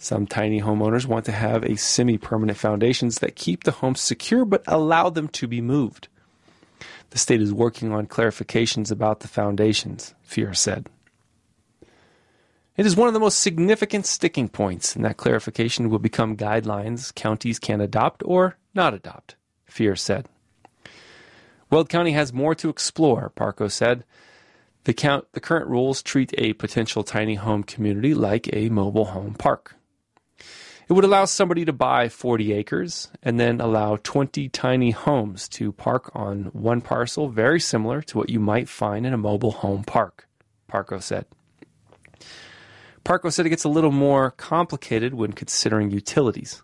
some 0.00 0.26
tiny 0.26 0.60
homeowners 0.60 1.06
want 1.06 1.24
to 1.26 1.32
have 1.32 1.64
a 1.64 1.76
semi 1.76 2.18
permanent 2.18 2.58
foundations 2.58 3.20
that 3.20 3.36
keep 3.36 3.62
the 3.62 3.70
home 3.70 3.94
secure 3.94 4.44
but 4.44 4.64
allow 4.66 5.08
them 5.08 5.28
to 5.28 5.46
be 5.46 5.60
moved. 5.60 6.08
The 7.14 7.20
state 7.20 7.40
is 7.40 7.54
working 7.54 7.92
on 7.92 8.08
clarifications 8.08 8.90
about 8.90 9.20
the 9.20 9.28
foundations, 9.28 10.16
Fear 10.24 10.52
said. 10.54 10.88
It 12.76 12.86
is 12.86 12.96
one 12.96 13.06
of 13.06 13.14
the 13.14 13.20
most 13.20 13.38
significant 13.38 14.04
sticking 14.04 14.48
points, 14.48 14.96
and 14.96 15.04
that 15.04 15.16
clarification 15.16 15.90
will 15.90 16.00
become 16.00 16.36
guidelines 16.36 17.14
counties 17.14 17.60
can 17.60 17.80
adopt 17.80 18.24
or 18.24 18.56
not 18.74 18.94
adopt, 18.94 19.36
Fear 19.64 19.94
said. 19.94 20.28
Weld 21.70 21.88
County 21.88 22.10
has 22.10 22.32
more 22.32 22.56
to 22.56 22.68
explore, 22.68 23.30
Parko 23.36 23.70
said. 23.70 24.02
The, 24.82 24.92
count, 24.92 25.26
the 25.34 25.40
current 25.40 25.68
rules 25.68 26.02
treat 26.02 26.34
a 26.36 26.54
potential 26.54 27.04
tiny 27.04 27.36
home 27.36 27.62
community 27.62 28.12
like 28.12 28.52
a 28.52 28.70
mobile 28.70 29.04
home 29.04 29.34
park. 29.34 29.76
It 30.86 30.92
would 30.92 31.04
allow 31.04 31.24
somebody 31.24 31.64
to 31.64 31.72
buy 31.72 32.08
40 32.10 32.52
acres 32.52 33.08
and 33.22 33.40
then 33.40 33.60
allow 33.60 33.96
20 33.96 34.50
tiny 34.50 34.90
homes 34.90 35.48
to 35.50 35.72
park 35.72 36.10
on 36.14 36.44
one 36.52 36.82
parcel, 36.82 37.28
very 37.28 37.58
similar 37.58 38.02
to 38.02 38.18
what 38.18 38.28
you 38.28 38.38
might 38.38 38.68
find 38.68 39.06
in 39.06 39.14
a 39.14 39.18
mobile 39.18 39.52
home 39.52 39.84
park, 39.84 40.28
Parko 40.70 41.02
said. 41.02 41.24
Parko 43.02 43.32
said 43.32 43.46
it 43.46 43.50
gets 43.50 43.64
a 43.64 43.70
little 43.70 43.92
more 43.92 44.30
complicated 44.32 45.14
when 45.14 45.32
considering 45.32 45.90
utilities. 45.90 46.62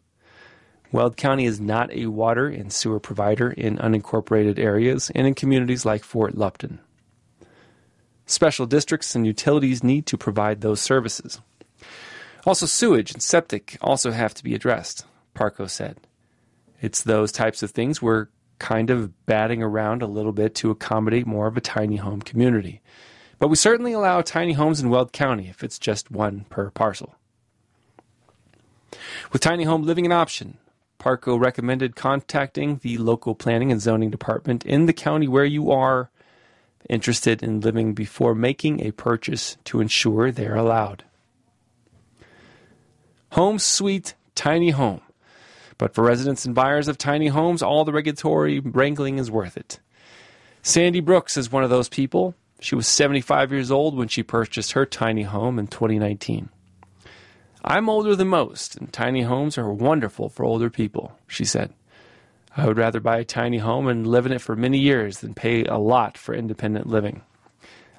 Weld 0.93 1.17
County 1.17 1.47
is 1.47 1.61
not 1.61 1.93
a 1.93 2.07
water 2.07 2.49
and 2.49 2.73
sewer 2.73 3.01
provider 3.01 3.51
in 3.51 3.79
unincorporated 3.79 4.59
areas 4.59 5.11
and 5.15 5.27
in 5.27 5.35
communities 5.35 5.87
like 5.87 6.03
Fort 6.03 6.37
Lupton. 6.37 6.81
Special 8.27 8.67
districts 8.67 9.15
and 9.15 9.27
utilities 9.27 9.85
need 9.85 10.07
to 10.07 10.19
provide 10.19 10.61
those 10.61 10.81
services. 10.81 11.41
Also, 12.47 12.67
sewage 12.67 13.13
and 13.13 13.23
septic 13.23 13.77
also 13.81 14.11
have 14.13 14.35
to 14.35 14.45
be 14.45 14.55
addressed, 14.55 15.05
Parko 15.35 15.69
said. 15.69 15.99
It's 16.81 17.03
those 17.03 17.33
types 17.33 17.63
of 17.63 17.71
things 17.71 18.01
we're 18.01 18.29
kind 18.59 18.91
of 18.91 19.27
batting 19.27 19.63
around 19.63 20.03
a 20.03 20.07
little 20.07 20.33
bit 20.33 20.55
to 20.55 20.71
accommodate 20.71 21.27
more 21.27 21.47
of 21.47 21.57
a 21.57 21.61
tiny 21.61 21.97
home 21.97 22.23
community. 22.23 22.81
But 23.39 23.49
we 23.49 23.57
certainly 23.57 23.93
allow 23.93 24.21
tiny 24.21 24.53
homes 24.53 24.81
in 24.81 24.91
Weld 24.91 25.13
County 25.13 25.49
if 25.49 25.65
it's 25.65 25.79
just 25.79 26.11
one 26.11 26.45
per 26.51 26.71
parcel. 26.71 27.15
With 29.33 29.41
tiny 29.41 29.65
home 29.65 29.83
living 29.83 30.07
an 30.07 30.13
option, 30.13 30.59
Parko 30.99 31.41
recommended 31.41 31.97
contacting 31.97 32.79
the 32.83 32.99
local 32.99 33.35
planning 33.35 33.73
and 33.73 33.81
zoning 33.81 34.11
department 34.11 34.65
in 34.67 34.87
the 34.87 34.93
county 34.93 35.27
where 35.27 35.45
you 35.45 35.71
are 35.71 36.11
interested 36.89 37.43
in 37.43 37.61
living 37.61 37.95
before 37.95 38.35
making 38.35 38.81
a 38.81 38.91
purchase 38.91 39.57
to 39.65 39.81
ensure 39.81 40.31
they're 40.31 40.57
allowed. 40.57 41.05
Home 43.33 43.59
sweet 43.59 44.15
tiny 44.35 44.71
home. 44.71 45.01
But 45.79 45.95
for 45.95 46.05
residents 46.05 46.45
and 46.45 46.55
buyers 46.55 46.89
of 46.89 46.99
tiny 46.99 47.29
homes, 47.29 47.63
all 47.63 47.85
the 47.85 47.93
regulatory 47.93 48.61
wrangling 48.61 49.19
is 49.19 49.31
worth 49.31 49.57
it. 49.57 49.81
Sandy 50.63 51.01
Brooks 51.01 51.37
is 51.37 51.51
one 51.51 51.65
of 51.65 51.71
those 51.71 51.89
people. 51.89 52.35
She 52.61 52.75
was 52.75 52.87
75 52.87 53.53
years 53.53 53.71
old 53.71 53.97
when 53.97 54.09
she 54.09 54.23
purchased 54.23 54.73
her 54.73 54.85
tiny 54.85 55.23
home 55.23 55.59
in 55.59 55.69
2019. 55.69 56.51
I'm 57.65 57.89
older 57.89 58.17
than 58.17 58.29
most, 58.29 58.77
and 58.77 58.93
tiny 58.93 59.23
homes 59.23 59.57
are 59.57 59.73
wonderful 59.73 60.29
for 60.29 60.45
older 60.45 60.69
people, 60.69 61.17
she 61.27 61.45
said. 61.45 61.73
I 62.57 62.67
would 62.67 62.79
rather 62.79 63.01
buy 63.01 63.19
a 63.19 63.25
tiny 63.25 63.59
home 63.59 63.87
and 63.87 64.07
live 64.07 64.27
in 64.27 64.33
it 64.33 64.41
for 64.41 64.57
many 64.57 64.79
years 64.79 65.21
than 65.21 65.35
pay 65.35 65.65
a 65.65 65.79
lot 65.79 66.19
for 66.19 66.35
independent 66.35 66.89
living. 66.89 67.23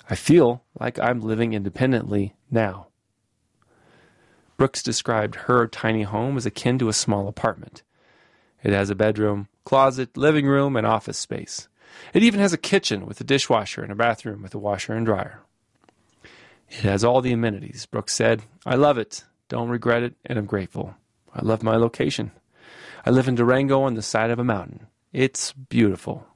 I 0.10 0.16
feel 0.16 0.62
like 0.80 1.00
I'm 1.00 1.22
living 1.22 1.54
independently 1.54 2.36
now. 2.52 2.88
Brooks 4.62 4.84
described 4.84 5.34
her 5.48 5.66
tiny 5.66 6.04
home 6.04 6.38
as 6.38 6.46
akin 6.46 6.78
to 6.78 6.88
a 6.88 6.94
small 6.94 7.28
apartment. 7.28 7.82
It 8.62 8.72
has 8.74 8.92
a 8.92 8.96
bedroom, 8.96 9.48
closet, 9.66 10.16
living 10.16 10.46
room, 10.46 10.76
and 10.76 10.86
office 10.86 11.18
space. 11.18 11.68
It 12.14 12.22
even 12.22 12.40
has 12.40 12.54
a 12.54 12.60
kitchen 12.60 13.08
with 13.08 13.20
a 13.20 13.24
dishwasher 13.24 13.82
and 13.82 13.92
a 13.92 13.96
bathroom 13.96 14.44
with 14.44 14.54
a 14.54 14.60
washer 14.60 14.94
and 14.94 15.04
dryer. 15.04 15.40
It 16.70 16.82
has 16.82 17.04
all 17.04 17.22
the 17.22 17.32
amenities, 17.32 17.88
Brooks 17.88 18.14
said. 18.14 18.44
I 18.64 18.76
love 18.76 19.00
it, 19.00 19.24
don't 19.50 19.70
regret 19.70 20.04
it, 20.04 20.14
and 20.28 20.38
I'm 20.38 20.46
grateful. 20.46 20.94
I 21.34 21.44
love 21.44 21.64
my 21.64 21.76
location. 21.76 22.30
I 23.04 23.10
live 23.10 23.28
in 23.28 23.34
Durango 23.34 23.82
on 23.82 23.96
the 23.96 24.04
side 24.04 24.30
of 24.30 24.38
a 24.38 24.44
mountain. 24.44 24.86
It's 25.12 25.54
beautiful. 25.54 26.28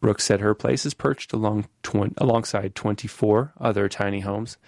Brooks 0.00 0.24
said 0.24 0.40
her 0.40 0.52
place 0.52 0.84
is 0.84 0.94
perched 0.94 1.32
along 1.32 1.68
tw- 1.84 2.18
alongside 2.18 2.74
24 2.74 3.52
other 3.60 3.88
tiny 3.88 4.18
homes 4.18 4.58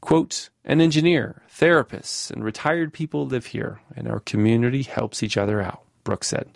Quote, 0.00 0.48
an 0.64 0.80
engineer, 0.80 1.42
therapists, 1.50 2.30
and 2.30 2.42
retired 2.42 2.92
people 2.92 3.26
live 3.26 3.46
here, 3.46 3.80
and 3.94 4.08
our 4.08 4.20
community 4.20 4.82
helps 4.82 5.22
each 5.22 5.36
other 5.36 5.60
out, 5.60 5.82
Brooks 6.04 6.28
said. 6.28 6.48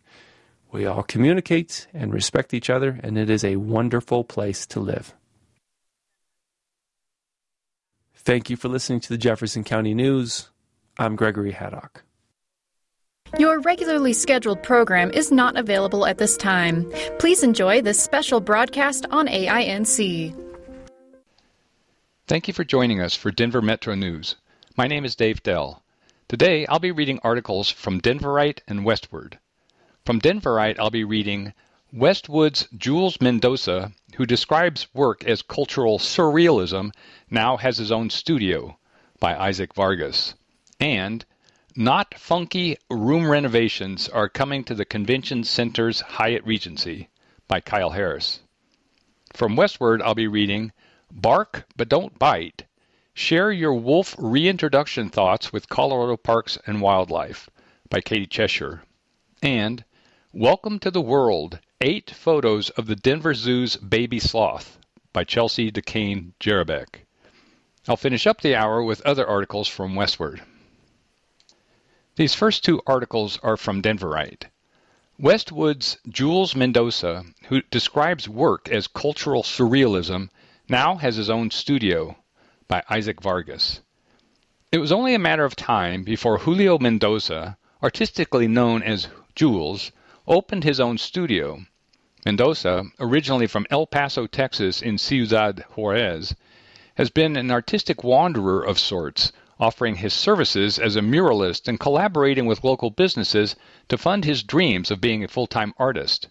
We 0.73 0.87
all 0.87 1.03
communicate 1.03 1.87
and 1.93 2.13
respect 2.13 2.55
each 2.55 2.71
other, 2.71 2.99
and 3.03 3.17
it 3.17 3.31
is 3.31 3.45
a 3.45 3.57
wonderful 3.57 4.25
place 4.25 4.67
to 4.69 4.81
live. 4.81 5.15
Thank 8.17 8.49
you 8.49 8.57
for 8.57 8.69
listening 8.69 9.01
to 9.01 9.09
the 9.11 9.19
Jefferson 9.19 9.63
County 9.65 9.95
News. 9.95 10.49
I'm 10.99 11.15
Gregory 11.15 11.53
Haddock. 11.53 12.03
Your 13.39 13.61
regularly 13.61 14.13
scheduled 14.13 14.63
program 14.63 15.11
is 15.11 15.31
not 15.31 15.57
available 15.57 16.07
at 16.07 16.19
this 16.19 16.37
time. 16.37 16.91
Please 17.19 17.43
enjoy 17.43 17.83
this 17.83 18.01
special 18.01 18.41
broadcast 18.41 19.07
on 19.11 19.27
AINC. 19.27 20.44
Thank 22.27 22.49
you 22.49 22.55
for 22.55 22.65
joining 22.65 23.03
us 23.03 23.15
for 23.15 23.31
Denver 23.31 23.61
Metro 23.61 23.95
News. 23.95 24.37
My 24.79 24.87
name 24.87 25.05
is 25.05 25.15
Dave 25.15 25.43
Dell. 25.43 25.83
Today, 26.27 26.65
I'll 26.69 26.79
be 26.79 26.91
reading 26.91 27.21
articles 27.23 27.69
from 27.69 28.01
Denverite 28.01 28.61
and 28.67 28.81
Westword. 28.81 29.37
From 30.07 30.23
Denverite, 30.23 30.79
I'll 30.79 30.89
be 30.89 31.05
reading 31.05 31.53
Westwood's 31.93 32.67
Jules 32.75 33.21
Mendoza, 33.21 33.93
who 34.17 34.25
describes 34.25 34.87
work 34.95 35.23
as 35.25 35.43
cultural 35.43 35.99
surrealism, 35.99 36.93
now 37.29 37.59
has 37.59 37.77
his 37.77 37.93
own 37.93 38.09
studio, 38.09 38.79
by 39.21 39.37
Isaac 39.37 39.75
Vargas. 39.75 40.33
And 40.81 41.27
Not 41.77 42.19
Funky 42.19 42.79
Room 42.89 43.29
Renovations 43.29 44.09
Are 44.09 44.31
Coming 44.31 44.65
to 44.65 44.75
the 44.75 44.87
Convention 44.87 45.45
Center's 45.45 46.01
Hyatt 46.01 46.47
Regency, 46.47 47.11
by 47.49 47.61
Kyle 47.61 47.91
Harris. 47.91 48.41
From 49.35 49.57
Westword, 49.57 50.01
I'll 50.01 50.15
be 50.15 50.27
reading 50.27 50.73
Bark 51.17 51.65
But 51.77 51.89
Don't 51.89 52.19
Bite 52.19 52.65
Share 53.15 53.53
Your 53.53 53.75
Wolf 53.75 54.17
Reintroduction 54.19 55.11
Thoughts 55.11 55.53
with 55.53 55.69
Colorado 55.69 56.17
Parks 56.17 56.59
and 56.67 56.81
Wildlife 56.81 57.49
by 57.89 58.01
Katie 58.01 58.27
Cheshire. 58.27 58.83
And 59.41 59.85
Welcome 60.33 60.81
to 60.81 60.91
the 60.91 61.01
World 61.01 61.61
Eight 61.81 62.11
Photos 62.11 62.71
of 62.71 62.87
the 62.87 62.97
Denver 62.97 63.33
Zoo's 63.33 63.77
Baby 63.77 64.19
Sloth 64.19 64.77
by 65.13 65.23
Chelsea 65.23 65.71
DeCane 65.71 66.33
Jerebeck. 66.41 67.07
I'll 67.87 67.97
finish 67.97 68.27
up 68.27 68.41
the 68.41 68.57
hour 68.57 68.83
with 68.83 69.01
other 69.03 69.25
articles 69.25 69.69
from 69.69 69.95
Westword. 69.95 70.41
These 72.17 72.35
first 72.35 72.65
two 72.65 72.83
articles 72.89 73.39
are 73.41 73.57
from 73.57 73.83
Denverite. 73.83 74.47
Westwood's 75.17 75.97
Jules 76.09 76.57
Mendoza, 76.57 77.25
who 77.47 77.63
describes 77.71 78.29
work 78.29 78.69
as 78.69 78.89
cultural 78.89 79.45
surrealism, 79.45 80.29
now 80.69 80.97
has 80.97 81.17
his 81.17 81.29
own 81.29 81.51
studio 81.51 82.17
by 82.67 82.83
Isaac 82.89 83.21
Vargas. 83.21 83.83
It 84.73 84.79
was 84.79 84.93
only 84.93 85.15
a 85.15 85.19
matter 85.19 85.45
of 85.45 85.55
time 85.55 86.05
before 86.05 86.39
Julio 86.39 86.79
Mendoza, 86.79 87.59
artistically 87.83 88.49
known 88.49 88.83
as 88.83 89.09
Jules, 89.35 89.93
opened 90.27 90.65
his 90.65 90.81
own 90.81 90.97
studio. 90.97 91.65
Mendoza, 92.25 92.85
originally 92.99 93.47
from 93.47 93.67
El 93.69 93.87
Paso, 93.87 94.27
Texas, 94.27 94.81
in 94.81 94.97
Ciudad 94.97 95.65
Juarez, 95.77 96.35
has 96.95 97.11
been 97.11 97.37
an 97.37 97.51
artistic 97.51 98.03
wanderer 98.03 98.65
of 98.65 98.79
sorts, 98.79 99.33
offering 99.61 99.97
his 99.97 100.15
services 100.15 100.79
as 100.79 100.97
a 100.97 101.03
muralist 101.03 101.69
and 101.69 101.79
collaborating 101.79 102.47
with 102.47 102.65
local 102.65 102.89
businesses 102.89 103.55
to 103.89 103.99
fund 103.99 104.25
his 104.25 104.43
dreams 104.43 104.91
of 104.91 105.01
being 105.01 105.23
a 105.23 105.29
full 105.29 105.47
time 105.47 105.75
artist. 105.77 106.29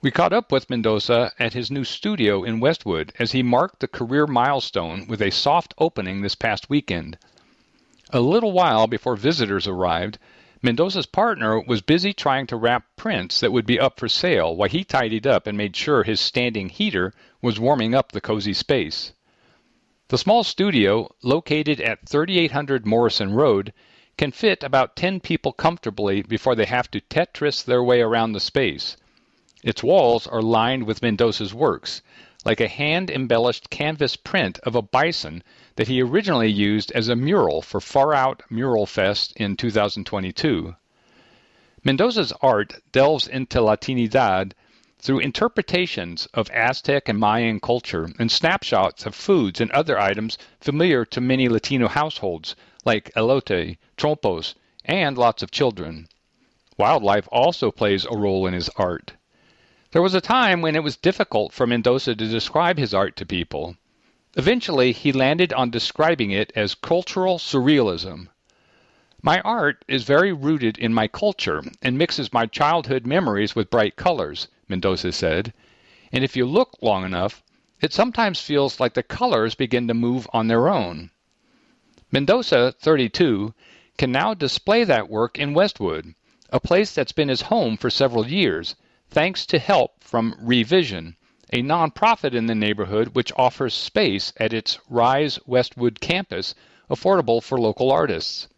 We 0.00 0.12
caught 0.12 0.32
up 0.32 0.52
with 0.52 0.70
Mendoza 0.70 1.32
at 1.40 1.54
his 1.54 1.72
new 1.72 1.82
studio 1.82 2.44
in 2.44 2.60
Westwood 2.60 3.12
as 3.18 3.32
he 3.32 3.42
marked 3.42 3.80
the 3.80 3.88
career 3.88 4.28
milestone 4.28 5.08
with 5.08 5.20
a 5.20 5.32
soft 5.32 5.74
opening 5.76 6.20
this 6.20 6.36
past 6.36 6.70
weekend. 6.70 7.18
A 8.10 8.20
little 8.20 8.52
while 8.52 8.86
before 8.86 9.16
visitors 9.16 9.66
arrived, 9.66 10.18
Mendoza's 10.62 11.06
partner 11.06 11.58
was 11.58 11.80
busy 11.80 12.12
trying 12.12 12.46
to 12.46 12.56
wrap 12.56 12.84
prints 12.94 13.40
that 13.40 13.50
would 13.50 13.66
be 13.66 13.80
up 13.80 13.98
for 13.98 14.08
sale 14.08 14.54
while 14.54 14.68
he 14.68 14.84
tidied 14.84 15.26
up 15.26 15.48
and 15.48 15.58
made 15.58 15.74
sure 15.74 16.04
his 16.04 16.20
standing 16.20 16.68
heater 16.68 17.12
was 17.42 17.58
warming 17.58 17.92
up 17.92 18.12
the 18.12 18.20
cozy 18.20 18.54
space. 18.54 19.12
The 20.06 20.18
small 20.18 20.44
studio, 20.44 21.12
located 21.24 21.80
at 21.80 22.08
3800 22.08 22.86
Morrison 22.86 23.32
Road, 23.32 23.72
can 24.16 24.30
fit 24.30 24.62
about 24.62 24.94
10 24.94 25.18
people 25.18 25.52
comfortably 25.52 26.22
before 26.22 26.54
they 26.54 26.66
have 26.66 26.88
to 26.92 27.00
Tetris 27.00 27.64
their 27.64 27.82
way 27.82 28.00
around 28.00 28.30
the 28.30 28.38
space. 28.38 28.96
Its 29.64 29.82
walls 29.82 30.28
are 30.28 30.40
lined 30.40 30.84
with 30.84 31.02
Mendoza's 31.02 31.52
works, 31.52 32.00
like 32.44 32.60
a 32.60 32.68
hand 32.68 33.10
embellished 33.10 33.70
canvas 33.70 34.14
print 34.14 34.60
of 34.60 34.76
a 34.76 34.82
bison 34.82 35.42
that 35.74 35.88
he 35.88 36.00
originally 36.00 36.48
used 36.48 36.92
as 36.92 37.08
a 37.08 37.16
mural 37.16 37.60
for 37.60 37.80
Far 37.80 38.14
Out 38.14 38.44
Mural 38.48 38.86
Fest 38.86 39.32
in 39.34 39.56
2022. 39.56 40.76
Mendoza's 41.82 42.32
art 42.40 42.74
delves 42.92 43.26
into 43.26 43.58
Latinidad 43.58 44.52
through 45.00 45.18
interpretations 45.18 46.26
of 46.34 46.48
Aztec 46.52 47.08
and 47.08 47.18
Mayan 47.18 47.58
culture 47.58 48.08
and 48.16 48.30
snapshots 48.30 49.06
of 49.06 49.14
foods 49.16 49.60
and 49.60 49.72
other 49.72 49.98
items 49.98 50.38
familiar 50.60 51.04
to 51.04 51.20
many 51.20 51.48
Latino 51.48 51.88
households, 51.88 52.54
like 52.84 53.10
elote, 53.16 53.76
trompos, 53.96 54.54
and 54.84 55.18
lots 55.18 55.42
of 55.42 55.50
children. 55.50 56.06
Wildlife 56.76 57.28
also 57.32 57.72
plays 57.72 58.04
a 58.04 58.16
role 58.16 58.46
in 58.46 58.54
his 58.54 58.68
art. 58.76 59.14
There 59.90 60.02
was 60.02 60.12
a 60.12 60.20
time 60.20 60.60
when 60.60 60.76
it 60.76 60.82
was 60.82 60.98
difficult 60.98 61.54
for 61.54 61.66
Mendoza 61.66 62.14
to 62.14 62.28
describe 62.28 62.76
his 62.76 62.92
art 62.92 63.16
to 63.16 63.24
people. 63.24 63.78
Eventually, 64.36 64.92
he 64.92 65.12
landed 65.12 65.50
on 65.54 65.70
describing 65.70 66.30
it 66.30 66.52
as 66.54 66.74
cultural 66.74 67.38
surrealism. 67.38 68.28
My 69.22 69.40
art 69.40 69.86
is 69.88 70.04
very 70.04 70.30
rooted 70.30 70.76
in 70.76 70.92
my 70.92 71.08
culture 71.08 71.62
and 71.80 71.96
mixes 71.96 72.34
my 72.34 72.44
childhood 72.44 73.06
memories 73.06 73.56
with 73.56 73.70
bright 73.70 73.96
colors, 73.96 74.48
Mendoza 74.68 75.10
said. 75.10 75.54
And 76.12 76.22
if 76.22 76.36
you 76.36 76.44
look 76.44 76.76
long 76.82 77.06
enough, 77.06 77.42
it 77.80 77.94
sometimes 77.94 78.42
feels 78.42 78.78
like 78.78 78.92
the 78.92 79.02
colors 79.02 79.54
begin 79.54 79.88
to 79.88 79.94
move 79.94 80.28
on 80.34 80.48
their 80.48 80.68
own. 80.68 81.12
Mendoza, 82.12 82.74
32, 82.78 83.54
can 83.96 84.12
now 84.12 84.34
display 84.34 84.84
that 84.84 85.08
work 85.08 85.38
in 85.38 85.54
Westwood, 85.54 86.14
a 86.50 86.60
place 86.60 86.92
that's 86.92 87.12
been 87.12 87.30
his 87.30 87.48
home 87.48 87.78
for 87.78 87.88
several 87.88 88.28
years 88.28 88.74
thanks 89.10 89.46
to 89.46 89.58
help 89.58 90.04
from 90.04 90.34
Revision, 90.38 91.16
a 91.52 91.62
nonprofit 91.62 92.34
in 92.34 92.46
the 92.46 92.54
neighborhood 92.54 93.14
which 93.14 93.32
offers 93.36 93.72
space 93.72 94.32
at 94.36 94.52
its 94.52 94.78
Rise 94.88 95.38
Westwood 95.46 96.00
campus 96.00 96.54
affordable 96.90 97.42
for 97.42 97.58
local 97.58 97.90
artists. 97.90 98.48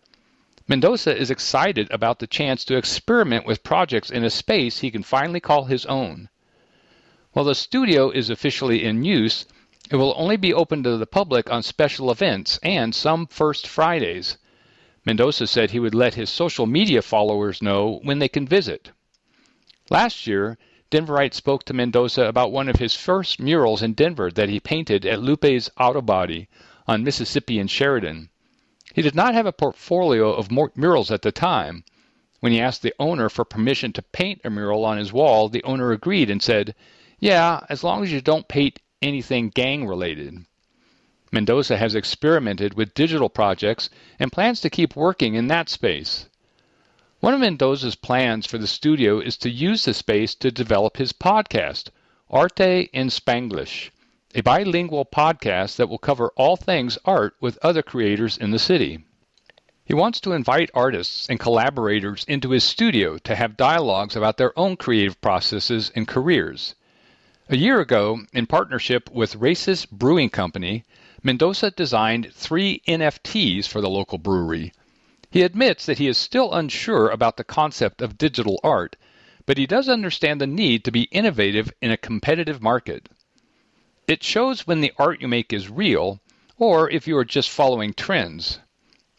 Mendoza 0.66 1.16
is 1.16 1.30
excited 1.30 1.88
about 1.90 2.18
the 2.18 2.26
chance 2.26 2.64
to 2.64 2.76
experiment 2.76 3.46
with 3.46 3.62
projects 3.62 4.11
in 4.11 4.24
a 4.24 4.30
space 4.30 4.78
he 4.78 4.90
can 4.90 5.03
finally 5.03 5.40
call 5.40 5.64
his 5.64 5.86
own. 5.86 6.28
While 7.32 7.44
the 7.44 7.55
studio 7.55 8.11
is 8.11 8.30
officially 8.30 8.84
in 8.84 9.05
use, 9.05 9.46
it 9.90 9.96
will 9.96 10.14
only 10.16 10.36
be 10.36 10.55
open 10.55 10.82
to 10.82 10.96
the 10.96 11.07
public 11.07 11.51
on 11.51 11.62
special 11.62 12.11
events 12.11 12.59
and 12.62 12.94
some 12.94 13.26
first 13.26 13.66
Fridays. 13.66 14.36
Mendoza 15.05 15.46
said 15.46 15.70
he 15.70 15.80
would 15.80 15.94
let 15.94 16.14
his 16.14 16.30
social 16.30 16.66
media 16.66 17.03
followers 17.03 17.62
know 17.62 18.01
when 18.03 18.18
they 18.18 18.28
can 18.28 18.46
visit. 18.46 18.90
Last 19.93 20.28
year, 20.28 20.57
Denverite 20.93 21.34
spoke 21.34 21.64
to 21.64 21.74
Mendoza 21.74 22.22
about 22.22 22.53
one 22.53 22.68
of 22.68 22.76
his 22.76 22.95
first 22.95 23.41
murals 23.41 23.82
in 23.82 23.95
Denver 23.95 24.30
that 24.30 24.49
he 24.49 24.61
painted 24.61 25.05
at 25.05 25.20
Lupe's 25.20 25.68
Auto 25.76 26.01
Body 26.01 26.49
on 26.86 27.03
Mississippi 27.03 27.59
and 27.59 27.68
Sheridan. 27.68 28.30
He 28.95 29.03
did 29.03 29.16
not 29.16 29.34
have 29.34 29.47
a 29.47 29.53
portfolio 29.53 30.32
of 30.32 30.49
murals 30.76 31.11
at 31.11 31.22
the 31.22 31.32
time. 31.32 31.82
When 32.38 32.53
he 32.53 32.61
asked 32.61 32.82
the 32.82 32.95
owner 33.01 33.28
for 33.28 33.45
permission 33.45 33.93
to 33.95 34.03
paint 34.03 34.41
a 34.45 34.51
mural 34.51 34.84
on 34.84 34.97
his 34.97 35.12
wall, 35.12 35.49
the 35.49 35.64
owner 35.64 35.91
agreed 35.91 36.30
and 36.30 36.41
said, 36.41 36.76
Yeah, 37.18 37.59
as 37.68 37.82
long 37.82 38.05
as 38.05 38.12
you 38.12 38.20
don't 38.20 38.47
paint 38.47 38.78
anything 39.03 39.49
gang 39.49 39.88
related. 39.88 40.47
Mendoza 41.32 41.76
has 41.76 41.97
experimented 41.97 42.74
with 42.74 42.95
digital 42.95 43.28
projects 43.28 43.91
and 44.20 44.30
plans 44.30 44.61
to 44.61 44.70
keep 44.70 44.95
working 44.95 45.34
in 45.34 45.49
that 45.49 45.68
space. 45.68 46.28
One 47.21 47.35
of 47.35 47.41
Mendoza's 47.41 47.97
plans 47.97 48.47
for 48.47 48.57
the 48.57 48.66
studio 48.66 49.21
is 49.21 49.37
to 49.37 49.51
use 49.51 49.85
the 49.85 49.93
space 49.93 50.35
to 50.37 50.51
develop 50.51 50.97
his 50.97 51.12
podcast, 51.12 51.91
Arte 52.31 52.89
in 52.95 53.11
Spanglish, 53.11 53.91
a 54.35 54.41
bilingual 54.41 55.05
podcast 55.05 55.77
that 55.77 55.91
will 55.91 55.99
cover 55.99 56.33
all 56.35 56.57
things 56.57 56.97
art 57.05 57.35
with 57.39 57.59
other 57.61 57.83
creators 57.83 58.39
in 58.39 58.53
the 58.53 58.59
city. 58.59 59.05
He 59.85 59.93
wants 59.93 60.18
to 60.21 60.33
invite 60.33 60.71
artists 60.73 61.29
and 61.29 61.39
collaborators 61.39 62.25
into 62.27 62.53
his 62.53 62.64
studio 62.64 63.18
to 63.18 63.35
have 63.35 63.59
dialogues 63.59 64.16
about 64.16 64.39
their 64.39 64.59
own 64.59 64.79
creative 64.79 65.21
processes 65.21 65.93
and 65.95 66.09
careers. 66.09 66.75
A 67.51 67.57
year 67.59 67.83
ago, 67.83 68.25
in 68.33 68.47
partnership 68.47 69.11
with 69.11 69.39
Raices 69.39 69.85
Brewing 69.85 70.31
Company, 70.31 70.87
Mendoza 71.23 71.71
designed 71.71 72.33
three 72.33 72.81
NFTs 72.89 73.66
for 73.66 73.83
the 73.83 73.91
local 73.91 74.16
brewery 74.16 74.73
he 75.31 75.43
admits 75.43 75.87
that 75.87 75.99
he 75.99 76.09
is 76.09 76.18
still 76.18 76.53
unsure 76.53 77.09
about 77.09 77.37
the 77.37 77.45
concept 77.45 78.03
of 78.03 78.18
digital 78.18 78.59
art, 78.64 78.97
but 79.47 79.59
he 79.59 79.66
does 79.66 79.89
understand 79.89 80.41
the 80.41 80.47
need 80.47 80.85
to 80.85 80.91
be 80.91 81.05
innovative 81.12 81.72
in 81.81 81.91
a 81.91 81.97
competitive 81.97 82.61
market. 82.61 83.09
It 84.09 84.24
shows 84.24 84.66
when 84.66 84.81
the 84.81 84.93
art 84.99 85.20
you 85.20 85.28
make 85.28 85.53
is 85.53 85.70
real, 85.70 86.20
or 86.57 86.91
if 86.91 87.07
you 87.07 87.16
are 87.16 87.24
just 87.24 87.49
following 87.49 87.95
trends, 87.95 88.59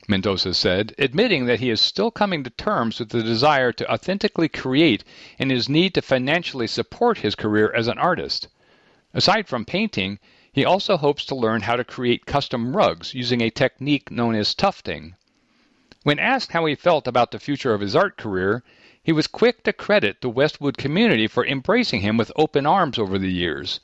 Mendoza 0.08 0.54
said, 0.54 0.94
admitting 0.98 1.46
that 1.46 1.62
he 1.62 1.70
is 1.70 1.80
still 1.80 2.12
coming 2.12 2.44
to 2.44 2.50
terms 2.50 3.00
with 3.00 3.10
the 3.10 3.24
desire 3.24 3.72
to 3.72 3.90
authentically 3.90 4.50
create 4.50 5.06
and 5.40 5.50
his 5.50 5.70
need 5.70 5.94
to 5.94 6.02
financially 6.02 6.68
support 6.68 7.20
his 7.20 7.36
career 7.36 7.72
as 7.74 7.88
an 7.88 7.98
artist. 7.98 8.50
Aside 9.14 9.48
from 9.48 9.64
painting, 9.64 10.20
he 10.52 10.66
also 10.66 10.98
hopes 10.98 11.24
to 11.26 11.36
learn 11.36 11.62
how 11.62 11.78
to 11.78 11.86
create 11.86 12.26
custom 12.26 12.76
rugs 12.76 13.14
using 13.14 13.40
a 13.40 13.50
technique 13.50 14.12
known 14.12 14.36
as 14.36 14.54
tufting. 14.54 15.16
When 16.04 16.18
asked 16.18 16.52
how 16.52 16.66
he 16.66 16.74
felt 16.74 17.08
about 17.08 17.30
the 17.30 17.38
future 17.38 17.76
of 17.76 17.82
his 17.82 17.96
art 17.96 18.18
career, 18.18 18.64
he 19.04 19.12
was 19.12 19.28
quick 19.28 19.62
to 19.66 19.72
credit 19.72 20.22
the 20.22 20.30
Westwood 20.30 20.76
community 20.76 21.28
for 21.28 21.46
embracing 21.46 22.02
him 22.02 22.18
with 22.18 22.32
open 22.36 22.66
arms 22.66 22.98
over 22.98 23.20
the 23.20 23.32
years. 23.32 23.80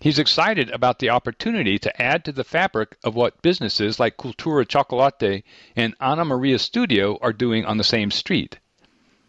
He's 0.00 0.18
excited 0.18 0.70
about 0.70 0.98
the 0.98 1.10
opportunity 1.10 1.78
to 1.78 2.02
add 2.02 2.24
to 2.24 2.32
the 2.32 2.42
fabric 2.42 2.96
of 3.04 3.14
what 3.14 3.42
businesses 3.42 4.00
like 4.00 4.16
Cultura 4.16 4.66
Chocolate 4.66 5.44
and 5.76 5.94
Ana 6.00 6.24
Maria 6.24 6.58
Studio 6.58 7.16
are 7.22 7.32
doing 7.32 7.64
on 7.64 7.76
the 7.76 7.84
same 7.84 8.10
street. 8.10 8.58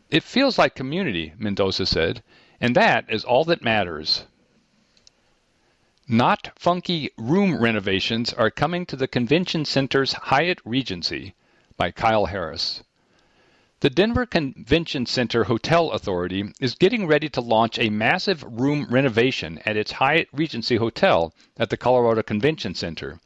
It 0.09 0.23
feels 0.23 0.57
like 0.57 0.73
community, 0.73 1.33
Mendoza 1.37 1.85
said, 1.85 2.23
and 2.59 2.75
that 2.75 3.05
is 3.09 3.23
all 3.23 3.43
that 3.43 3.61
matters. 3.61 4.25
Not 6.07 6.49
funky 6.55 7.11
room 7.15 7.61
renovations 7.61 8.33
are 8.33 8.49
coming 8.49 8.87
to 8.87 8.95
the 8.95 9.07
Convention 9.07 9.65
Center's 9.65 10.13
Hyatt 10.13 10.57
Regency 10.65 11.35
by 11.77 11.91
Kyle 11.91 12.25
Harris. 12.25 12.83
The 13.79 13.89
Denver 13.89 14.25
Convention 14.25 15.05
Center 15.05 15.43
Hotel 15.43 15.91
Authority 15.91 16.53
is 16.61 16.75
getting 16.75 17.05
ready 17.05 17.27
to 17.27 17.41
launch 17.41 17.77
a 17.77 17.89
massive 17.89 18.41
room 18.43 18.87
renovation 18.89 19.59
at 19.65 19.75
its 19.75 19.91
Hyatt 19.91 20.29
Regency 20.31 20.77
Hotel 20.77 21.33
at 21.57 21.69
the 21.69 21.75
Colorado 21.75 22.23
Convention 22.23 22.75
Center. 22.75 23.19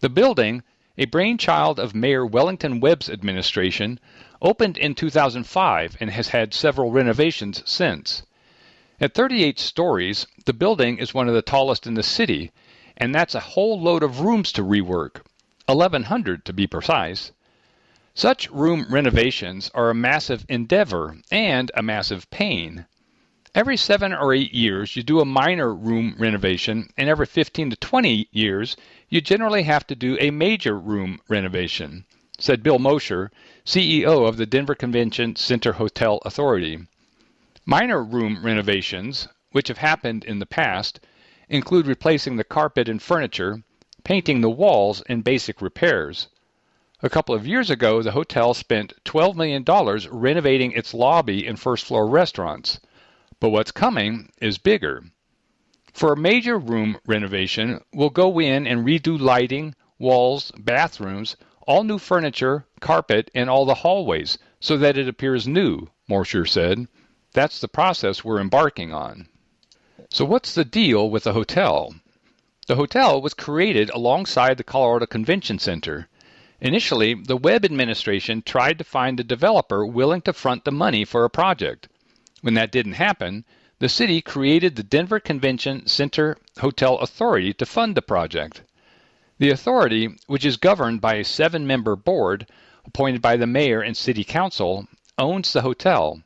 The 0.00 0.08
building, 0.08 0.62
a 0.96 1.04
brainchild 1.04 1.78
of 1.78 1.94
Mayor 1.94 2.24
Wellington 2.24 2.80
Webb's 2.80 3.10
administration, 3.10 4.00
opened 4.40 4.78
in 4.78 4.94
2005 4.94 5.96
and 6.00 6.10
has 6.10 6.28
had 6.28 6.54
several 6.54 6.90
renovations 6.90 7.62
since. 7.66 8.22
At 8.98 9.14
38 9.14 9.58
stories, 9.58 10.26
the 10.46 10.52
building 10.52 10.96
is 10.96 11.12
one 11.12 11.28
of 11.28 11.34
the 11.34 11.42
tallest 11.42 11.86
in 11.86 11.94
the 11.94 12.02
city, 12.02 12.50
and 12.96 13.14
that's 13.14 13.34
a 13.34 13.40
whole 13.40 13.78
load 13.78 14.02
of 14.02 14.20
rooms 14.20 14.52
to 14.52 14.62
rework, 14.62 15.22
1,100 15.66 16.44
to 16.46 16.52
be 16.52 16.66
precise. 16.66 17.32
Such 18.14 18.50
room 18.50 18.84
renovations 18.90 19.70
are 19.72 19.88
a 19.88 19.94
massive 19.94 20.44
endeavor 20.46 21.16
and 21.30 21.70
a 21.74 21.82
massive 21.82 22.28
pain. 22.28 22.84
Every 23.54 23.78
seven 23.78 24.12
or 24.12 24.34
eight 24.34 24.52
years, 24.52 24.96
you 24.96 25.02
do 25.02 25.20
a 25.20 25.24
minor 25.24 25.74
room 25.74 26.16
renovation, 26.18 26.90
and 26.98 27.08
every 27.08 27.24
15 27.24 27.70
to 27.70 27.76
20 27.76 28.28
years, 28.30 28.76
you 29.08 29.22
generally 29.22 29.62
have 29.62 29.86
to 29.86 29.94
do 29.94 30.18
a 30.20 30.30
major 30.30 30.78
room 30.78 31.22
renovation, 31.26 32.04
said 32.38 32.62
Bill 32.62 32.78
Mosher, 32.78 33.30
CEO 33.64 34.28
of 34.28 34.36
the 34.36 34.44
Denver 34.44 34.74
Convention 34.74 35.34
Center 35.34 35.72
Hotel 35.72 36.20
Authority. 36.26 36.80
Minor 37.64 38.04
room 38.04 38.44
renovations, 38.44 39.26
which 39.52 39.68
have 39.68 39.78
happened 39.78 40.22
in 40.24 40.38
the 40.38 40.44
past, 40.44 41.00
include 41.48 41.86
replacing 41.86 42.36
the 42.36 42.44
carpet 42.44 42.90
and 42.90 43.00
furniture, 43.00 43.62
painting 44.04 44.42
the 44.42 44.50
walls, 44.50 45.00
and 45.08 45.24
basic 45.24 45.62
repairs. 45.62 46.28
A 47.04 47.10
couple 47.10 47.34
of 47.34 47.48
years 47.48 47.68
ago, 47.68 48.00
the 48.00 48.12
hotel 48.12 48.54
spent 48.54 48.92
$12 49.04 49.34
million 49.34 49.64
renovating 50.12 50.70
its 50.70 50.94
lobby 50.94 51.44
and 51.48 51.58
first 51.58 51.84
floor 51.84 52.06
restaurants. 52.06 52.78
But 53.40 53.50
what's 53.50 53.72
coming 53.72 54.30
is 54.40 54.58
bigger. 54.58 55.02
For 55.92 56.12
a 56.12 56.16
major 56.16 56.56
room 56.56 56.98
renovation, 57.04 57.80
we'll 57.92 58.10
go 58.10 58.40
in 58.40 58.68
and 58.68 58.86
redo 58.86 59.18
lighting, 59.20 59.74
walls, 59.98 60.52
bathrooms, 60.56 61.34
all 61.66 61.82
new 61.82 61.98
furniture, 61.98 62.66
carpet, 62.78 63.32
and 63.34 63.50
all 63.50 63.64
the 63.64 63.82
hallways 63.82 64.38
so 64.60 64.76
that 64.76 64.96
it 64.96 65.08
appears 65.08 65.48
new, 65.48 65.88
Mosher 66.08 66.46
said. 66.46 66.86
That's 67.32 67.60
the 67.60 67.66
process 67.66 68.22
we're 68.22 68.40
embarking 68.40 68.94
on. 68.94 69.26
So, 70.08 70.24
what's 70.24 70.54
the 70.54 70.64
deal 70.64 71.10
with 71.10 71.24
the 71.24 71.32
hotel? 71.32 71.96
The 72.68 72.76
hotel 72.76 73.20
was 73.20 73.34
created 73.34 73.90
alongside 73.90 74.56
the 74.56 74.62
Colorado 74.62 75.06
Convention 75.06 75.58
Center. 75.58 76.08
Initially, 76.64 77.14
the 77.14 77.36
Webb 77.36 77.64
administration 77.64 78.40
tried 78.40 78.78
to 78.78 78.84
find 78.84 79.18
a 79.18 79.24
developer 79.24 79.84
willing 79.84 80.20
to 80.22 80.32
front 80.32 80.64
the 80.64 80.70
money 80.70 81.04
for 81.04 81.24
a 81.24 81.28
project. 81.28 81.88
When 82.40 82.54
that 82.54 82.70
didn't 82.70 82.92
happen, 82.92 83.44
the 83.80 83.88
city 83.88 84.22
created 84.22 84.76
the 84.76 84.84
Denver 84.84 85.18
Convention 85.18 85.88
Center 85.88 86.36
Hotel 86.60 86.98
Authority 86.98 87.52
to 87.54 87.66
fund 87.66 87.96
the 87.96 88.00
project. 88.00 88.62
The 89.38 89.50
authority, 89.50 90.10
which 90.28 90.44
is 90.44 90.56
governed 90.56 91.00
by 91.00 91.16
a 91.16 91.24
seven 91.24 91.66
member 91.66 91.96
board 91.96 92.46
appointed 92.84 93.20
by 93.20 93.36
the 93.36 93.48
mayor 93.48 93.80
and 93.80 93.96
city 93.96 94.22
council, 94.22 94.86
owns 95.18 95.52
the 95.52 95.62
hotel. 95.62 96.22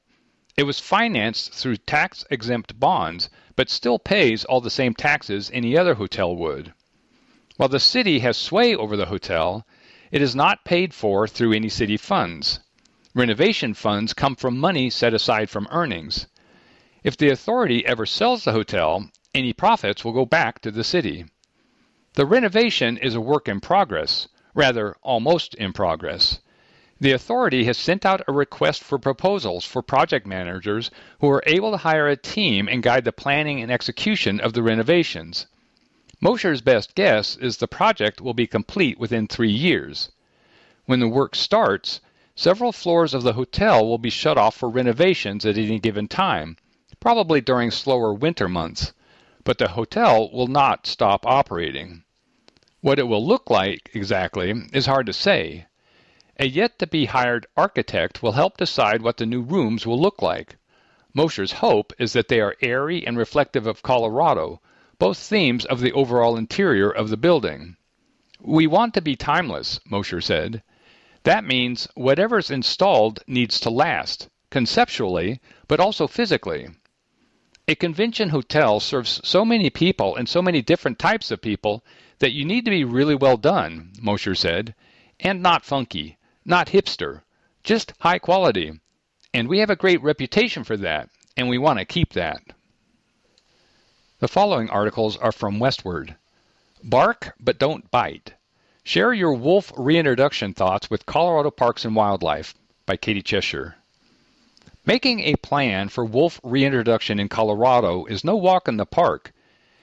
It 0.55 0.65
was 0.65 0.81
financed 0.81 1.55
through 1.55 1.79
tax 1.79 2.27
exempt 2.31 2.79
bonds, 2.79 3.31
but 3.57 3.71
still 3.71 3.99
pays 3.99 4.45
all 4.45 4.61
the 4.61 4.69
same 4.69 4.93
taxes 4.93 5.51
any 5.55 5.79
other 5.79 5.95
hotel 5.95 6.37
would. 6.37 6.75
While 7.57 7.71
the 7.71 7.81
city 7.81 8.19
has 8.19 8.37
sway 8.37 8.77
over 8.77 8.99
the 8.99 9.07
hotel, 9.07 9.65
it 10.11 10.23
is 10.23 10.35
not 10.35 10.65
paid 10.65 10.95
for 10.95 11.27
through 11.27 11.53
any 11.53 11.69
city 11.69 11.97
funds. 11.97 12.61
Renovation 13.15 13.75
funds 13.75 14.13
come 14.13 14.37
from 14.37 14.59
money 14.59 14.91
set 14.91 15.15
aside 15.15 15.49
from 15.49 15.67
earnings. 15.71 16.27
If 17.03 17.17
the 17.17 17.31
authority 17.31 17.87
ever 17.87 18.05
sells 18.05 18.45
the 18.45 18.53
hotel, 18.53 19.11
any 19.35 19.53
profits 19.53 20.05
will 20.05 20.13
go 20.13 20.27
back 20.27 20.61
to 20.61 20.71
the 20.71 20.85
city. 20.85 21.25
The 22.15 22.27
renovation 22.27 22.97
is 22.97 23.15
a 23.15 23.21
work 23.21 23.49
in 23.49 23.61
progress, 23.61 24.29
rather, 24.55 24.97
almost 25.03 25.55
in 25.55 25.73
progress. 25.73 26.41
The 26.99 27.13
authority 27.13 27.65
has 27.65 27.77
sent 27.77 28.07
out 28.07 28.23
a 28.27 28.33
request 28.33 28.83
for 28.83 28.99
proposals 28.99 29.67
for 29.67 29.83
project 29.83 30.27
managers 30.27 30.91
who 31.21 31.29
are 31.31 31.43
able 31.47 31.71
to 31.73 31.77
hire 31.77 32.09
a 32.09 32.17
team 32.17 32.69
and 32.69 32.83
guide 32.83 33.05
the 33.05 33.13
planning 33.13 33.61
and 33.61 33.71
execution 33.71 34.41
of 34.41 34.55
the 34.55 34.63
renovations. 34.63 35.47
Mosher's 36.19 36.63
best 36.63 36.95
guess 36.95 37.37
is 37.37 37.59
the 37.59 37.69
project 37.69 38.23
will 38.23 38.33
be 38.33 38.47
complete 38.47 38.99
within 38.99 39.29
three 39.29 39.53
years. 39.53 40.09
When 40.87 40.99
the 40.99 41.09
work 41.09 41.35
starts, 41.35 42.01
several 42.35 42.73
floors 42.73 43.13
of 43.13 43.23
the 43.23 43.35
hotel 43.35 43.87
will 43.87 43.99
be 43.99 44.09
shut 44.09 44.39
off 44.39 44.57
for 44.57 44.71
renovations 44.71 45.45
at 45.45 45.59
any 45.59 45.79
given 45.79 46.09
time, 46.09 46.57
probably 47.01 47.43
during 47.43 47.71
slower 47.71 48.15
winter 48.15 48.49
months, 48.49 48.95
but 49.45 49.59
the 49.59 49.69
hotel 49.69 50.31
will 50.31 50.47
not 50.47 50.87
stop 50.87 51.27
operating. 51.27 52.03
What 52.81 52.99
it 52.99 53.09
will 53.09 53.27
look 53.27 53.51
like 53.51 53.91
exactly 53.93 54.55
is 54.73 54.87
hard 54.87 55.05
to 55.07 55.13
say. 55.13 55.67
A 56.39 56.47
yet 56.47 56.79
to 56.79 56.87
be 56.87 57.05
hired 57.05 57.47
architect 57.59 58.23
will 58.23 58.33
help 58.33 58.57
decide 58.57 59.03
what 59.03 59.19
the 59.19 59.27
new 59.27 59.43
rooms 59.43 59.87
will 59.87 60.01
look 60.01 60.23
like. 60.23 60.57
Mosher's 61.13 61.53
hope 61.53 61.93
is 61.99 62.15
that 62.15 62.29
they 62.29 62.41
are 62.41 62.57
airy 62.63 63.07
and 63.07 63.19
reflective 63.19 63.67
of 63.67 63.83
Colorado, 63.83 64.63
both 64.99 65.19
themes 65.19 65.65
of 65.65 65.81
the 65.81 65.93
overall 65.93 66.37
interior 66.37 66.91
of 66.91 67.11
the 67.11 67.17
building. 67.17 67.77
We 68.41 68.67
want 68.67 68.95
to 68.95 69.03
be 69.03 69.17
timeless, 69.17 69.81
Mosher 69.85 70.21
said. 70.21 70.63
That 71.25 71.45
means 71.45 71.89
whatever's 71.95 72.51
installed 72.51 73.21
needs 73.27 73.59
to 73.61 73.71
last, 73.71 74.29
conceptually, 74.51 75.41
but 75.69 75.81
also 75.81 76.07
physically. 76.07 76.69
A 77.69 77.75
convention 77.75 78.29
hotel 78.29 78.79
serves 78.79 79.21
so 79.25 79.45
many 79.45 79.71
people 79.71 80.15
and 80.15 80.29
so 80.29 80.41
many 80.41 80.63
different 80.63 80.99
types 80.99 81.33
of 81.33 81.43
people 81.43 81.85
that 82.21 82.33
you 82.33 82.45
need 82.45 82.65
to 82.65 82.71
be 82.71 82.85
really 82.85 83.17
well 83.17 83.37
done, 83.37 83.93
Mosher 84.01 84.35
said, 84.35 84.75
and 85.19 85.43
not 85.43 85.65
funky, 85.65 86.17
not 86.45 86.69
hipster, 86.69 87.23
just 87.65 87.93
high 87.99 88.19
quality. 88.19 88.79
And 89.35 89.49
we 89.49 89.59
have 89.59 89.71
a 89.71 89.77
great 89.77 90.01
reputation 90.03 90.63
for 90.63 90.77
that, 90.77 91.11
and 91.37 91.49
we 91.49 91.59
want 91.59 91.81
to 91.81 91.85
keep 91.85 92.13
that. 92.13 92.41
The 94.19 94.29
following 94.29 94.71
articles 94.71 95.19
are 95.19 95.31
from 95.31 95.59
Westword. 95.59 96.17
Bark 96.83 97.35
but 97.39 97.59
don't 97.59 97.91
bite. 97.91 98.33
Share 98.83 99.13
your 99.13 99.35
wolf 99.35 99.71
reintroduction 99.77 100.55
thoughts 100.55 100.89
with 100.89 101.05
Colorado 101.05 101.51
Parks 101.51 101.85
and 101.85 101.95
Wildlife 101.95 102.55
by 102.87 102.97
Katie 102.97 103.21
Cheshire. 103.21 103.77
Making 104.87 105.21
a 105.21 105.37
plan 105.37 105.91
for 105.91 106.03
wolf 106.03 106.41
reintroduction 106.43 107.21
in 107.21 107.29
Colorado 107.29 108.07
is 108.07 108.25
no 108.25 108.37
walk 108.37 108.69
in 108.69 108.79
the 108.79 108.87
park. 108.87 109.35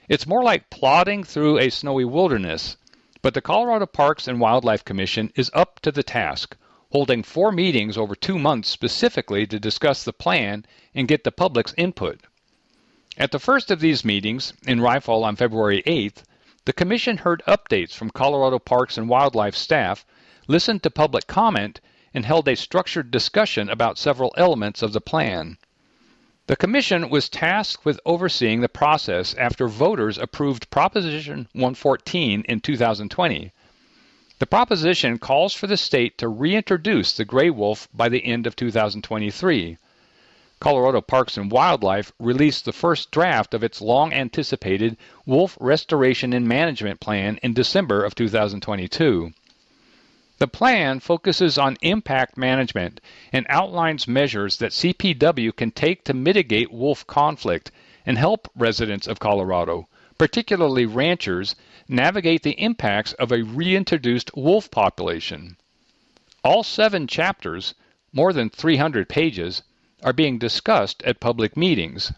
It's 0.08 0.26
more 0.26 0.42
like 0.42 0.68
plodding 0.68 1.22
through 1.22 1.58
a 1.58 1.70
snowy 1.70 2.04
wilderness. 2.04 2.76
But 3.22 3.34
the 3.34 3.40
Colorado 3.40 3.86
Parks 3.86 4.26
and 4.26 4.40
Wildlife 4.40 4.84
Commission 4.84 5.32
is 5.36 5.48
up 5.54 5.78
to 5.82 5.92
the 5.92 6.02
task, 6.02 6.56
holding 6.90 7.22
four 7.22 7.52
meetings 7.52 7.96
over 7.96 8.16
two 8.16 8.40
months 8.40 8.68
specifically 8.68 9.46
to 9.46 9.60
discuss 9.60 10.02
the 10.02 10.12
plan 10.12 10.66
and 10.92 11.06
get 11.06 11.22
the 11.22 11.30
public's 11.30 11.72
input. 11.76 12.20
At 13.16 13.30
the 13.30 13.38
first 13.38 13.70
of 13.70 13.78
these 13.78 14.04
meetings, 14.04 14.52
in 14.66 14.80
Rifle 14.80 15.22
on 15.22 15.36
February 15.36 15.84
8th, 15.86 16.24
the 16.64 16.72
Commission 16.72 17.18
heard 17.18 17.44
updates 17.46 17.92
from 17.92 18.10
Colorado 18.10 18.58
Parks 18.58 18.98
and 18.98 19.08
Wildlife 19.08 19.54
staff, 19.54 20.04
listened 20.48 20.82
to 20.82 20.90
public 20.90 21.28
comment, 21.28 21.80
and 22.12 22.26
held 22.26 22.48
a 22.48 22.56
structured 22.56 23.12
discussion 23.12 23.70
about 23.70 23.98
several 23.98 24.34
elements 24.36 24.82
of 24.82 24.92
the 24.92 25.00
plan. 25.00 25.58
The 26.48 26.56
Commission 26.56 27.08
was 27.08 27.28
tasked 27.28 27.84
with 27.84 28.00
overseeing 28.04 28.62
the 28.62 28.68
process 28.68 29.32
after 29.34 29.68
voters 29.68 30.18
approved 30.18 30.68
Proposition 30.70 31.46
114 31.52 32.42
in 32.48 32.60
2020. 32.60 33.52
The 34.40 34.46
proposition 34.46 35.18
calls 35.18 35.54
for 35.54 35.68
the 35.68 35.76
state 35.76 36.18
to 36.18 36.26
reintroduce 36.26 37.12
the 37.12 37.24
gray 37.24 37.50
wolf 37.50 37.86
by 37.94 38.08
the 38.08 38.24
end 38.24 38.48
of 38.48 38.56
2023. 38.56 39.78
Colorado 40.64 41.02
Parks 41.02 41.36
and 41.36 41.50
Wildlife 41.50 42.10
released 42.18 42.64
the 42.64 42.72
first 42.72 43.10
draft 43.10 43.52
of 43.52 43.62
its 43.62 43.82
long 43.82 44.14
anticipated 44.14 44.96
Wolf 45.26 45.58
Restoration 45.60 46.32
and 46.32 46.48
Management 46.48 47.00
Plan 47.00 47.38
in 47.42 47.52
December 47.52 48.02
of 48.02 48.14
2022. 48.14 49.34
The 50.38 50.48
plan 50.48 51.00
focuses 51.00 51.58
on 51.58 51.76
impact 51.82 52.38
management 52.38 53.02
and 53.30 53.44
outlines 53.50 54.08
measures 54.08 54.56
that 54.56 54.72
CPW 54.72 55.54
can 55.54 55.70
take 55.70 56.02
to 56.04 56.14
mitigate 56.14 56.72
wolf 56.72 57.06
conflict 57.06 57.70
and 58.06 58.16
help 58.16 58.50
residents 58.56 59.06
of 59.06 59.20
Colorado, 59.20 59.86
particularly 60.16 60.86
ranchers, 60.86 61.54
navigate 61.88 62.42
the 62.42 62.58
impacts 62.58 63.12
of 63.12 63.32
a 63.32 63.42
reintroduced 63.42 64.34
wolf 64.34 64.70
population. 64.70 65.58
All 66.42 66.62
seven 66.62 67.06
chapters, 67.06 67.74
more 68.14 68.32
than 68.32 68.48
300 68.48 69.10
pages, 69.10 69.62
are 70.04 70.12
being 70.12 70.38
discussed 70.38 71.02
at 71.02 71.18
public 71.18 71.56
meetings. 71.56 72.12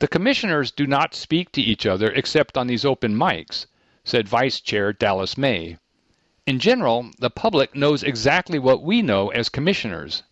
The 0.00 0.08
commissioners 0.08 0.72
do 0.72 0.84
not 0.84 1.14
speak 1.14 1.52
to 1.52 1.62
each 1.62 1.86
other 1.86 2.10
except 2.10 2.58
on 2.58 2.66
these 2.66 2.84
open 2.84 3.14
mics, 3.14 3.66
said 4.04 4.28
Vice 4.28 4.60
Chair 4.60 4.92
Dallas 4.92 5.38
May. 5.38 5.78
In 6.44 6.58
general, 6.58 7.12
the 7.20 7.30
public 7.30 7.76
knows 7.76 8.02
exactly 8.02 8.58
what 8.58 8.82
we 8.82 9.00
know 9.00 9.28
as 9.30 9.48
commissioners. 9.48 10.24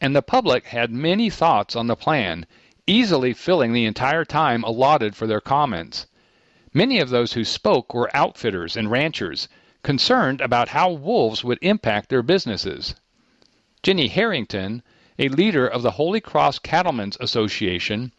And 0.00 0.14
the 0.14 0.22
public 0.22 0.68
had 0.68 0.92
many 0.92 1.30
thoughts 1.30 1.74
on 1.74 1.88
the 1.88 1.96
plan, 1.96 2.46
easily 2.86 3.34
filling 3.34 3.72
the 3.72 3.86
entire 3.86 4.24
time 4.24 4.62
allotted 4.62 5.16
for 5.16 5.26
their 5.26 5.40
comments. 5.40 6.06
Many 6.72 7.00
of 7.00 7.10
those 7.10 7.32
who 7.32 7.42
spoke 7.42 7.92
were 7.92 8.14
outfitters 8.14 8.76
and 8.76 8.88
ranchers, 8.88 9.48
concerned 9.82 10.40
about 10.40 10.68
how 10.68 10.92
wolves 10.92 11.42
would 11.42 11.58
impact 11.60 12.08
their 12.08 12.22
businesses. 12.22 12.94
Jenny 13.82 14.06
Harrington, 14.06 14.84
a 15.18 15.28
leader 15.28 15.66
of 15.66 15.82
the 15.82 15.92
Holy 15.92 16.20
Cross 16.20 16.58
Cattlemen's 16.58 17.16
Association, 17.20 18.12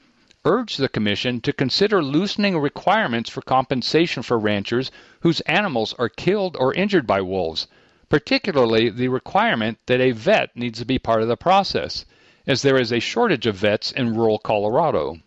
urged 0.45 0.79
the 0.79 0.89
Commission 0.89 1.41
to 1.41 1.51
consider 1.51 2.01
loosening 2.01 2.57
requirements 2.57 3.29
for 3.29 3.41
compensation 3.41 4.23
for 4.23 4.39
ranchers 4.39 4.91
whose 5.19 5.41
animals 5.41 5.93
are 5.99 6.09
killed 6.09 6.55
or 6.57 6.73
injured 6.73 7.05
by 7.05 7.21
wolves, 7.21 7.67
particularly 8.09 8.89
the 8.89 9.09
requirement 9.09 9.77
that 9.85 9.99
a 9.99 10.11
vet 10.11 10.55
needs 10.55 10.79
to 10.79 10.85
be 10.85 10.97
part 10.97 11.21
of 11.21 11.27
the 11.27 11.35
process, 11.35 12.05
as 12.47 12.61
there 12.61 12.79
is 12.79 12.93
a 12.93 12.99
shortage 12.99 13.45
of 13.45 13.55
vets 13.55 13.91
in 13.91 14.15
rural 14.15 14.39
Colorado. 14.39 15.19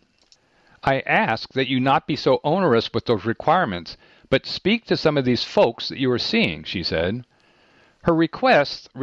I 0.83 1.01
ask 1.01 1.53
that 1.53 1.67
you 1.67 1.79
not 1.79 2.07
be 2.07 2.15
so 2.15 2.39
onerous 2.43 2.91
with 2.91 3.05
those 3.05 3.23
requirements, 3.23 3.97
but 4.31 4.47
speak 4.47 4.85
to 4.85 4.97
some 4.97 5.17
of 5.17 5.25
these 5.25 5.43
folks 5.43 5.89
that 5.89 5.99
you 5.99 6.09
are 6.11 6.17
seeing, 6.17 6.63
she 6.63 6.81
said. 6.81 7.23
Her 8.03 8.15
requests 8.15 8.89